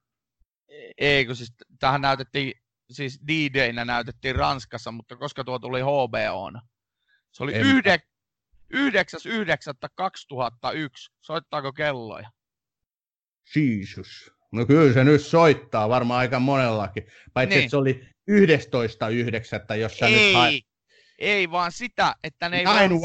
Ei, 0.97 1.25
kun 1.25 1.35
siis 1.35 1.53
tähän 1.79 2.01
näytettiin, 2.01 2.53
siis 2.91 3.19
D-Daynä 3.27 3.85
näytettiin 3.85 4.35
Ranskassa, 4.35 4.91
mutta 4.91 5.15
koska 5.15 5.43
tuo 5.43 5.59
tuli 5.59 5.81
HBOn. 5.81 6.61
Se 7.31 7.43
oli 7.43 7.53
9.9.2001. 7.53 7.59
Soittaako 11.21 11.73
kelloja? 11.73 12.31
Jesus. 13.55 14.31
No 14.51 14.65
kyllä 14.65 14.93
se 14.93 15.03
nyt 15.03 15.21
soittaa 15.21 15.89
varmaan 15.89 16.19
aika 16.19 16.39
monellakin. 16.39 17.07
Paitsi 17.33 17.55
niin. 17.55 17.63
että 17.63 17.71
se 17.71 17.77
oli 17.77 18.09
11.9. 18.31 19.75
jos 19.75 19.97
sä 19.97 20.07
ei, 20.07 20.25
nyt 20.25 20.35
haet... 20.35 20.53
Ei, 21.19 21.51
vaan 21.51 21.71
sitä, 21.71 22.15
että 22.23 22.49
ne 22.49 22.57
ei, 22.57 22.65
voinut, 22.65 23.01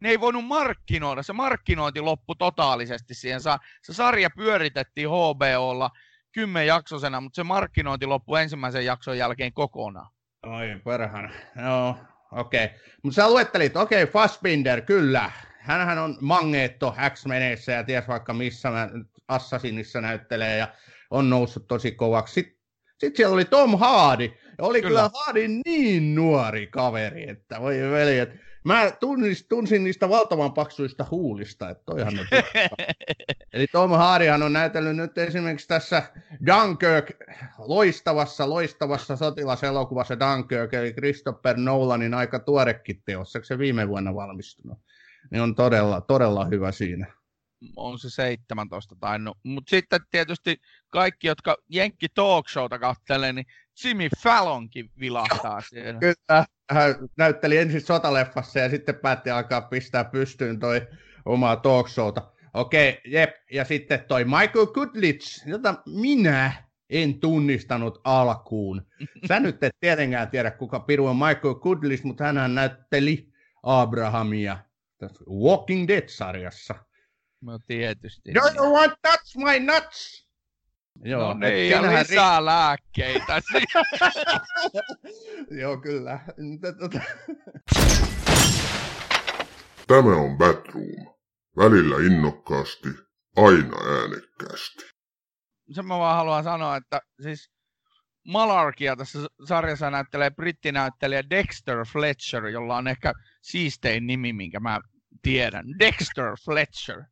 ne 0.00 0.08
ei 0.08 0.20
voinut 0.20 0.44
markkinoida. 0.44 1.22
Se 1.22 1.32
markkinointi 1.32 2.00
loppui 2.00 2.36
totaalisesti 2.38 3.14
siihen. 3.14 3.40
Se 3.40 3.92
sarja 3.92 4.30
pyöritettiin 4.30 5.08
HBOlla 5.08 5.90
kymmenjaksosena, 6.32 7.20
mutta 7.20 7.36
se 7.36 7.42
markkinointi 7.42 8.06
loppui 8.06 8.40
ensimmäisen 8.40 8.84
jakson 8.84 9.18
jälkeen 9.18 9.52
kokonaan. 9.52 10.08
Oi 10.46 10.80
perhana. 10.84 11.30
Joo, 11.64 11.96
okei. 12.32 12.64
Okay. 12.64 12.78
Mutta 13.02 13.14
sä 13.14 13.30
luettelit, 13.30 13.76
okei, 13.76 14.02
okay, 14.02 14.12
Fassbinder, 14.12 14.82
kyllä. 14.82 15.30
Hänhän 15.60 15.98
on 15.98 16.18
Magneetto 16.20 16.96
X-meneissä 17.10 17.72
ja 17.72 17.84
ties 17.84 18.08
vaikka 18.08 18.34
missä 18.34 18.68
Assassinissa 19.28 20.00
näyttelee 20.00 20.56
ja 20.56 20.68
on 21.10 21.30
noussut 21.30 21.68
tosi 21.68 21.92
kovaksi. 21.92 22.34
Sitten 22.34 22.62
sit 22.98 23.16
siellä 23.16 23.34
oli 23.34 23.44
Tom 23.44 23.78
Hardy. 23.78 24.24
Ja 24.58 24.64
oli 24.64 24.82
kyllä, 24.82 25.00
kyllä 25.00 25.10
Hardy 25.14 25.48
niin 25.64 26.14
nuori 26.14 26.66
kaveri, 26.66 27.28
että 27.28 27.60
voi 27.60 27.80
veli, 27.90 28.18
että 28.18 28.38
mä 28.64 28.90
tunnis, 29.00 29.46
tunsin 29.48 29.84
niistä 29.84 30.08
valtavan 30.08 30.52
paksuista 30.52 31.06
huulista, 31.10 31.70
että 31.70 31.82
toihan 31.86 32.18
on 32.18 32.26
Eli 33.52 33.66
Tom 33.66 33.90
Hardyhan 33.90 34.42
on 34.42 34.52
näytellyt 34.52 34.96
nyt 34.96 35.18
esimerkiksi 35.18 35.68
tässä 35.68 36.02
Dunkirk, 36.46 37.10
loistavassa, 37.58 38.50
loistavassa 38.50 39.16
sotilaselokuvassa 39.16 40.16
Dunkirk, 40.20 40.74
eli 40.74 40.92
Christopher 40.92 41.56
Nolanin 41.56 42.14
aika 42.14 42.38
tuorekin 42.38 43.02
teos, 43.04 43.38
se 43.42 43.58
viime 43.58 43.88
vuonna 43.88 44.14
valmistunut. 44.14 44.78
Niin 45.30 45.42
on 45.42 45.54
todella, 45.54 46.00
todella 46.00 46.44
hyvä 46.44 46.72
siinä 46.72 47.06
on 47.76 47.98
se 47.98 48.10
17 48.10 48.96
tainnut. 49.00 49.38
Mutta 49.42 49.70
sitten 49.70 50.00
tietysti 50.10 50.60
kaikki, 50.90 51.26
jotka 51.26 51.56
Jenkki 51.68 52.06
Talk 52.14 52.48
Showta 52.48 52.78
kattelee, 52.78 53.32
niin 53.32 53.46
Jimmy 53.84 54.08
Fallonkin 54.22 54.90
vilahtaa 55.00 55.60
siellä. 55.60 56.00
Kyllä, 56.00 56.46
hän 56.70 56.94
näytteli 57.16 57.56
ensin 57.56 57.80
sotaleffassa 57.80 58.58
ja 58.58 58.70
sitten 58.70 58.94
päätti 58.94 59.30
alkaa 59.30 59.60
pistää 59.60 60.04
pystyyn 60.04 60.58
toi 60.58 60.86
omaa 61.24 61.56
talk 61.56 61.88
showta. 61.88 62.32
Okei, 62.54 63.00
jep. 63.06 63.30
Ja 63.52 63.64
sitten 63.64 64.04
toi 64.08 64.24
Michael 64.24 64.66
Goodlitz, 64.66 65.46
jota 65.46 65.74
minä 65.86 66.52
en 66.90 67.20
tunnistanut 67.20 68.00
alkuun. 68.04 68.86
Sä 69.28 69.40
nyt 69.40 69.62
et 69.62 69.76
tietenkään 69.80 70.30
tiedä, 70.30 70.50
kuka 70.50 70.80
piru 70.80 71.06
on 71.06 71.16
Michael 71.16 71.54
Goodlitz, 71.54 72.02
mutta 72.04 72.24
hän 72.24 72.54
näytteli 72.54 73.32
Abrahamia 73.62 74.58
Walking 75.30 75.88
Dead-sarjassa. 75.88 76.74
No 77.40 77.58
tietysti. 77.66 78.34
Do 78.34 78.40
you 78.56 78.74
want 78.74 78.92
touch 79.02 79.36
my 79.36 79.60
nuts? 79.60 80.28
Joo, 81.04 81.34
no 81.34 81.34
niin, 81.34 81.70
ja 81.70 81.82
lisää 81.82 82.38
ri... 82.38 82.44
lääkkeitä. 82.44 83.42
Joo, 85.60 85.76
kyllä. 85.76 86.20
Tämä 89.86 90.16
on 90.16 90.38
Batroom. 90.38 91.12
Välillä 91.56 91.96
innokkaasti, 92.06 92.88
aina 93.36 93.76
äänekkäästi. 93.76 94.84
Sen 95.72 95.86
mä 95.86 95.98
vaan 95.98 96.16
haluan 96.16 96.44
sanoa, 96.44 96.76
että 96.76 97.00
siis 97.22 97.50
Malarkia 98.26 98.96
tässä 98.96 99.18
sarjassa 99.44 99.90
näyttelee 99.90 100.30
brittinäyttelijä 100.30 101.22
Dexter 101.30 101.86
Fletcher, 101.92 102.46
jolla 102.46 102.76
on 102.76 102.88
ehkä 102.88 103.12
siistein 103.42 104.06
nimi, 104.06 104.32
minkä 104.32 104.60
mä 104.60 104.80
tiedän. 105.22 105.64
Dexter 105.78 106.36
Fletcher. 106.44 107.02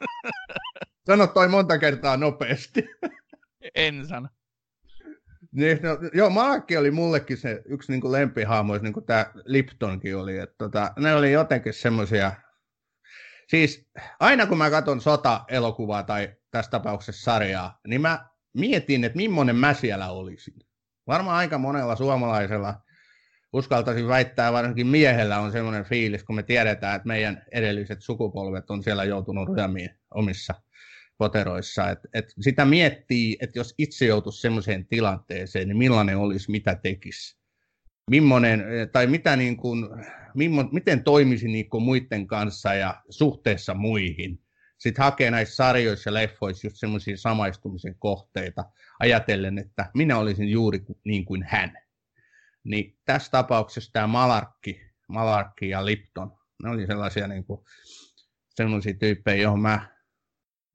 Sano 1.06 1.26
toi 1.26 1.48
monta 1.48 1.78
kertaa 1.78 2.16
nopeasti. 2.16 2.84
En 3.74 4.06
sano. 4.06 4.28
Niin, 5.52 5.78
no, 5.82 5.98
joo, 6.14 6.30
Malakki 6.30 6.76
oli 6.76 6.90
mullekin 6.90 7.36
se 7.36 7.62
yksi 7.64 7.92
niin 7.92 8.12
lempihahmo, 8.12 8.78
niin 8.78 8.92
kuin 8.92 9.06
tämä 9.06 9.26
Liptonkin 9.44 10.16
oli. 10.16 10.38
Että, 10.38 10.54
tota, 10.58 10.92
ne 10.98 11.14
oli 11.14 11.32
jotenkin 11.32 11.72
semmoisia... 11.72 12.32
Siis 13.48 13.90
aina 14.20 14.46
kun 14.46 14.58
mä 14.58 14.70
katson 14.70 15.00
sota-elokuvaa 15.00 16.02
tai 16.02 16.36
tässä 16.50 16.70
tapauksessa 16.70 17.22
sarjaa, 17.22 17.80
niin 17.86 18.00
mä 18.00 18.28
mietin, 18.54 19.04
että 19.04 19.16
millainen 19.16 19.56
mä 19.56 19.74
siellä 19.74 20.10
olisin. 20.10 20.54
Varmaan 21.06 21.36
aika 21.36 21.58
monella 21.58 21.96
suomalaisella 21.96 22.74
uskaltaisin 23.52 24.08
väittää, 24.08 24.52
varsinkin 24.52 24.86
miehellä 24.86 25.38
on 25.38 25.52
semmoinen 25.52 25.84
fiilis, 25.84 26.24
kun 26.24 26.36
me 26.36 26.42
tiedetään, 26.42 26.96
että 26.96 27.08
meidän 27.08 27.44
edelliset 27.52 28.02
sukupolvet 28.02 28.70
on 28.70 28.82
siellä 28.82 29.04
joutunut 29.04 29.48
ryömiin 29.56 29.90
omissa 30.14 30.54
poteroissa. 31.18 31.90
Et, 31.90 31.98
et 32.14 32.24
sitä 32.40 32.64
miettii, 32.64 33.36
että 33.40 33.58
jos 33.58 33.74
itse 33.78 34.06
joutuisi 34.06 34.40
semmoiseen 34.40 34.86
tilanteeseen, 34.86 35.68
niin 35.68 35.78
millainen 35.78 36.16
olisi, 36.16 36.50
mitä 36.50 36.74
tekisi. 36.74 37.40
Mimmonen, 38.10 38.64
tai 38.92 39.06
mitä 39.06 39.36
niin 39.36 39.56
kuin, 39.56 39.88
mimmo, 40.34 40.68
miten 40.72 41.04
toimisi 41.04 41.48
niin 41.48 41.70
kuin 41.70 41.82
muiden 41.82 42.26
kanssa 42.26 42.74
ja 42.74 43.02
suhteessa 43.10 43.74
muihin. 43.74 44.40
Sitten 44.78 45.04
hakee 45.04 45.30
näissä 45.30 45.54
sarjoissa 45.54 46.10
ja 46.10 46.14
leffoissa 46.14 46.66
just 46.66 46.76
semmoisia 46.76 47.16
samaistumisen 47.16 47.94
kohteita, 47.98 48.64
ajatellen, 49.00 49.58
että 49.58 49.90
minä 49.94 50.18
olisin 50.18 50.48
juuri 50.48 50.80
niin 51.04 51.24
kuin 51.24 51.42
hän. 51.48 51.72
Niin 52.64 52.98
tässä 53.04 53.30
tapauksessa 53.30 53.92
tämä 53.92 54.06
Malarkki, 54.06 54.80
Malarkki 55.08 55.68
ja 55.68 55.86
Lipton, 55.86 56.38
ne 56.62 56.70
oli 56.70 56.86
sellaisia 56.86 57.28
niin 57.28 57.44
kuin, 57.44 57.60
sellaisia 58.54 58.94
tyyppejä, 58.94 59.42
johon 59.42 59.60
mä 59.60 59.88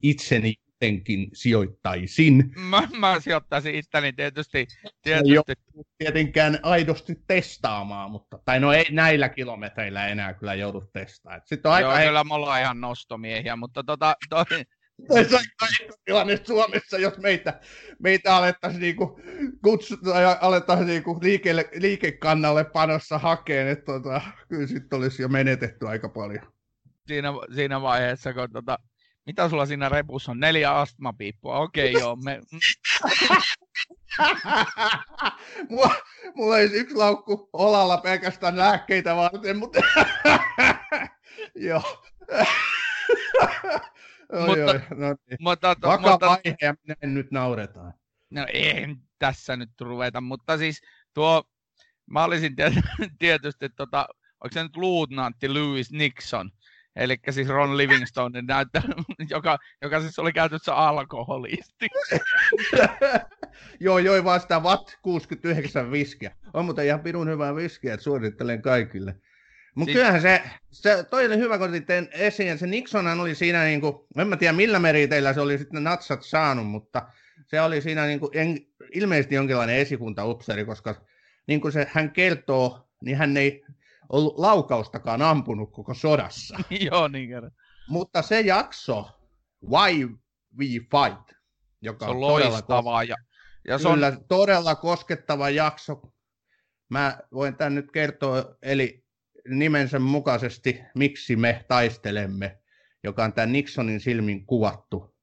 itseni 0.04 0.54
jotenkin 0.68 1.30
sijoittaisin. 1.34 2.52
Mä, 2.58 2.88
mä 2.98 3.20
sijoittaisin 3.20 3.76
itteni 3.76 4.14
tietysti. 4.14 4.68
tietysti. 5.02 5.54
Ei 5.78 5.84
tietenkään 5.98 6.60
aidosti 6.64 7.24
testaamaan, 7.28 8.12
mutta, 8.12 8.40
tai 8.46 8.60
no 8.60 8.74
ei 8.74 8.86
näillä 8.92 9.30
kilometreillä 9.30 10.08
enää 10.08 10.34
kyllä 10.34 10.54
joudu 10.54 10.90
testaamaan. 10.94 11.42
Sitten 11.46 11.70
on 11.70 11.76
aika 11.76 11.90
Joo, 11.90 11.98
he... 11.98 12.06
kyllä 12.06 12.24
me 12.24 12.34
ollaan 12.34 12.62
ihan 12.62 12.82
nostomiehiä, 12.82 13.56
mutta 13.56 13.84
tota, 13.84 14.16
toi, 14.30 14.46
tilanne 16.06 16.40
Suomessa, 16.44 16.98
jos 16.98 17.18
meitä, 17.18 17.60
meitä 18.00 18.36
alettaisiin 18.36 18.82
niinku 18.82 19.20
kutsuta 19.64 20.20
ja 20.20 20.38
alettaisiin 20.42 20.88
niinku 20.88 21.20
liike, 21.22 21.56
liikekannalle 21.74 22.64
panossa 22.64 23.18
hakeen, 23.18 23.68
että 23.68 23.86
tota, 23.86 24.22
kyllä 24.50 24.68
sitten 24.68 25.00
olisi 25.00 25.22
jo 25.22 25.28
menetetty 25.28 25.88
aika 25.88 26.10
paljon. 26.10 26.52
Siinä, 27.08 27.30
siinä 27.56 27.82
vaiheessa, 27.82 28.34
kun 28.34 28.52
tota, 28.52 28.80
mitä 29.26 29.50
sulla 29.50 29.66
siinä 29.66 29.90
repussa 29.90 30.32
on? 30.32 30.40
Neljä 30.40 30.72
astmapiippua. 30.72 31.60
Okei, 31.60 31.90
okay, 31.90 32.02
joo. 32.02 32.16
Me... 32.16 32.42
mulla, 35.70 35.96
mulla 36.36 36.56
olisi 36.56 36.76
yksi 36.76 36.96
laukku 36.96 37.50
olalla 37.54 37.98
pelkästään 37.98 38.58
lääkkeitä 38.58 39.16
varten, 39.16 39.58
mutta... 39.58 39.80
joo. 41.68 42.04
oi, 44.32 44.48
mutta, 44.48 44.72
oi, 44.72 44.82
no 45.00 45.16
niin. 45.30 45.38
mutta, 45.40 45.76
to, 45.76 45.88
Vakava 45.88 46.12
mutta, 46.12 46.28
aihe 46.30 46.58
ja 46.62 46.76
minä 46.84 47.14
nyt 47.14 47.32
nauretaan. 47.32 47.94
No 48.30 48.46
ei 48.54 48.88
tässä 49.20 49.56
nyt 49.56 49.70
ruveta, 49.82 50.22
mutta 50.22 50.58
siis 50.58 50.82
tuo, 51.14 51.44
mä 52.06 52.24
olisin 52.24 52.56
tietysti, 53.20 53.70
tota, 53.70 54.08
onko 54.44 54.54
se 54.54 54.64
nyt 54.64 54.78
luutnantti 54.78 55.50
Louis 55.50 55.92
Nixon, 55.92 56.52
Eli 56.96 57.18
siis 57.30 57.48
Ron 57.48 57.78
Livingstone 57.78 58.42
näyttää, 58.48 58.82
joka, 59.30 59.58
joka 59.82 60.02
siis 60.02 60.20
oli 60.20 60.34
käytössä 60.34 60.76
alkoholisti. 60.76 61.88
joo, 63.86 63.98
joi 63.98 64.24
vaan 64.24 64.40
sitä 64.40 64.60
Watt 64.60 64.90
69 65.02 65.92
viskiä. 65.92 66.36
On 66.54 66.66
muuten 66.66 66.86
ihan 66.86 67.00
pirun 67.00 67.30
hyvää 67.30 67.56
viskiä, 67.56 67.94
että 67.94 68.04
suosittelen 68.04 68.62
kaikille. 68.62 69.16
Mutta 69.76 69.92
siis... 69.92 69.96
kyllähän 69.96 70.22
se, 70.22 70.44
se, 70.72 71.04
toi 71.04 71.26
oli 71.26 71.38
hyvä, 71.38 71.58
kun 71.58 71.70
otitte 71.70 72.08
esiin. 72.12 72.58
Se 72.58 72.68
Nixonhan 72.68 73.20
oli 73.20 73.36
siinä, 73.36 73.64
niin 73.64 73.82
kuin, 73.82 73.96
en 74.18 74.28
mä 74.28 74.38
tiedä 74.38 74.54
millä 74.54 74.80
meriteillä 74.80 75.34
se 75.34 75.42
oli 75.42 75.58
sitten 75.58 75.84
natsat 75.84 76.24
saanut, 76.24 76.68
mutta 76.68 77.08
se 77.48 77.62
oli 77.62 77.82
siinä 77.82 78.06
niin 78.06 78.20
kuin, 78.20 78.30
en, 78.34 78.58
ilmeisesti 78.94 79.36
jonkinlainen 79.36 79.76
esikuntaupseri, 79.76 80.66
koska 80.66 81.06
niin 81.48 81.62
kuin 81.62 81.72
se, 81.72 81.88
hän 81.92 82.12
kertoo, 82.12 82.90
niin 83.02 83.18
hän 83.18 83.38
ei 83.38 83.66
ollut 84.10 84.40
laukaustakaan 84.40 85.22
ampunut 85.22 85.72
koko 85.72 85.94
sodassa. 85.94 86.58
Joo, 86.92 87.08
niin 87.08 87.30
kerran. 87.30 87.52
Mutta 87.90 88.22
se 88.22 88.42
jakso, 88.42 89.10
Why 89.70 90.08
We 90.60 90.66
Fight, 90.68 91.32
joka 91.82 92.06
se 92.06 92.12
on, 92.12 92.16
on 92.16 92.22
loistavaa. 92.22 93.04
Ja, 93.04 93.16
ja 93.68 93.78
se 93.78 93.88
on... 93.88 94.00
todella 94.28 94.76
koskettava 94.76 95.50
jakso. 95.50 96.02
Mä 96.90 97.20
voin 97.34 97.56
tämän 97.56 97.76
nyt 97.76 97.92
kertoa, 97.92 98.56
eli 98.62 99.05
nimensä 99.48 100.00
mukaisesti, 100.00 100.82
miksi 100.96 101.36
me 101.36 101.66
taistelemme, 101.68 102.58
joka 103.04 103.24
on 103.24 103.34
tämän 103.34 103.52
Nixonin 103.52 104.00
silmin 104.00 104.46
kuvattu. 104.46 105.16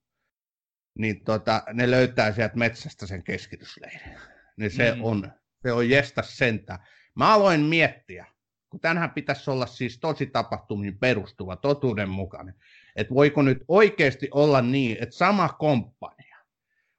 Niin 0.99 1.25
tota, 1.25 1.63
ne 1.73 1.91
löytää 1.91 2.33
sieltä 2.33 2.57
metsästä 2.57 3.07
sen 3.07 3.23
keskitysleirin. 3.23 4.19
Niin 4.57 4.71
se 4.71 4.95
mm. 4.95 5.05
on, 5.05 5.33
se 5.63 5.73
on 5.73 5.91
jestä 5.91 6.23
sentä. 6.23 6.79
Mä 7.15 7.35
aloin 7.35 7.61
miettiä, 7.61 8.27
kun 8.71 8.81
tänhän 8.81 9.11
pitäisi 9.11 9.51
olla 9.51 9.67
siis 9.67 9.99
tosi 9.99 10.27
tapahtumiin 10.27 10.99
perustuva, 10.99 11.57
totuudenmukainen. 11.57 12.55
Että 12.97 13.15
voiko 13.15 13.43
nyt 13.43 13.65
oikeasti 13.69 14.29
olla 14.31 14.63
niin, 14.63 14.97
että 15.01 15.17
sama 15.17 15.49
komppania 15.49 16.39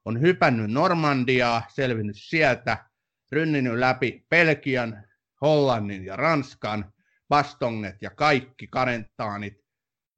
on 0.05 0.21
hypännyt 0.21 0.71
Normandiaa, 0.71 1.63
selvinnyt 1.69 2.15
sieltä, 2.19 2.86
rynninyt 3.32 3.74
läpi 3.74 4.26
Belgian, 4.30 5.03
Hollannin 5.41 6.05
ja 6.05 6.15
Ranskan, 6.15 6.93
bastonget 7.34 7.96
ja 8.02 8.10
kaikki 8.10 8.68
karentaanit, 8.68 9.54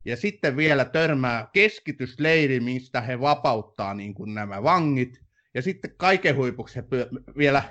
ja 0.05 0.18
sitten 0.18 0.57
vielä 0.57 0.86
törmää 0.86 1.47
keskitysleiri, 1.53 2.59
mistä 2.59 3.01
he 3.01 3.20
vapauttaa 3.20 3.93
niin 3.93 4.13
kuin 4.13 4.34
nämä 4.34 4.63
vangit, 4.63 5.20
ja 5.53 5.61
sitten 5.61 5.91
kaiken 5.97 6.36
huipuksi 6.36 6.76
he 6.76 6.84
vielä 7.38 7.63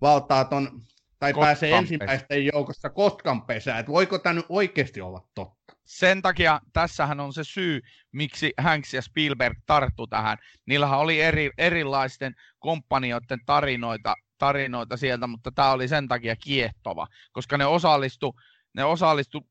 valtaa 0.00 0.44
ton 0.44 0.80
tai 1.18 1.32
Kotkan 1.32 1.46
pääsee 1.46 1.72
ensimmäisten 1.72 2.46
joukossa 2.46 2.90
Kotkan 2.90 3.42
pesään. 3.42 3.80
Että 3.80 3.92
voiko 3.92 4.18
tämä 4.18 4.32
nyt 4.32 4.46
oikeasti 4.48 5.00
olla 5.00 5.28
totta? 5.34 5.76
Sen 5.84 6.22
takia 6.22 6.60
tässähän 6.72 7.20
on 7.20 7.32
se 7.32 7.44
syy, 7.44 7.80
miksi 8.12 8.52
Hanks 8.58 8.94
ja 8.94 9.02
Spielberg 9.02 9.58
tarttu 9.66 10.06
tähän. 10.06 10.38
Niillähän 10.66 10.98
oli 10.98 11.20
eri, 11.20 11.50
erilaisten 11.58 12.34
kompanioiden 12.58 13.38
tarinoita, 13.46 14.14
tarinoita 14.38 14.96
sieltä, 14.96 15.26
mutta 15.26 15.52
tämä 15.54 15.70
oli 15.70 15.88
sen 15.88 16.08
takia 16.08 16.36
kiehtova, 16.36 17.06
koska 17.32 17.58
ne 17.58 17.66
osallistu, 17.66 18.34
ne 18.76 18.84
osallistu 18.84 19.50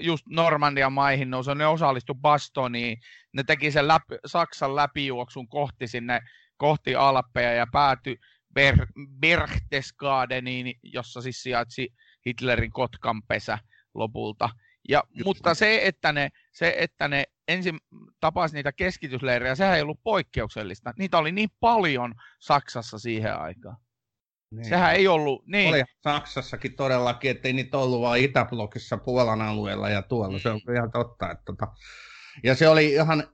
just 0.00 0.26
Normandian 0.28 0.92
maihin 0.92 1.30
nousu, 1.30 1.54
ne 1.54 1.66
osallistu 1.66 2.14
Bastoniin, 2.14 2.98
ne 3.32 3.42
teki 3.44 3.70
sen 3.70 3.88
läpi, 3.88 4.16
Saksan 4.26 4.76
läpijuoksun 4.76 5.48
kohti 5.48 5.86
sinne, 5.86 6.20
kohti 6.56 6.94
Alppeja 6.94 7.52
ja 7.52 7.66
päätyi 7.72 8.16
Ber- 8.58 9.08
Berchtesgadeniin, 9.20 10.74
jossa 10.82 11.20
siis 11.20 11.42
sijaitsi 11.42 11.88
Hitlerin 12.26 12.70
kotkanpesä 12.70 13.58
lopulta. 13.94 14.48
Ja, 14.88 15.02
mutta 15.24 15.54
se 15.54 15.80
että, 15.82 16.12
ne, 16.12 16.28
se, 16.52 16.74
että 16.78 17.08
ne 17.08 17.24
ensin 17.48 17.78
tapasi 18.20 18.54
niitä 18.54 18.72
keskitysleirejä, 18.72 19.54
sehän 19.54 19.76
ei 19.76 19.82
ollut 19.82 20.00
poikkeuksellista. 20.02 20.92
Niitä 20.98 21.18
oli 21.18 21.32
niin 21.32 21.48
paljon 21.60 22.14
Saksassa 22.40 22.98
siihen 22.98 23.40
aikaan. 23.40 23.76
Niin. 24.50 24.64
Sehän 24.64 24.94
ei 24.94 25.08
ollut, 25.08 25.46
niin. 25.46 25.68
Oli 25.68 25.82
Saksassakin 26.04 26.76
todellakin, 26.76 27.30
ettei 27.30 27.52
niitä 27.52 27.78
ollut 27.78 28.00
vain 28.00 28.24
Itäblokissa 28.24 28.96
Puolan 28.96 29.42
alueella 29.42 29.88
ja 29.88 30.02
tuolla. 30.02 30.38
Se 30.38 30.50
on 30.50 30.60
ihan 30.74 30.90
totta. 30.90 31.30
Että 31.30 31.42
tota... 31.44 31.68
Ja 32.44 32.54
se 32.54 32.68
oli 32.68 32.92
ihan 32.92 33.28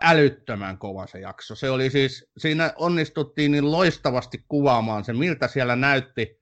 älyttömän 0.00 0.78
kova 0.78 1.06
se 1.06 1.20
jakso. 1.20 1.54
Se 1.54 1.70
oli 1.70 1.90
siis, 1.90 2.30
siinä 2.38 2.72
onnistuttiin 2.76 3.52
niin 3.52 3.72
loistavasti 3.72 4.44
kuvaamaan 4.48 5.04
se, 5.04 5.12
miltä 5.12 5.48
siellä 5.48 5.76
näytti, 5.76 6.40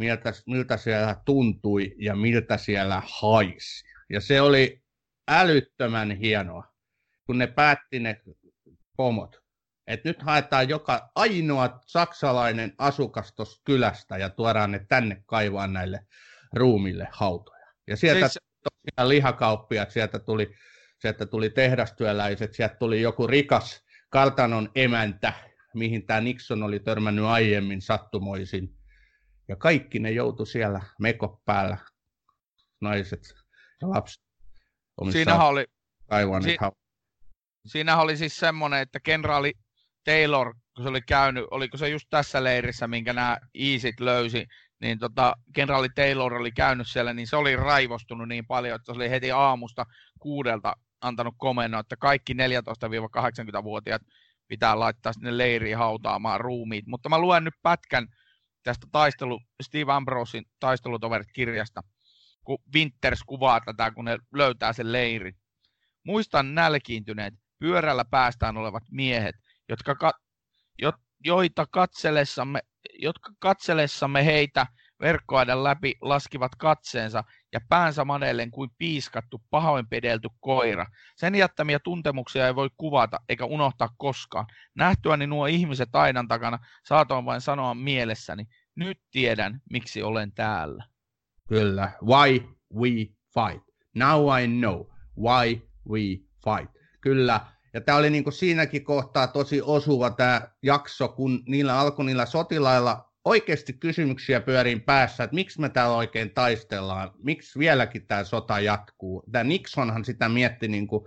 miltä, 0.00 0.32
miltä 0.46 0.76
siellä 0.76 1.16
tuntui 1.24 1.94
ja 1.98 2.16
miltä 2.16 2.56
siellä 2.56 3.02
haisi. 3.04 3.84
Ja 4.10 4.20
se 4.20 4.40
oli 4.40 4.82
älyttömän 5.28 6.10
hienoa, 6.10 6.64
kun 7.26 7.38
ne 7.38 7.46
päätti 7.46 7.98
ne 7.98 8.20
pomot, 8.96 9.41
että 9.86 10.08
nyt 10.08 10.22
haetaan 10.22 10.68
joka 10.68 11.10
ainoa 11.14 11.80
saksalainen 11.86 12.74
asukas 12.78 13.32
tuosta 13.34 13.62
kylästä 13.64 14.18
ja 14.18 14.30
tuodaan 14.30 14.70
ne 14.70 14.86
tänne 14.88 15.22
kaivaan 15.26 15.72
näille 15.72 16.06
ruumille 16.52 17.08
hautoja. 17.12 17.66
Ja 17.86 17.96
sieltä 17.96 18.28
siis... 18.28 18.38
siellä 18.62 19.08
lihakauppiat, 19.08 19.90
sieltä 19.90 20.18
tuli, 20.18 20.54
sieltä 20.98 21.26
tuli 21.26 21.50
tehdastyöläiset, 21.50 22.54
sieltä 22.54 22.76
tuli 22.78 23.02
joku 23.02 23.26
rikas 23.26 23.84
kartanon 24.10 24.70
emäntä, 24.74 25.32
mihin 25.74 26.06
tämä 26.06 26.20
Nixon 26.20 26.62
oli 26.62 26.80
törmännyt 26.80 27.24
aiemmin 27.24 27.82
sattumoisin. 27.82 28.76
Ja 29.48 29.56
kaikki 29.56 29.98
ne 29.98 30.10
joutu 30.10 30.46
siellä 30.46 30.80
mekot 31.00 31.44
päällä, 31.44 31.78
naiset 32.80 33.34
ja 33.80 33.90
lapset. 33.90 34.22
Siinähän 35.12 35.46
oli, 35.46 35.66
si- 36.42 36.56
siinähän 37.66 38.02
oli 38.04 38.16
siis 38.16 38.36
semmoinen, 38.36 38.80
että 38.80 39.00
kenraali 39.00 39.52
Taylor, 40.04 40.54
kun 40.76 40.82
se 40.82 40.88
oli 40.88 41.02
käynyt, 41.02 41.44
oliko 41.50 41.76
se 41.76 41.88
just 41.88 42.06
tässä 42.10 42.44
leirissä, 42.44 42.88
minkä 42.88 43.12
nämä 43.12 43.38
Iisit 43.54 44.00
löysi, 44.00 44.46
niin 44.80 44.98
tota, 44.98 45.34
kenraali 45.54 45.88
Taylor 45.94 46.34
oli 46.34 46.52
käynyt 46.52 46.88
siellä, 46.88 47.12
niin 47.12 47.26
se 47.26 47.36
oli 47.36 47.56
raivostunut 47.56 48.28
niin 48.28 48.46
paljon, 48.46 48.76
että 48.76 48.86
se 48.86 48.96
oli 48.96 49.10
heti 49.10 49.30
aamusta 49.30 49.86
kuudelta 50.18 50.72
antanut 51.00 51.34
komennon, 51.38 51.80
että 51.80 51.96
kaikki 51.96 52.32
14-80-vuotiaat 52.34 54.02
pitää 54.48 54.78
laittaa 54.78 55.12
sinne 55.12 55.38
leiriin 55.38 55.76
hautaamaan 55.76 56.40
ruumiit. 56.40 56.86
Mutta 56.86 57.08
mä 57.08 57.18
luen 57.18 57.44
nyt 57.44 57.54
pätkän 57.62 58.06
tästä 58.62 58.86
taistelu, 58.92 59.40
Steve 59.62 59.92
Ambrosin 59.92 60.44
taistelutoverit-kirjasta, 60.60 61.80
kun 62.44 62.58
Winters 62.74 63.22
kuvaa 63.26 63.60
tätä, 63.60 63.90
kun 63.90 64.04
ne 64.04 64.18
löytää 64.34 64.72
sen 64.72 64.92
leirin. 64.92 65.34
Muistan 66.04 66.54
nälkiintyneet, 66.54 67.34
pyörällä 67.58 68.04
päästään 68.04 68.56
olevat 68.56 68.82
miehet, 68.90 69.34
jotka, 69.72 69.94
ka- 69.94 70.18
jo- 70.82 70.92
joita 71.24 71.66
katselessamme, 71.70 72.60
jotka 72.98 73.32
katselessamme 73.38 74.24
heitä 74.24 74.66
verkkoaidan 75.00 75.64
läpi 75.64 75.94
laskivat 76.00 76.54
katseensa 76.54 77.24
ja 77.52 77.60
päänsä 77.68 78.04
manellen 78.04 78.50
kuin 78.50 78.70
piiskattu, 78.78 79.42
pahoinpidelty 79.50 80.28
koira. 80.40 80.86
Sen 81.16 81.34
jättämiä 81.34 81.78
tuntemuksia 81.78 82.46
ei 82.46 82.54
voi 82.54 82.70
kuvata 82.76 83.20
eikä 83.28 83.44
unohtaa 83.44 83.88
koskaan. 83.96 84.46
Nähtyäni 84.74 85.26
nuo 85.26 85.46
ihmiset 85.46 85.88
aidan 85.92 86.28
takana 86.28 86.58
saatoin 86.84 87.24
vain 87.24 87.40
sanoa 87.40 87.74
mielessäni, 87.74 88.44
nyt 88.74 88.98
tiedän, 89.10 89.60
miksi 89.70 90.02
olen 90.02 90.32
täällä. 90.32 90.84
Kyllä, 91.48 91.92
why 92.02 92.40
we 92.74 92.90
fight. 93.34 93.68
Now 93.94 94.38
I 94.42 94.46
know 94.46 94.86
why 95.18 95.68
we 95.88 96.00
fight. 96.44 96.72
Kyllä, 97.00 97.40
ja 97.74 97.80
tämä 97.80 97.98
oli 97.98 98.10
niin 98.10 98.24
kuin 98.24 98.34
siinäkin 98.34 98.84
kohtaa 98.84 99.26
tosi 99.26 99.62
osuva 99.62 100.10
tämä 100.10 100.48
jakso, 100.62 101.08
kun 101.08 101.42
niillä 101.46 101.78
alkoi 101.78 102.04
niillä 102.04 102.26
sotilailla 102.26 103.12
oikeasti 103.24 103.72
kysymyksiä 103.72 104.40
pyöriin 104.40 104.80
päässä, 104.80 105.24
että 105.24 105.34
miksi 105.34 105.60
me 105.60 105.68
täällä 105.68 105.96
oikein 105.96 106.30
taistellaan, 106.30 107.10
miksi 107.18 107.58
vieläkin 107.58 108.06
tämä 108.06 108.24
sota 108.24 108.60
jatkuu. 108.60 109.24
Tämä 109.32 109.44
Nixonhan 109.44 110.04
sitä 110.04 110.28
mietti 110.28 110.68
niin 110.68 110.86
kuin 110.86 111.04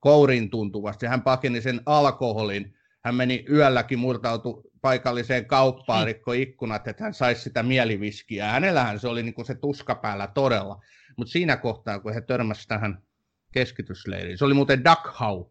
kourin 0.00 0.50
tuntuvasti, 0.50 1.06
hän 1.06 1.22
pakeni 1.22 1.60
sen 1.60 1.80
alkoholin, 1.86 2.74
hän 3.04 3.14
meni 3.14 3.44
yölläkin 3.50 3.98
murtautu 3.98 4.70
paikalliseen 4.80 5.46
kauppaan, 5.46 6.02
mm. 6.02 6.06
rikkoi 6.06 6.42
ikkunat, 6.42 6.88
että 6.88 7.04
hän 7.04 7.14
saisi 7.14 7.42
sitä 7.42 7.62
mieliviskiä. 7.62 8.46
Hänellähän 8.46 9.00
se 9.00 9.08
oli 9.08 9.22
niin 9.22 9.34
kuin 9.34 9.46
se 9.46 9.54
tuska 9.54 9.94
päällä 9.94 10.26
todella. 10.26 10.82
Mutta 11.16 11.32
siinä 11.32 11.56
kohtaa, 11.56 12.00
kun 12.00 12.14
he 12.14 12.20
törmäsivät 12.20 12.68
tähän 12.68 13.02
keskitysleiriin, 13.52 14.38
se 14.38 14.44
oli 14.44 14.54
muuten 14.54 14.84
Dachau, 14.84 15.44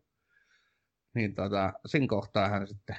niin 1.16 1.36
tota, 1.36 1.74
siinä 1.86 2.08
kohtaa 2.08 2.50
hän 2.50 2.68
sitten 2.68 2.96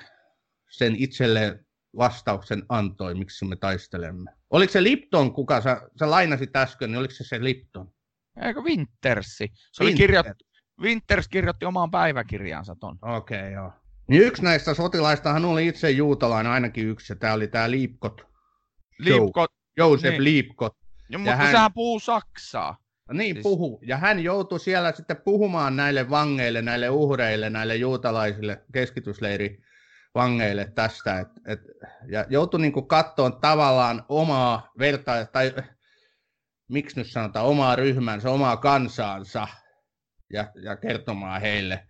sen 0.70 0.96
itselleen 0.96 1.66
vastauksen 1.96 2.62
antoi, 2.68 3.14
miksi 3.14 3.44
me 3.44 3.56
taistelemme. 3.56 4.30
Oliko 4.50 4.72
se 4.72 4.82
Lipton, 4.82 5.32
kuka 5.32 5.60
sä, 5.60 5.82
sä 5.98 6.10
lainasit 6.10 6.56
äsken, 6.56 6.90
niin 6.90 6.98
oliko 6.98 7.14
se 7.14 7.24
se 7.24 7.44
Lipton? 7.44 7.92
Eikö 8.42 8.60
Wintersi? 8.60 9.52
Se 9.72 9.82
oli 9.82 9.94
kirjoit, 9.94 10.26
Winters 10.80 11.28
kirjoitti 11.28 11.64
omaan 11.64 11.90
päiväkirjaansa 11.90 12.76
ton. 12.80 12.98
Okei, 13.02 13.38
okay, 13.38 13.52
joo. 13.52 13.72
Niin 14.08 14.22
yksi 14.22 14.42
näistä 14.42 14.74
sotilaistahan 14.74 15.44
oli 15.44 15.66
itse 15.66 15.90
juutalainen, 15.90 16.52
ainakin 16.52 16.88
yksi, 16.88 17.12
ja 17.12 17.16
tämä 17.16 17.32
oli 17.32 17.48
tämä 17.48 17.70
Liipkot. 17.70 18.22
Liipkot. 18.98 19.50
Josef 19.76 20.10
niin. 20.10 20.24
Liipkot. 20.24 20.76
Ja, 21.10 21.18
mutta 21.18 21.36
hän... 21.36 21.50
sehän 21.50 21.72
puhuu 21.72 22.00
saksaa. 22.00 22.76
Niin, 23.12 23.36
siis... 23.36 23.42
puhu. 23.42 23.80
Ja 23.82 23.96
hän 23.96 24.20
joutui 24.20 24.60
siellä 24.60 24.92
sitten 24.92 25.16
puhumaan 25.16 25.76
näille 25.76 26.10
vangeille, 26.10 26.62
näille 26.62 26.90
uhreille, 26.90 27.50
näille 27.50 27.76
juutalaisille 27.76 28.62
keskitysleiri 28.72 29.62
vangeille 30.14 30.72
tästä. 30.74 31.20
Et, 31.20 31.28
et, 31.46 31.60
ja 32.08 32.26
joutui 32.28 32.60
niin 32.60 32.88
katsomaan 32.88 33.40
tavallaan 33.40 34.04
omaa 34.08 34.72
verta, 34.78 35.26
tai 35.32 35.54
miksi 36.68 36.96
nyt 36.96 37.10
sanotaan, 37.10 37.46
omaa 37.46 37.76
ryhmänsä, 37.76 38.30
omaa 38.30 38.56
kansaansa 38.56 39.48
ja, 40.32 40.52
ja 40.62 40.76
kertomaan 40.76 41.40
heille 41.40 41.86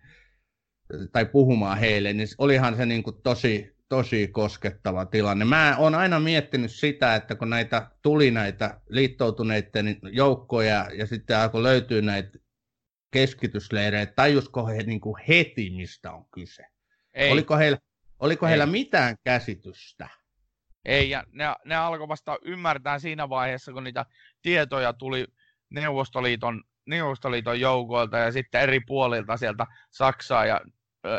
tai 1.11 1.25
puhumaan 1.25 1.77
heille, 1.77 2.13
niin 2.13 2.27
olihan 2.37 2.75
se 2.75 2.85
niin 2.85 3.03
kuin 3.03 3.21
tosi, 3.23 3.70
tosi 3.91 4.27
koskettava 4.27 5.05
tilanne. 5.05 5.45
Mä 5.45 5.75
oon 5.77 5.95
aina 5.95 6.19
miettinyt 6.19 6.71
sitä, 6.71 7.15
että 7.15 7.35
kun 7.35 7.49
näitä 7.49 7.91
tuli 8.01 8.31
näitä 8.31 8.81
liittoutuneiden 8.89 9.99
joukkoja 10.11 10.87
ja 10.93 11.05
sitten 11.05 11.37
alkoi 11.37 11.63
löytyä 11.63 12.01
näitä 12.01 12.39
keskitysleirejä, 13.11 14.05
tajusko 14.05 14.67
he 14.67 14.83
niin 14.83 15.01
kuin 15.01 15.15
heti, 15.27 15.69
mistä 15.69 16.11
on 16.11 16.25
kyse? 16.33 16.63
Ei. 17.13 17.31
Oliko 17.31 17.57
heillä, 17.57 17.77
oliko 18.19 18.45
Ei. 18.45 18.49
heillä 18.49 18.65
mitään 18.65 19.15
käsitystä? 19.23 20.09
Ei, 20.85 21.09
ja 21.09 21.23
ne, 21.31 21.45
ne 21.65 21.75
alkoi 21.75 22.07
vasta 22.07 22.37
ymmärtää 22.41 22.99
siinä 22.99 23.29
vaiheessa, 23.29 23.73
kun 23.73 23.83
niitä 23.83 24.05
tietoja 24.41 24.93
tuli 24.93 25.27
Neuvostoliiton, 25.69 26.63
Neuvostoliiton 26.87 27.59
joukoilta 27.59 28.17
ja 28.17 28.31
sitten 28.31 28.61
eri 28.61 28.79
puolilta 28.79 29.37
sieltä 29.37 29.67
Saksaa 29.89 30.45
ja 30.45 30.61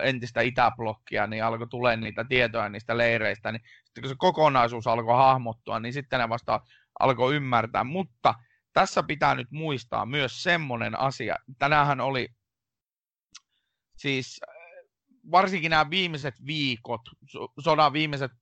entistä 0.02 0.40
itäblokkia, 0.40 1.26
niin 1.26 1.44
alkoi 1.44 1.68
tulee 1.68 1.96
niitä 1.96 2.24
tietoja 2.24 2.68
niistä 2.68 2.98
leireistä, 2.98 3.52
niin 3.52 3.62
sitten 3.84 4.02
kun 4.02 4.08
se 4.08 4.14
kokonaisuus 4.18 4.86
alkoi 4.86 5.16
hahmottua, 5.16 5.80
niin 5.80 5.92
sitten 5.92 6.20
ne 6.20 6.28
vasta 6.28 6.60
alkoi 7.00 7.36
ymmärtää. 7.36 7.84
Mutta 7.84 8.34
tässä 8.72 9.02
pitää 9.02 9.34
nyt 9.34 9.50
muistaa 9.50 10.06
myös 10.06 10.42
semmoinen 10.42 10.98
asia. 10.98 11.36
Tänähän 11.58 12.00
oli 12.00 12.28
siis 13.96 14.40
varsinkin 15.30 15.70
nämä 15.70 15.90
viimeiset 15.90 16.34
viikot, 16.46 17.00
sodan 17.60 17.92
viimeiset, 17.92 18.32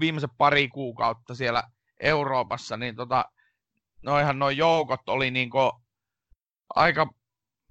viimeiset 0.00 0.30
pari 0.38 0.68
kuukautta 0.68 1.34
siellä 1.34 1.62
Euroopassa, 2.00 2.76
niin 2.76 2.96
tota, 2.96 3.24
noihan 4.02 4.38
noin 4.38 4.56
joukot 4.56 5.08
oli 5.08 5.30
niinku 5.30 5.58
aika 6.74 7.06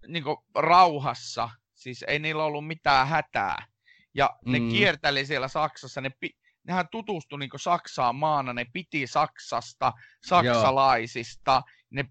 niinku 0.07 0.45
rauhassa 0.55 1.49
Siis 1.85 2.05
ei 2.07 2.19
niillä 2.19 2.43
ollut 2.43 2.67
mitään 2.67 3.07
hätää. 3.07 3.65
Ja 4.13 4.29
ne 4.45 4.59
mm. 4.59 4.69
kierteli 4.69 5.25
siellä 5.25 5.47
Saksassa, 5.47 6.01
ne 6.01 6.09
pi- 6.19 6.37
nehän 6.63 6.85
tutustui 6.91 7.39
niin 7.39 7.49
Saksaan 7.55 8.15
maana, 8.15 8.53
ne 8.53 8.65
piti 8.73 9.07
Saksasta, 9.07 9.93
saksalaisista. 10.25 11.51
Joo. 11.51 11.63
Ne, 11.89 12.05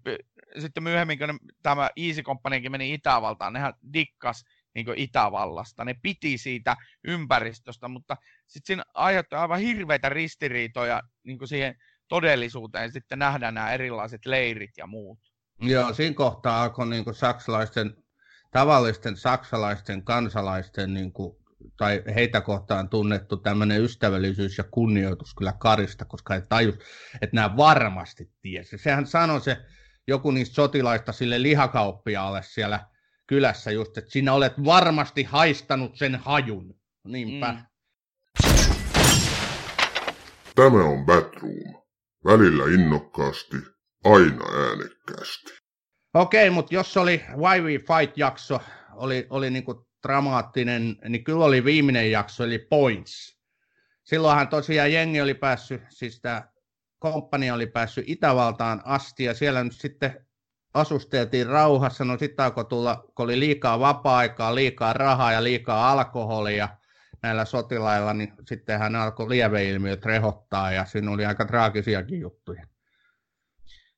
sitten 0.59 0.83
myöhemmin, 0.83 1.19
kun 1.19 1.27
ne, 1.27 1.33
tämä 1.63 1.89
Easy 1.95 2.21
Companykin 2.21 2.71
meni 2.71 2.93
Itävaltaan, 2.93 3.53
nehän 3.53 3.73
dikkas 3.93 4.43
niin 4.75 4.85
Itävallasta. 4.95 5.85
Ne 5.85 5.95
piti 6.01 6.37
siitä 6.37 6.75
ympäristöstä, 7.03 7.87
mutta 7.87 8.17
sitten 8.47 8.67
siinä 8.67 8.83
aiheutti 8.93 9.35
aivan 9.35 9.59
hirveitä 9.59 10.09
ristiriitoja 10.09 11.01
niin 11.23 11.47
siihen 11.47 11.75
todellisuuteen. 12.07 12.91
Sitten 12.91 13.19
nähdään 13.19 13.53
nämä 13.53 13.73
erilaiset 13.73 14.25
leirit 14.25 14.77
ja 14.77 14.87
muut. 14.87 15.19
Joo, 15.61 15.93
siinä 15.93 16.15
kohtaa 16.15 16.63
alkoi 16.63 16.87
niin 16.87 17.05
saksalaisten 17.13 18.04
tavallisten 18.51 19.17
saksalaisten 19.17 20.03
kansalaisten 20.03 20.93
niin 20.93 21.11
kuin, 21.11 21.37
tai 21.77 22.03
heitä 22.15 22.41
kohtaan 22.41 22.89
tunnettu 22.89 23.37
tämmöinen 23.37 23.81
ystävällisyys 23.81 24.57
ja 24.57 24.63
kunnioitus 24.63 25.35
kyllä 25.35 25.53
karista, 25.59 26.05
koska 26.05 26.33
he 26.33 26.41
tajus, 26.41 26.75
että 27.21 27.35
nämä 27.35 27.57
varmasti 27.57 28.31
tiesi. 28.41 28.77
Sehän 28.77 29.07
sanoi 29.07 29.41
se 29.41 29.57
joku 30.07 30.31
niistä 30.31 30.55
sotilaista 30.55 31.11
sille 31.11 31.41
lihakauppiaalle 31.41 32.41
siellä 32.43 32.87
kylässä 33.27 33.71
just, 33.71 33.97
että 33.97 34.11
sinä 34.11 34.33
olet 34.33 34.53
varmasti 34.65 35.23
haistanut 35.23 35.95
sen 35.97 36.15
hajun. 36.15 36.75
Niinpä. 37.03 37.51
Mm. 37.51 37.65
Tämä 40.55 40.83
on 40.83 41.05
Batroom. 41.05 41.85
Välillä 42.25 42.63
innokkaasti, 42.63 43.57
aina 44.03 44.45
äänekkäästi. 44.67 45.64
Okei, 46.15 46.49
mutta 46.49 46.75
jos 46.75 46.97
oli 46.97 47.25
Why 47.37 47.61
We 47.61 47.77
Fight-jakso, 47.77 48.59
oli, 48.93 49.27
oli 49.29 49.49
niinku 49.49 49.87
dramaattinen, 50.07 50.95
niin 51.09 51.23
kyllä 51.23 51.45
oli 51.45 51.65
viimeinen 51.65 52.11
jakso, 52.11 52.43
eli 52.43 52.59
Points. 52.59 53.39
Silloinhan 54.03 54.47
tosiaan 54.47 54.93
jengi 54.93 55.21
oli 55.21 55.33
päässyt, 55.33 55.81
siis 55.89 56.21
tämä 56.21 56.43
komppania 56.99 57.53
oli 57.53 57.67
päässyt 57.67 58.05
Itävaltaan 58.07 58.81
asti, 58.85 59.23
ja 59.23 59.33
siellä 59.33 59.63
nyt 59.63 59.73
sitten 59.73 60.25
asusteltiin 60.73 61.47
rauhassa, 61.47 62.05
no 62.05 62.17
sitten 62.17 62.45
alkoi 62.45 62.65
tulla, 62.65 63.05
kun 63.15 63.23
oli 63.23 63.39
liikaa 63.39 63.79
vapaa-aikaa, 63.79 64.55
liikaa 64.55 64.93
rahaa 64.93 65.31
ja 65.31 65.43
liikaa 65.43 65.91
alkoholia 65.91 66.69
näillä 67.23 67.45
sotilailla, 67.45 68.13
niin 68.13 68.33
sittenhän 68.47 68.95
alkoi 68.95 69.29
lieveilmiöt 69.29 70.05
rehottaa, 70.05 70.71
ja 70.71 70.85
siinä 70.85 71.11
oli 71.11 71.25
aika 71.25 71.45
traagisiakin 71.45 72.19
juttuja. 72.19 72.74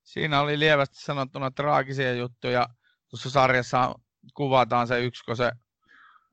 Siinä 0.08 0.42
oli 0.42 0.60
lievästi 0.60 1.02
sanottuna 1.02 1.52
traagisia 1.52 2.14
juttuja. 2.14 2.68
Tuossa 3.10 3.30
sarjassa 3.30 3.96
kuvataan 4.34 4.88
se 4.88 5.00
yksi, 5.04 5.24
kun 5.24 5.38
se 5.38 5.52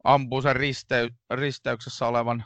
ampuu 0.04 0.42
sen 0.42 0.56
ristey, 0.56 1.08
risteyksessä 1.30 2.06
olevan 2.06 2.44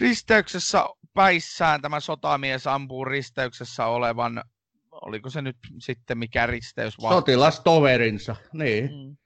risteyksessä 0.00 0.84
päissään 1.14 1.82
tämä 1.82 2.00
sotamies 2.00 2.66
ampuu 2.66 3.04
risteyksessä 3.04 3.86
olevan, 3.86 4.42
oliko 4.90 5.30
se 5.30 5.42
nyt 5.42 5.56
sitten 5.78 6.18
mikä 6.18 6.46
risteys? 6.46 6.98
Vaan? 7.02 7.14
Sotilastoverinsa, 7.14 8.36
niin. 8.52 8.84
Mm. 8.84 9.16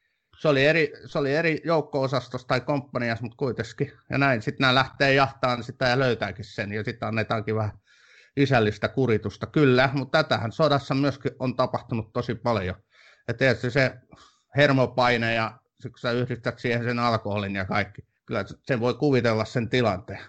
Se 0.41 0.49
oli 0.49 0.67
eri, 0.67 0.93
se 1.07 1.19
oli 1.19 1.35
eri 1.35 1.61
joukko-osastossa 1.65 2.49
tai 2.49 2.61
komppaniassa, 2.61 3.23
mutta 3.23 3.37
kuitenkin. 3.37 3.93
Ja 4.11 4.19
näin, 4.19 4.43
sitten 4.43 4.65
nämä 4.65 4.75
lähtee 4.75 5.15
jahtaan 5.15 5.65
sitä 5.65 5.89
ja 5.89 5.99
löytääkin 5.99 6.45
sen, 6.45 6.73
ja 6.73 6.85
sitten 6.85 7.09
annetaankin 7.09 7.55
vähän 7.55 7.79
isällistä 8.37 8.89
kuritusta. 8.89 9.47
Kyllä, 9.47 9.91
mutta 9.93 10.23
tätähän 10.23 10.53
sodassa 10.53 10.95
myöskin 10.95 11.33
on 11.39 11.57
tapahtunut 11.57 12.13
tosi 12.13 12.35
paljon. 12.35 12.77
Ja 13.29 13.35
tietysti 13.35 13.71
se 13.71 13.95
hermopaine 14.57 15.35
ja 15.35 15.59
kun 15.83 15.99
sä 15.99 16.13
yhdistät 16.13 16.59
siihen 16.59 16.85
sen 16.85 16.99
alkoholin 16.99 17.57
ja 17.57 17.65
kaikki, 17.65 18.03
kyllä 18.27 18.45
sen 18.63 18.81
voi 18.81 18.95
kuvitella 18.95 19.45
sen 19.45 19.69
tilanteen. 19.69 20.21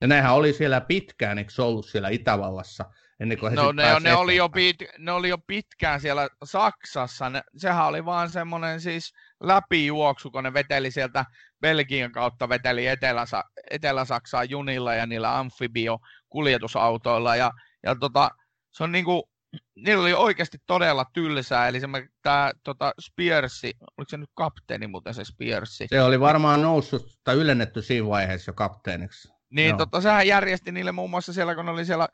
Ja 0.00 0.06
nehän 0.06 0.34
oli 0.34 0.52
siellä 0.52 0.80
pitkään, 0.80 1.38
eikö 1.38 1.52
se 1.52 1.62
ollut 1.62 1.86
siellä 1.86 2.08
Itävallassa? 2.08 2.84
Ennen 3.20 3.38
kuin 3.38 3.50
he 3.50 3.56
no 3.56 3.72
ne, 3.72 4.00
ne, 4.00 4.14
oli 4.14 4.36
jo 4.36 4.48
pit, 4.48 4.76
ne 4.98 5.12
oli 5.12 5.28
jo 5.28 5.38
pitkään 5.38 6.00
siellä 6.00 6.28
Saksassa. 6.44 7.30
Ne, 7.30 7.42
sehän 7.56 7.86
oli 7.86 8.04
vaan 8.04 8.30
semmoinen 8.30 8.80
siis 8.80 9.12
läpijuoksu, 9.40 10.30
kun 10.30 10.44
ne 10.44 10.52
veteli 10.52 10.90
sieltä 10.90 11.24
Belgian 11.60 12.12
kautta, 12.12 12.48
veteli 12.48 12.86
Etelä, 12.86 13.24
Etelä-Saksaan 13.70 14.50
junilla 14.50 14.94
ja 14.94 15.06
niillä 15.06 15.38
amfibio-kuljetusautoilla. 15.38 17.36
Ja, 17.36 17.50
ja 17.82 17.96
tota, 17.96 18.30
se 18.70 18.84
on 18.84 18.92
niinku, 18.92 19.30
niillä 19.76 20.02
oli 20.02 20.12
oikeasti 20.12 20.58
todella 20.66 21.04
tylsää, 21.12 21.68
eli 21.68 21.80
tämä 22.22 22.50
tota, 22.64 22.92
Spearsi, 23.00 23.72
oliko 23.98 24.08
se 24.08 24.16
nyt 24.16 24.30
kapteeni 24.34 24.86
muuten 24.86 25.14
se 25.14 25.24
Spearsi? 25.24 25.86
Se 25.90 26.02
oli 26.02 26.20
varmaan 26.20 26.62
noussut 26.62 27.18
tai 27.24 27.34
ylennetty 27.34 27.82
siinä 27.82 28.08
vaiheessa 28.08 28.48
jo 28.48 28.54
kapteeniksi. 28.54 29.28
Niin, 29.50 29.76
tota, 29.76 30.00
sehän 30.00 30.26
järjesti 30.26 30.72
niille 30.72 30.92
muun 30.92 31.10
muassa 31.10 31.32
siellä, 31.32 31.54
kun 31.54 31.64
ne 31.64 31.70
oli 31.70 31.84
siellä 31.84 32.08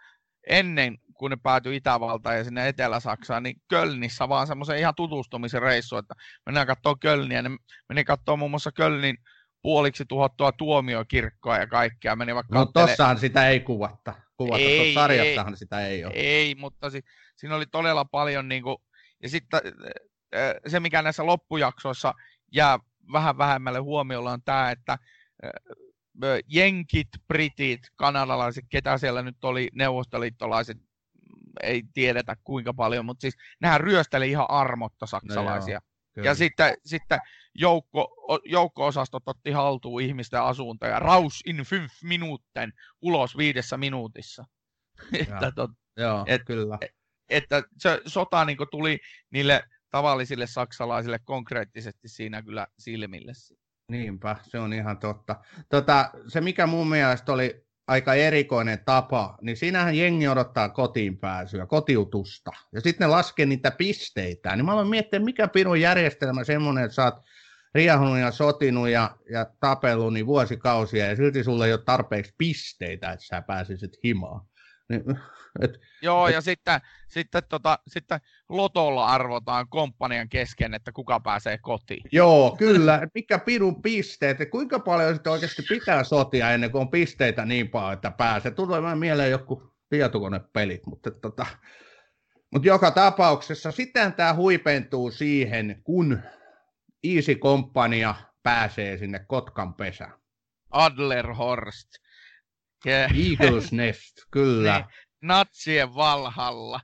ennen 0.47 0.99
kuin 1.14 1.30
ne 1.30 1.36
päätyi 1.42 1.76
Itävaltaan 1.76 2.36
ja 2.36 2.44
sinne 2.44 2.68
Etelä-Saksaan, 2.68 3.42
niin 3.42 3.57
Kölnissä 3.68 4.28
vaan 4.28 4.47
semmoisen 4.47 4.78
ihan 4.78 4.94
tutustumisen 4.94 5.62
reissu, 5.62 5.97
että 5.97 6.14
mennään 6.47 6.66
katsoa 6.66 6.97
Kölniä, 7.01 7.42
ne 7.42 7.51
meni 7.88 8.05
katsoa 8.05 8.36
muun 8.36 8.51
muassa 8.51 8.72
Kölnin 8.72 9.16
puoliksi 9.62 10.05
tuhottua 10.09 10.53
tuomiokirkkoa 10.53 11.59
ja 11.59 11.66
kaikkea. 11.66 12.16
Meni 12.16 12.34
vaikka 12.34 12.59
no 12.59 12.66
tossahan 12.66 13.18
sitä 13.18 13.49
ei 13.49 13.61
kuvatta. 13.61 14.14
kuvata, 14.36 14.62
ei, 14.62 14.94
sarjassahan 14.94 15.53
ei, 15.53 15.57
sitä 15.57 15.86
ei 15.86 16.05
ole. 16.05 16.12
Ei, 16.16 16.55
mutta 16.55 16.90
si, 16.90 17.03
siinä 17.36 17.57
oli 17.57 17.66
todella 17.66 18.05
paljon, 18.05 18.49
niin 18.49 18.62
kuin, 18.62 18.76
ja 19.22 19.28
sitten 19.28 19.61
se 20.66 20.80
mikä 20.80 21.03
näissä 21.03 21.26
loppujaksoissa 21.26 22.14
jää 22.53 22.78
vähän 23.12 23.38
vähemmälle 23.38 23.78
huomiolla 23.78 24.32
on 24.32 24.42
tämä, 24.44 24.70
että 24.70 24.99
jenkit, 26.46 27.08
britit, 27.28 27.80
kanadalaiset, 27.96 28.64
ketä 28.68 28.98
siellä 28.98 29.22
nyt 29.22 29.44
oli, 29.44 29.68
neuvostoliittolaiset, 29.74 30.78
ei 31.62 31.82
tiedetä 31.94 32.36
kuinka 32.44 32.74
paljon, 32.74 33.06
mutta 33.06 33.20
siis 33.20 33.36
nehän 33.60 33.80
ryösteli 33.80 34.30
ihan 34.30 34.50
armotta 34.50 35.06
saksalaisia. 35.06 35.80
No 36.16 36.24
ja 36.24 36.34
sitten, 36.34 36.74
sitten 36.84 37.20
joukko, 37.54 38.14
joukko-osastot 38.44 39.22
otti 39.26 39.50
haltuun 39.50 40.02
ihmisten 40.02 40.42
asuntoja. 40.42 40.98
Raus 40.98 41.40
in 41.46 41.56
fünf 41.56 41.92
minuutten, 42.02 42.72
ulos 43.02 43.36
viidessä 43.36 43.76
minuutissa. 43.76 44.44
että, 45.20 45.52
tot, 45.54 45.70
Joo, 45.96 46.24
et, 46.26 46.42
kyllä. 46.46 46.78
Että 47.28 47.62
se 47.78 48.00
sota 48.06 48.44
niin 48.44 48.58
tuli 48.70 48.98
niille 49.30 49.62
tavallisille 49.90 50.46
saksalaisille 50.46 51.18
konkreettisesti 51.24 52.08
siinä 52.08 52.42
kyllä 52.42 52.66
silmille. 52.78 53.32
Niinpä, 53.89 54.37
se 54.43 54.59
on 54.59 54.72
ihan 54.72 54.99
totta. 54.99 55.37
Tota, 55.68 56.11
se 56.28 56.41
mikä 56.41 56.66
mun 56.66 56.89
mielestä 56.89 57.32
oli 57.32 57.66
aika 57.87 58.14
erikoinen 58.14 58.78
tapa, 58.84 59.39
niin 59.43 59.57
siinähän 59.57 59.95
jengi 59.95 60.28
odottaa 60.28 60.68
kotiin 60.68 61.18
pääsyä, 61.18 61.66
kotiutusta. 61.66 62.51
Ja 62.72 62.80
sitten 62.80 63.05
ne 63.05 63.11
laskee 63.11 63.47
niitä 63.47 63.70
pisteitä. 63.70 64.57
Niin 64.57 64.64
mä 64.64 64.72
aloin 64.72 64.89
miettiä, 64.89 65.18
mikä 65.20 65.49
pirun 65.49 65.80
järjestelmä 65.80 66.45
semmoinen, 66.45 66.84
että 66.84 66.95
sä 66.95 67.05
oot 67.05 67.14
riehunut 67.74 68.18
ja 68.18 68.30
sotinut 68.30 68.89
ja, 68.89 69.16
ja 69.30 69.47
tapellut 69.61 70.12
niin 70.12 70.26
vuosikausia 70.26 71.07
ja 71.07 71.16
silti 71.16 71.45
sulle 71.45 71.66
ei 71.66 71.72
ole 71.72 71.82
tarpeeksi 71.84 72.34
pisteitä, 72.39 73.12
että 73.12 73.26
sä 73.26 73.43
pääsisit 73.43 73.93
himaan. 74.05 74.41
Niin, 74.89 75.03
et, 75.62 75.70
Joo, 76.03 76.28
et... 76.28 76.34
ja 76.34 76.41
sitten, 76.41 76.80
sitten, 77.09 77.43
tota, 77.49 77.78
sitten 77.87 78.20
lotolla 78.49 79.07
arvotaan 79.07 79.68
komppanian 79.68 80.28
kesken, 80.28 80.74
että 80.74 80.93
kuka 80.93 81.20
pääsee 81.20 81.59
kotiin. 81.59 82.03
Joo, 82.12 82.57
kyllä. 82.59 83.09
Mikä 83.14 83.39
pidun 83.39 83.82
pisteet, 83.82 84.39
ja 84.39 84.47
kuinka 84.47 84.78
paljon 84.78 85.14
sitten 85.14 85.32
oikeasti 85.32 85.62
pitää 85.68 86.05
sotia 86.05 86.51
ennen 86.51 86.70
kuin 86.70 86.80
on 86.80 86.91
pisteitä 86.91 87.45
niin 87.45 87.68
paljon, 87.68 87.93
että 87.93 88.11
pääsee. 88.11 88.51
Tulee 88.51 88.82
vähän 88.82 88.99
mieleen 88.99 89.30
joku 89.30 89.72
tietokonepelit, 89.89 90.87
mutta 90.87 91.11
tota, 91.11 91.47
mutta 92.53 92.68
joka 92.68 92.91
tapauksessa 92.91 93.70
sitten 93.72 94.12
tämä 94.12 94.34
huipentuu 94.34 95.11
siihen, 95.11 95.80
kun 95.84 96.20
Easy 97.05 97.34
Compania 97.34 98.14
pääsee 98.43 98.99
sinne 98.99 99.18
Kotkan 99.28 99.74
pesään. 99.74 100.12
Adlerhorst. 100.70 101.89
Eagles 102.86 103.72
Nest, 103.72 104.14
kyllä. 104.30 104.76
Niin, 104.76 104.86
natsien 105.22 105.94
valhalla, 105.94 106.80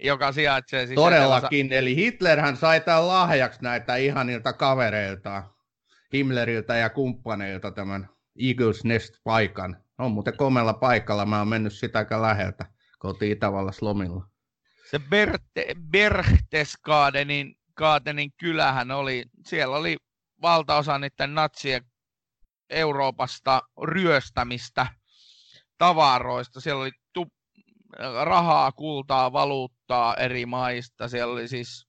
joka 0.00 0.32
sijaitsee 0.32 0.86
siis... 0.86 0.94
Todellakin, 0.94 1.72
eli 1.72 1.96
Hitlerhän 1.96 2.56
sai 2.56 2.80
tämän 2.80 3.08
lahjaksi 3.08 3.62
näitä 3.62 3.96
ihanilta 3.96 4.52
kavereilta, 4.52 5.42
Himmleriltä 6.12 6.76
ja 6.76 6.90
kumppaneilta 6.90 7.70
tämän 7.70 8.08
Eagles 8.42 8.84
Nest-paikan. 8.84 9.76
On 9.98 10.12
muuten 10.12 10.36
komella 10.36 10.72
paikalla, 10.72 11.26
mä 11.26 11.38
oon 11.38 11.48
mennyt 11.48 11.72
sitä 11.72 11.98
aika 11.98 12.22
läheltä, 12.22 12.66
kotiin 12.98 13.32
Itävallassa 13.32 13.86
lomilla. 13.86 14.28
Se 14.90 14.98
Berte, 14.98 15.74
Berchtesgadenin 15.90 17.56
Kaatenin 17.76 18.32
kylähän 18.40 18.90
oli, 18.90 19.24
siellä 19.46 19.76
oli 19.76 19.96
valtaosa 20.42 20.98
niiden 20.98 21.34
natsien 21.34 21.84
Euroopasta 22.70 23.62
ryöstämistä 23.82 24.86
tavaroista. 25.78 26.60
Siellä 26.60 26.80
oli 26.82 26.90
tu- 27.12 27.32
rahaa, 28.24 28.72
kultaa, 28.72 29.32
valuuttaa 29.32 30.16
eri 30.16 30.46
maista. 30.46 31.08
Siellä 31.08 31.32
oli 31.32 31.48
siis, 31.48 31.86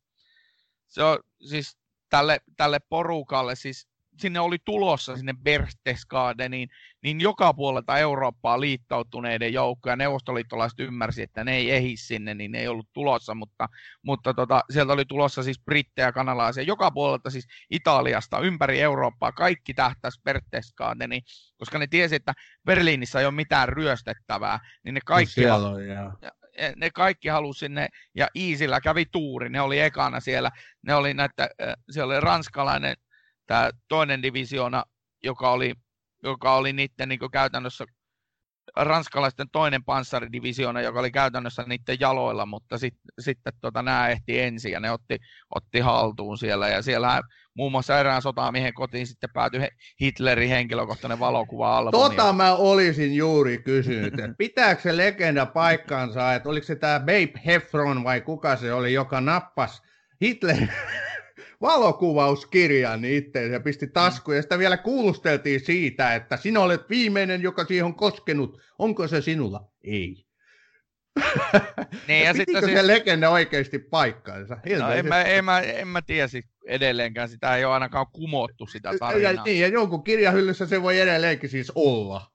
se 0.87 1.03
on, 1.03 1.19
siis 1.47 1.77
tälle, 2.09 2.39
tälle 2.57 2.79
porukalle, 2.89 3.55
siis 3.55 3.87
sinne 4.19 4.39
oli 4.39 4.57
tulossa 4.65 5.17
sinne 5.17 5.33
Berchtesgadeniin, 5.43 6.69
niin 7.03 7.21
joka 7.21 7.53
puolelta 7.53 7.97
Eurooppaa 7.97 8.61
liittoutuneiden 8.61 9.53
joukkoja, 9.53 9.95
neuvostoliittolaiset 9.95 10.79
ymmärsi, 10.79 11.21
että 11.21 11.43
ne 11.43 11.55
ei 11.55 11.71
ehi 11.71 11.97
sinne, 11.97 12.33
niin 12.33 12.51
ne 12.51 12.59
ei 12.59 12.67
ollut 12.67 12.89
tulossa, 12.93 13.35
mutta, 13.35 13.67
mutta 14.01 14.33
tota, 14.33 14.63
sieltä 14.69 14.93
oli 14.93 15.05
tulossa 15.05 15.43
siis 15.43 15.59
brittejä, 15.65 16.11
kanalaisia, 16.11 16.63
joka 16.63 16.91
puolelta 16.91 17.29
siis 17.29 17.47
Italiasta, 17.69 18.39
ympäri 18.39 18.81
Eurooppaa, 18.81 19.31
kaikki 19.31 19.73
tähtäisi 19.73 20.21
Berchtesgadeniin, 20.23 21.21
koska 21.57 21.77
ne 21.77 21.87
tiesi, 21.87 22.15
että 22.15 22.33
Berliinissä 22.65 23.19
ei 23.19 23.25
ole 23.25 23.33
mitään 23.33 23.69
ryöstettävää, 23.69 24.59
niin 24.83 24.93
ne 24.93 25.01
kaikki... 25.05 25.41
No 25.41 25.43
siellä 25.43 25.69
on, 25.69 25.87
ja 25.87 26.11
ne 26.75 26.89
kaikki 26.89 27.27
halusi 27.27 27.59
sinne, 27.59 27.87
ja 28.15 28.27
Iisillä 28.35 28.81
kävi 28.81 29.05
tuuri, 29.05 29.49
ne 29.49 29.61
oli 29.61 29.79
ekana 29.79 30.19
siellä, 30.19 30.51
ne 30.81 30.95
oli 30.95 31.13
näitä, 31.13 31.49
siellä 31.91 32.13
oli 32.13 32.21
ranskalainen 32.21 32.95
tämä 33.47 33.69
toinen 33.87 34.21
divisioona, 34.21 34.83
joka 35.23 35.51
oli, 35.51 35.73
joka 36.23 36.55
oli 36.55 36.73
niiden 36.73 37.09
niin 37.09 37.19
käytännössä 37.31 37.85
ranskalaisten 38.75 39.49
toinen 39.51 39.83
panssaridivisioona, 39.83 40.81
joka 40.81 40.99
oli 40.99 41.11
käytännössä 41.11 41.63
niiden 41.67 41.97
jaloilla, 41.99 42.45
mutta 42.45 42.77
sit, 42.77 42.93
sitten 43.19 43.53
tota, 43.61 43.81
nämä 43.81 44.09
ehti 44.09 44.39
ensin 44.39 44.71
ja 44.71 44.79
ne 44.79 44.91
otti, 44.91 45.17
otti 45.55 45.79
haltuun 45.79 46.37
siellä. 46.37 46.67
Ja 46.67 46.81
siellä 46.81 47.21
muun 47.53 47.71
muassa 47.71 47.99
erään 47.99 48.21
sotamiehen 48.21 48.73
kotiin 48.73 49.07
sitten 49.07 49.29
päätyi 49.33 49.61
Hitlerin 50.01 50.49
henkilökohtainen 50.49 51.19
valokuva 51.19 51.91
Tota 51.91 52.33
mä 52.33 52.55
olisin 52.55 53.15
juuri 53.15 53.57
kysynyt, 53.57 54.19
että 54.19 54.35
pitääkö 54.37 54.81
se 54.81 54.97
legenda 54.97 55.45
paikkaansa, 55.45 56.33
että 56.33 56.49
oliko 56.49 56.65
se 56.65 56.75
tämä 56.75 56.99
Babe 56.99 57.41
Heffron 57.45 58.03
vai 58.03 58.21
kuka 58.21 58.55
se 58.55 58.73
oli, 58.73 58.93
joka 58.93 59.21
nappas 59.21 59.81
Hitler 60.21 60.57
valokuvauskirjan 61.61 63.05
itse 63.05 63.47
ja 63.47 63.59
pisti 63.59 63.87
taskuun. 63.87 64.35
Ja 64.35 64.41
sitä 64.41 64.59
vielä 64.59 64.77
kuulusteltiin 64.77 65.59
siitä, 65.59 66.15
että 66.15 66.37
sinä 66.37 66.59
olet 66.59 66.89
viimeinen, 66.89 67.41
joka 67.41 67.65
siihen 67.65 67.85
on 67.85 67.95
koskenut. 67.95 68.61
Onko 68.79 69.07
se 69.07 69.21
sinulla? 69.21 69.71
Ei. 69.83 70.27
Niin, 72.07 72.25
ja 72.27 72.33
sitten 72.33 72.63
siis... 72.63 72.73
se 72.73 72.87
legenda 72.87 73.29
oikeasti 73.29 73.79
paikkaansa? 73.79 74.57
No, 74.79 74.91
en, 74.91 75.07
mä, 75.07 75.21
en, 75.21 75.45
mä, 75.45 75.59
en 75.59 75.87
mä 75.87 76.01
tiedä 76.01 76.27
edelleenkään, 76.67 77.29
sitä 77.29 77.55
ei 77.55 77.65
ole 77.65 77.73
ainakaan 77.73 78.07
kumottu 78.11 78.67
sitä 78.67 78.91
tarinaa. 78.99 79.31
Ja, 79.31 79.43
niin, 79.43 79.59
ja 79.59 79.67
jonkun 79.67 80.03
kirjahyllyssä 80.03 80.65
se 80.65 80.81
voi 80.81 80.99
edelleenkin 80.99 81.49
siis 81.49 81.71
olla. 81.75 82.31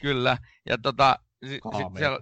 Kyllä, 0.00 0.38
ja 0.66 0.78
tota, 0.78 1.18
si, 1.44 1.50
sit 1.50 1.98
siellä, 1.98 2.18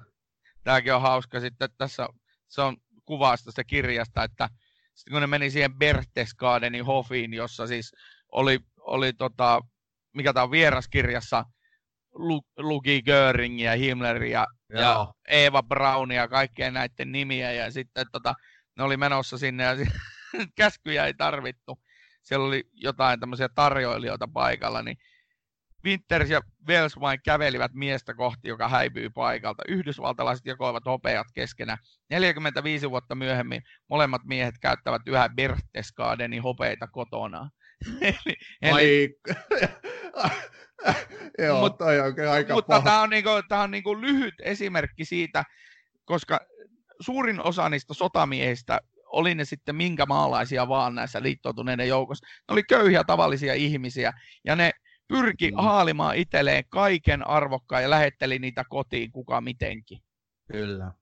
tämäkin 0.64 0.94
on 0.94 1.02
hauska 1.02 1.40
sitten, 1.40 1.68
tässä 1.78 2.09
se 2.48 2.62
on 2.62 2.76
kuvasta 3.05 3.50
sitä 3.50 3.64
kirjasta, 3.64 4.24
että 4.24 4.48
sitten 4.95 5.12
kun 5.12 5.20
ne 5.20 5.26
meni 5.26 5.51
siihen 5.51 5.78
Berchtesgadenin 5.78 6.84
Hofiin, 6.84 7.34
jossa 7.34 7.66
siis 7.66 7.92
oli, 8.32 8.59
oli 8.80 9.12
tota, 9.12 9.61
mikä 10.14 10.32
tämä 10.32 10.45
on 10.45 10.51
vieraskirjassa, 10.51 11.45
Luki 12.59 13.03
Göringiä, 13.03 13.74
Himmleria 13.76 14.47
ja, 14.68 14.80
ja 14.80 15.14
Eva 15.28 15.62
Brownia 15.62 16.20
ja 16.20 16.28
kaikkien 16.28 16.74
näiden 16.74 17.12
nimiä. 17.12 17.53
Ja 17.53 17.70
sitten 17.70 18.07
tota, 18.12 18.34
ne 18.76 18.84
oli 18.84 18.97
menossa 18.97 19.38
sinne 19.38 19.64
ja 19.64 19.70
käskyjä 20.57 21.07
ei 21.07 21.14
tarvittu. 21.14 21.78
Siellä 22.22 22.47
oli 22.47 22.64
jotain 22.72 23.20
tämmöisiä 23.20 23.49
tarjoilijoita 23.55 24.28
paikalla, 24.32 24.82
niin 24.82 24.97
Winters 25.85 26.30
ja 26.30 26.41
Wales 26.68 27.01
vain 27.01 27.18
kävelivät 27.24 27.72
miestä 27.74 28.14
kohti, 28.14 28.49
joka 28.49 28.68
häipyi 28.68 29.11
paikalta. 29.11 29.62
Yhdysvaltalaiset 29.68 30.47
jakoivat 30.47 30.85
hopeat 30.85 31.26
keskenä. 31.35 31.78
45 32.11 32.91
vuotta 32.91 33.14
myöhemmin 33.14 33.62
molemmat 33.91 34.22
miehet 34.24 34.55
käyttävät 34.61 35.03
yhä 35.07 35.28
Berchtesgadenin 35.28 36.43
hopeita 36.43 36.87
kotona. 36.87 37.51
eli, 38.01 38.37
eli... 38.62 39.16
Joo, 41.39 41.61
Mut, 41.61 41.78
toi 41.78 42.01
on 42.01 42.14
aika 42.32 42.55
Mutta 42.55 42.80
tämä 42.80 43.01
on, 43.01 43.11
niinku, 43.11 43.30
tää 43.49 43.61
on 43.61 43.70
niinku 43.70 44.01
lyhyt 44.01 44.35
esimerkki 44.43 45.05
siitä, 45.05 45.45
koska 46.05 46.41
suurin 47.01 47.41
osa 47.41 47.68
niistä 47.68 47.95
sotamiehistä 47.95 48.80
oli 49.07 49.35
ne 49.35 49.45
sitten 49.45 49.76
minkä 49.76 50.07
maalaisia 50.07 50.68
vaan 50.68 50.95
näissä 50.95 51.22
liittoutuneiden 51.22 51.89
joukossa. 51.89 52.26
Ne 52.26 52.53
oli 52.53 52.62
köyhiä 52.62 53.05
tavallisia 53.05 53.55
ihmisiä 53.55 54.12
ja 54.45 54.57
ne 54.57 54.70
pyrki 55.09 55.50
mm. 55.50 55.57
haalimaan 55.57 56.16
itselleen 56.16 56.64
kaiken 56.68 57.26
arvokkaan 57.26 57.82
ja 57.82 57.90
lähetteli 57.90 58.38
niitä 58.38 58.64
kotiin 58.68 59.12
kuka 59.12 59.40
mitenkin. 59.40 59.98
Kyllä. 60.52 60.92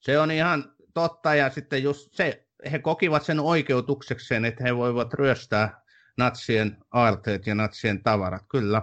Se 0.00 0.18
on 0.18 0.30
ihan 0.30 0.74
totta 0.94 1.34
ja 1.34 1.50
sitten 1.50 1.82
just 1.82 2.08
se, 2.12 2.46
he 2.72 2.78
kokivat 2.78 3.24
sen 3.24 3.40
oikeutuksekseen, 3.40 4.44
että 4.44 4.64
he 4.64 4.76
voivat 4.76 5.14
ryöstää 5.14 5.82
natsien 6.18 6.76
aarteet 6.90 7.46
ja 7.46 7.54
natsien 7.54 8.02
tavarat. 8.02 8.42
Kyllä, 8.48 8.82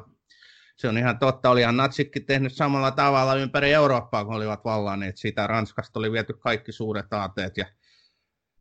se 0.78 0.88
on 0.88 0.98
ihan 0.98 1.20
totta. 1.20 1.50
Olihan 1.50 1.78
natsikin 1.78 2.26
tehnyt 2.26 2.54
samalla 2.54 2.92
tavalla 2.92 3.36
ympäri 3.36 3.74
Eurooppaa, 3.74 4.26
kun 4.26 4.36
olivat 4.36 4.66
vallanneet 4.66 5.18
sitä. 5.18 5.48
Ranskasta 5.48 6.00
oli 6.00 6.12
viety 6.12 6.34
kaikki 6.34 6.72
suuret 6.72 7.14
aateet 7.14 7.58
ja, 7.58 7.66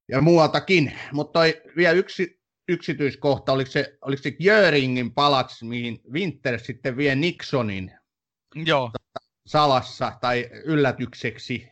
ja 0.08 0.20
muualtakin. 0.20 0.92
Mutta 1.12 1.40
vielä 1.76 1.92
yksi 1.92 2.40
yksityiskohta, 2.68 3.52
oliko 3.52 3.70
se, 3.70 3.98
oliko 4.00 4.22
se 4.22 4.36
Jöringin 4.38 5.14
palats, 5.14 5.62
mihin 5.62 5.98
Winter 6.12 6.58
sitten 6.60 6.96
vie 6.96 7.14
Nixonin 7.14 7.92
Joo. 8.54 8.90
salassa 9.46 10.12
tai 10.20 10.50
yllätykseksi 10.64 11.68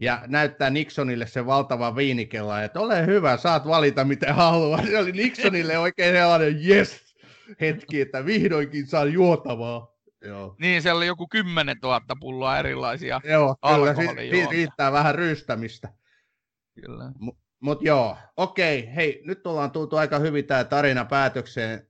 ja 0.00 0.22
näyttää 0.26 0.70
Nixonille 0.70 1.26
se 1.26 1.46
valtava 1.46 1.96
viinikella, 1.96 2.62
että 2.62 2.80
ole 2.80 3.06
hyvä, 3.06 3.36
saat 3.36 3.66
valita 3.68 4.04
mitä 4.04 4.34
haluaa. 4.34 4.86
Se 4.86 4.98
oli 4.98 5.12
Nixonille 5.12 5.78
oikein 5.78 6.14
sellainen 6.14 6.66
yes 6.68 7.14
hetki, 7.60 8.00
että 8.00 8.26
vihdoinkin 8.26 8.86
saa 8.86 9.04
juotavaa. 9.04 9.94
Joo. 10.24 10.56
Niin, 10.60 10.82
siellä 10.82 10.98
oli 10.98 11.06
joku 11.06 11.28
10 11.28 11.76
000 11.82 12.00
pulloa 12.20 12.58
erilaisia 12.58 13.20
Joo, 13.24 13.56
kyllä, 13.76 13.94
si- 13.94 14.46
riittää 14.50 14.92
vähän 14.92 15.14
rystämistä. 15.14 15.88
Kyllä. 16.84 17.10
M- 17.20 17.43
Mutta 17.64 17.84
joo, 17.84 18.16
okei, 18.36 18.94
hei, 18.94 19.22
nyt 19.24 19.46
ollaan 19.46 19.70
tultu 19.70 19.96
aika 19.96 20.18
hyvin 20.18 20.46
tämä 20.46 20.64
tarina 20.64 21.04
päätökseen. 21.04 21.86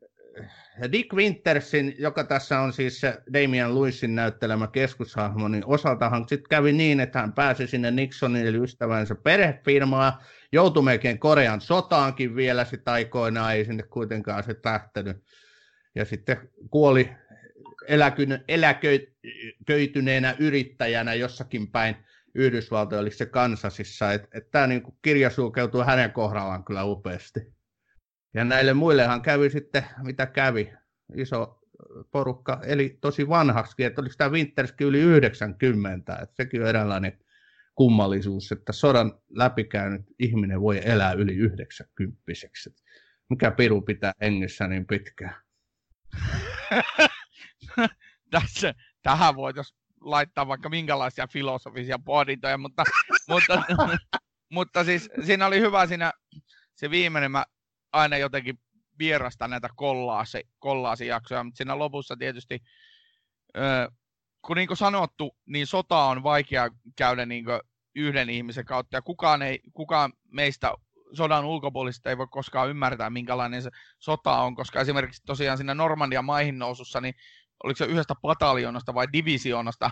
Dick 0.93 1.12
Wintersin, 1.12 1.95
joka 1.99 2.25
tässä 2.25 2.61
on 2.61 2.72
siis 2.72 3.01
se 3.01 3.18
Damian 3.33 3.75
Lewisin 3.75 4.14
näyttelemä 4.14 4.66
keskushahmo, 4.66 5.49
niin 5.49 5.64
osaltahan 5.66 6.29
sitten 6.29 6.49
kävi 6.51 6.72
niin, 6.72 7.01
että 7.01 7.20
hän 7.20 7.33
pääsi 7.33 7.66
sinne 7.66 7.91
Nixonin 7.91 8.47
eli 8.47 8.62
ystävänsä 8.62 9.14
perhefirmaan, 9.14 10.12
joutui 10.53 10.83
melkein 10.83 11.18
Korean 11.18 11.61
sotaankin 11.61 12.37
vielä 12.37 12.64
sitten 12.64 12.95
aikoinaan, 12.95 13.55
ei 13.55 13.64
sinne 13.64 13.83
kuitenkaan 13.83 14.45
se 14.45 14.55
tähtänyt. 14.55 15.16
Ja 15.95 16.05
sitten 16.05 16.51
kuoli 16.70 17.11
eläköityneenä 18.49 20.35
yrittäjänä 20.39 21.14
jossakin 21.14 21.70
päin 21.70 21.97
Yhdysvaltoja, 22.35 23.01
oliko 23.01 23.16
se 23.16 23.26
Kansasissa, 23.26 24.12
että 24.12 24.28
et 24.35 24.51
tämä 24.51 24.66
niinku 24.66 24.99
kirja 25.03 25.30
sulkeutuu 25.30 25.82
hänen 25.82 26.12
kohdallaan 26.12 26.64
kyllä 26.64 26.85
upeasti. 26.85 27.41
Ja 28.35 28.45
näille 28.45 28.74
muillehan 28.74 29.22
kävi 29.22 29.51
sitten, 29.51 29.85
mitä 30.03 30.26
kävi, 30.26 30.72
iso 31.16 31.61
porukka, 32.11 32.61
eli 32.66 32.99
tosi 33.01 33.28
vanhaksi, 33.28 33.85
että 33.85 34.01
oliko 34.01 34.14
tämä 34.18 34.30
Winterskin 34.30 34.87
yli 34.87 35.01
90, 35.01 36.12
että 36.22 36.37
sekin 36.37 36.62
on 36.62 36.68
eräänlainen 36.68 37.18
kummallisuus, 37.74 38.53
että 38.53 38.72
sodan 38.72 39.18
läpikäynyt 39.30 40.03
ihminen 40.18 40.61
voi 40.61 40.80
elää 40.85 41.12
yli 41.12 41.35
90 41.35 42.22
Mikä 43.30 43.51
piru 43.51 43.82
pitää 43.82 44.12
hengissä 44.20 44.66
niin 44.68 44.87
pitkään? 44.87 45.35
Tässä, 48.30 48.74
tähän 49.03 49.37
voitaisiin 49.37 49.84
laittaa 50.05 50.48
vaikka 50.48 50.68
minkälaisia 50.68 51.26
filosofisia 51.26 51.98
pohdintoja, 51.98 52.59
mutta, 52.59 52.84
mutta, 53.28 53.62
mutta 54.50 54.84
siis 54.84 55.11
siinä 55.24 55.46
oli 55.46 55.61
hyvä 55.61 55.86
siinä 55.86 56.12
se 56.74 56.90
viimeinen, 56.90 57.30
mä 57.30 57.44
aina 57.92 58.16
jotenkin 58.16 58.59
vierasta 58.98 59.48
näitä 59.48 59.68
kollaasi, 59.76 60.48
kollaasijaksoja, 60.59 61.44
mutta 61.44 61.57
siinä 61.57 61.78
lopussa 61.78 62.16
tietysti, 62.16 62.59
kun 64.46 64.57
niin 64.57 64.68
kuin 64.68 64.76
sanottu, 64.76 65.36
niin 65.46 65.66
sota 65.66 66.05
on 66.05 66.22
vaikea 66.22 66.68
käydä 66.96 67.26
niin 67.26 67.44
yhden 67.94 68.30
ihmisen 68.30 68.64
kautta, 68.64 68.96
ja 68.96 69.02
kukaan, 69.02 69.42
ei, 69.42 69.61
kukaan 69.72 70.12
meistä 70.32 70.74
sodan 71.12 71.44
ulkopuolista 71.44 72.11
ei 72.11 72.18
voi 72.18 72.26
koskaan 72.30 72.70
ymmärtää, 72.70 73.11
minkälainen 73.11 73.62
se 73.62 73.70
sota 73.98 74.42
on, 74.42 74.55
koska 74.55 74.80
esimerkiksi 74.80 75.22
tosiaan 75.26 75.59
siinä 75.59 75.74
Normandian 75.74 76.24
maihin 76.24 76.59
nousussa, 76.59 77.00
niin 77.00 77.14
oliko 77.64 77.78
se 77.78 77.84
yhdestä 77.84 78.14
pataljonasta 78.22 78.94
vai 78.94 79.07
divisioonasta, 79.12 79.90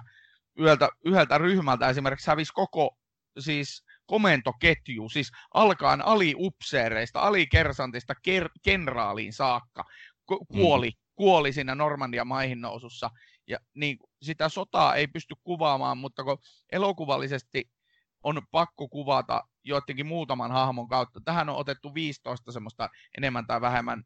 yhdeltä, 0.58 0.88
yhdeltä 1.04 1.38
ryhmältä 1.38 1.88
esimerkiksi 1.88 2.30
hävisi 2.30 2.52
koko 2.52 2.96
siis 3.38 3.84
komentoketju, 4.06 5.08
siis 5.08 5.30
alkaen 5.54 6.06
aliupseereista, 6.06 7.20
alikersantista 7.20 8.14
ker- 8.14 8.60
kenraaliin 8.62 9.32
saakka, 9.32 9.84
kuoli, 10.52 10.88
mm. 10.90 10.96
kuoli 11.14 11.52
siinä 11.52 11.74
Normandian 11.74 12.26
maihin 12.26 12.60
nousussa. 12.60 13.10
Ja 13.46 13.58
niin, 13.74 13.98
sitä 14.22 14.48
sotaa 14.48 14.94
ei 14.94 15.06
pysty 15.06 15.34
kuvaamaan, 15.44 15.98
mutta 15.98 16.24
kun 16.24 16.38
elokuvallisesti 16.72 17.70
on 18.22 18.42
pakko 18.50 18.88
kuvata 18.88 19.42
joidenkin 19.64 20.06
muutaman 20.06 20.52
hahmon 20.52 20.88
kautta. 20.88 21.20
Tähän 21.24 21.48
on 21.48 21.56
otettu 21.56 21.94
15 21.94 22.52
semmoista 22.52 22.88
enemmän 23.18 23.46
tai 23.46 23.60
vähemmän 23.60 24.04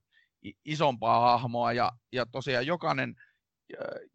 isompaa 0.65 1.21
hahmoa 1.21 1.73
ja, 1.73 1.93
ja 2.13 2.27
tosiaan 2.27 2.67
jokainen 2.67 3.15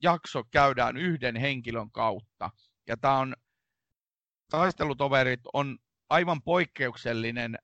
jakso 0.02 0.44
käydään 0.44 0.98
yhden 0.98 1.36
henkilön 1.36 1.92
kautta. 1.92 2.50
Ja 2.88 2.98
tämä 2.98 3.18
on, 3.18 3.36
taistelutoverit 4.50 5.40
on 5.54 5.78
aivan 6.10 6.42
poikkeuksellinen 6.42 7.58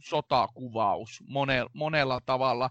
sotakuvaus 0.00 1.22
mone, 1.28 1.66
monella 1.72 2.20
tavalla. 2.26 2.70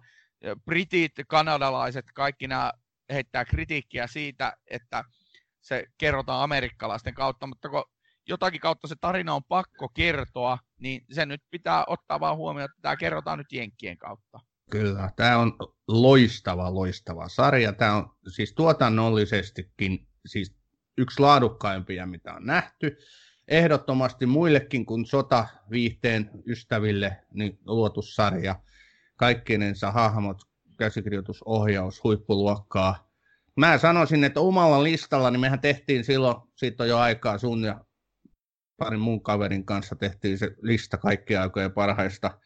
Britit, 0.66 1.12
kanadalaiset, 1.28 2.06
kaikki 2.14 2.48
nämä 2.48 2.72
heittää 3.14 3.46
kritiikkiä 3.46 4.08
siitä, 4.08 4.54
että 4.68 5.04
se 5.62 5.86
kerrotaan 5.98 6.44
amerikkalaisten 6.44 7.14
kautta, 7.14 7.48
mutta 7.48 7.70
kun 7.70 7.84
jotakin 8.28 8.62
kautta 8.62 8.88
se 8.88 8.96
tarina 9.02 9.34
on 9.34 9.44
pakko 9.44 9.90
kertoa, 9.90 10.58
niin 10.80 11.06
se 11.12 11.26
nyt 11.26 11.44
pitää 11.50 11.84
ottaa 11.88 12.20
vaan 12.20 12.38
huomioon, 12.38 12.70
että 12.70 12.82
tämä 12.82 12.96
kerrotaan 12.96 13.38
nyt 13.38 13.52
Jenkkien 13.52 13.98
kautta. 13.98 14.40
Kyllä, 14.72 15.10
tämä 15.16 15.38
on 15.38 15.54
loistava, 15.88 16.74
loistava 16.74 17.30
sarja. 17.30 17.74
Tämä 17.74 17.96
on 17.96 18.16
siis 18.28 18.54
tuotannollisestikin 18.54 20.08
siis 20.26 20.56
yksi 20.98 21.20
laadukkaimpia, 21.20 22.06
mitä 22.06 22.34
on 22.34 22.46
nähty. 22.46 22.98
Ehdottomasti 23.48 24.26
muillekin 24.26 24.86
kuin 24.86 25.06
sota-viihteen 25.06 26.30
ystäville 26.48 27.18
niin 27.34 27.60
luotu 27.66 28.02
sarja. 28.02 28.56
Kaikkinensa 29.16 29.92
hahmot, 29.92 30.42
käsikirjoitusohjaus, 30.78 32.04
huippuluokkaa. 32.04 33.10
Mä 33.56 33.78
sanoisin, 33.78 34.24
että 34.24 34.40
omalla 34.40 34.84
listalla, 34.84 35.32
niin 35.32 35.40
mehän 35.42 35.62
tehtiin 35.62 36.04
silloin, 36.04 36.36
siitä 36.56 36.84
on 36.84 36.90
jo 36.90 36.98
aikaa 36.98 37.38
sun 37.38 37.64
ja 37.64 37.86
parin 38.78 39.00
muun 39.00 39.24
kaverin 39.24 39.66
kanssa 39.66 39.96
tehtiin 39.96 40.38
se 40.38 40.52
lista 40.62 40.98
kaikkien 40.98 41.42
aikojen 41.42 41.72
parhaista 41.72 42.40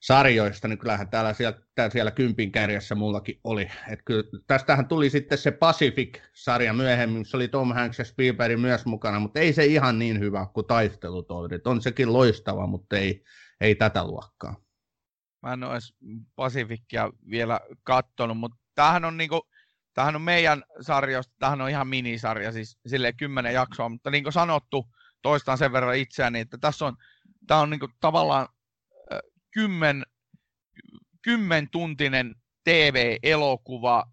sarjoista, 0.00 0.68
niin 0.68 0.78
kyllähän 0.78 1.08
täällä 1.08 1.32
siellä, 1.32 1.58
täällä 1.74 1.92
siellä 1.92 2.10
kympin 2.10 2.52
kärjessä 2.52 2.94
mullakin 2.94 3.40
oli. 3.44 3.70
Et 3.88 4.00
kyllä, 4.04 4.24
tästähän 4.46 4.88
tuli 4.88 5.10
sitten 5.10 5.38
se 5.38 5.50
Pacific-sarja 5.50 6.72
myöhemmin, 6.72 7.24
se 7.24 7.36
oli 7.36 7.48
Tom 7.48 7.72
Hanks 7.72 7.98
ja 7.98 8.04
Spielberg 8.04 8.60
myös 8.60 8.86
mukana, 8.86 9.20
mutta 9.20 9.40
ei 9.40 9.52
se 9.52 9.64
ihan 9.64 9.98
niin 9.98 10.20
hyvä 10.20 10.46
kuin 10.54 10.66
taistelutoverit. 10.66 11.66
On 11.66 11.82
sekin 11.82 12.12
loistava, 12.12 12.66
mutta 12.66 12.96
ei, 12.96 13.24
ei 13.60 13.74
tätä 13.74 14.04
luokkaa. 14.04 14.56
Mä 15.42 15.52
en 15.52 15.64
ole 15.64 15.72
edes 15.72 15.94
Pacificia 16.36 17.10
vielä 17.30 17.60
kattonut, 17.82 18.38
mutta 18.38 18.58
tämähän 18.74 19.04
on 19.04 19.16
niinku, 19.16 19.48
tämähän 19.94 20.16
on 20.16 20.22
meidän 20.22 20.62
sarjoista, 20.80 21.34
tämähän 21.38 21.60
on 21.60 21.70
ihan 21.70 21.88
minisarja, 21.88 22.52
siis 22.52 22.78
silleen 22.86 23.16
kymmenen 23.16 23.54
jaksoa, 23.54 23.88
mutta 23.88 24.10
niin 24.10 24.22
kuin 24.22 24.32
sanottu, 24.32 24.86
toistan 25.22 25.58
sen 25.58 25.72
verran 25.72 25.96
itseäni, 25.96 26.40
että 26.40 26.58
tässä 26.58 26.86
on, 26.86 26.96
tämä 27.46 27.60
on 27.60 27.70
niin 27.70 27.80
kuin 27.80 27.92
tavallaan 28.00 28.48
kymmen, 29.50 30.06
kymmentuntinen 31.22 32.34
TV-elokuva, 32.64 34.04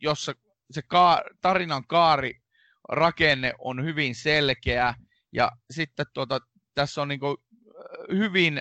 jossa 0.00 0.34
se 0.70 0.82
ka- 0.82 1.22
tarinan 1.40 1.86
kaari 1.86 2.42
rakenne 2.88 3.52
on 3.58 3.84
hyvin 3.84 4.14
selkeä. 4.14 4.94
Ja 5.32 5.52
sitten 5.70 6.06
tuota, 6.14 6.40
tässä 6.74 7.02
on 7.02 7.08
niin 7.08 7.20
kuin 7.20 7.36
hyvin 8.12 8.60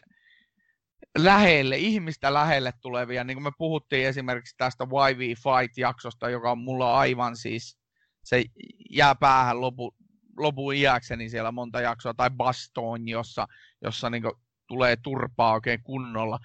lähelle, 1.18 1.78
ihmistä 1.78 2.34
lähelle 2.34 2.74
tulevia, 2.82 3.24
niin 3.24 3.36
kuin 3.36 3.44
me 3.44 3.52
puhuttiin 3.58 4.08
esimerkiksi 4.08 4.56
tästä 4.58 4.84
YV 4.84 5.20
Fight-jaksosta, 5.20 6.30
joka 6.30 6.52
on 6.52 6.58
mulla 6.58 6.98
aivan 6.98 7.38
siis, 7.38 7.78
se 8.24 8.44
jää 8.90 9.16
päähän 9.16 9.62
lopu, 9.62 9.96
lopun 10.38 10.76
iäkseni 10.76 11.30
siellä 11.30 11.52
monta 11.52 11.82
jaksoa, 11.82 12.14
tai 12.14 12.30
Baston, 12.30 13.08
jossa, 13.08 13.48
jossa 13.82 14.10
niin 14.10 14.24
tulee 14.72 14.96
turpaa 15.04 15.54
oikein 15.54 15.84
kunnolla 15.84 16.40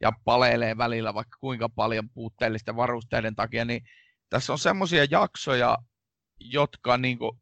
ja 0.00 0.12
palelee 0.24 0.76
välillä 0.76 1.14
vaikka 1.14 1.36
kuinka 1.40 1.68
paljon 1.68 2.10
puutteellisten 2.10 2.76
varusteiden 2.76 3.34
takia, 3.34 3.64
niin 3.64 3.82
tässä 4.30 4.52
on 4.52 4.58
semmoisia 4.58 5.06
jaksoja, 5.10 5.78
jotka 6.40 6.96
niin 6.96 7.18
kuin 7.18 7.32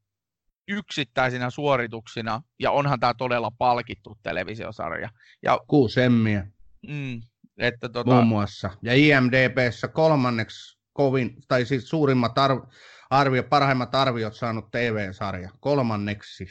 yksittäisinä 0.68 1.50
suorituksina, 1.50 2.42
ja 2.58 2.70
onhan 2.70 3.00
tämä 3.00 3.14
todella 3.14 3.50
palkittu 3.58 4.18
televisiosarja. 4.22 5.08
Ja, 5.42 5.58
Kuusi 5.68 6.00
emmiä. 6.00 6.46
Mm, 6.88 7.20
että 7.58 7.88
tota... 7.88 8.10
Muun 8.10 8.26
muassa. 8.26 8.70
Ja 8.82 8.94
IMDBssä 8.94 9.88
kolmanneksi 9.88 10.78
kovin, 10.92 11.36
tai 11.48 11.64
siis 11.64 11.88
suurimmat 11.88 12.32
arv- 12.38 12.72
arvio, 13.10 13.42
parhaimmat 13.42 13.94
arviot 13.94 14.34
saanut 14.34 14.70
TV-sarja. 14.70 15.50
Kolmanneksi. 15.60 16.46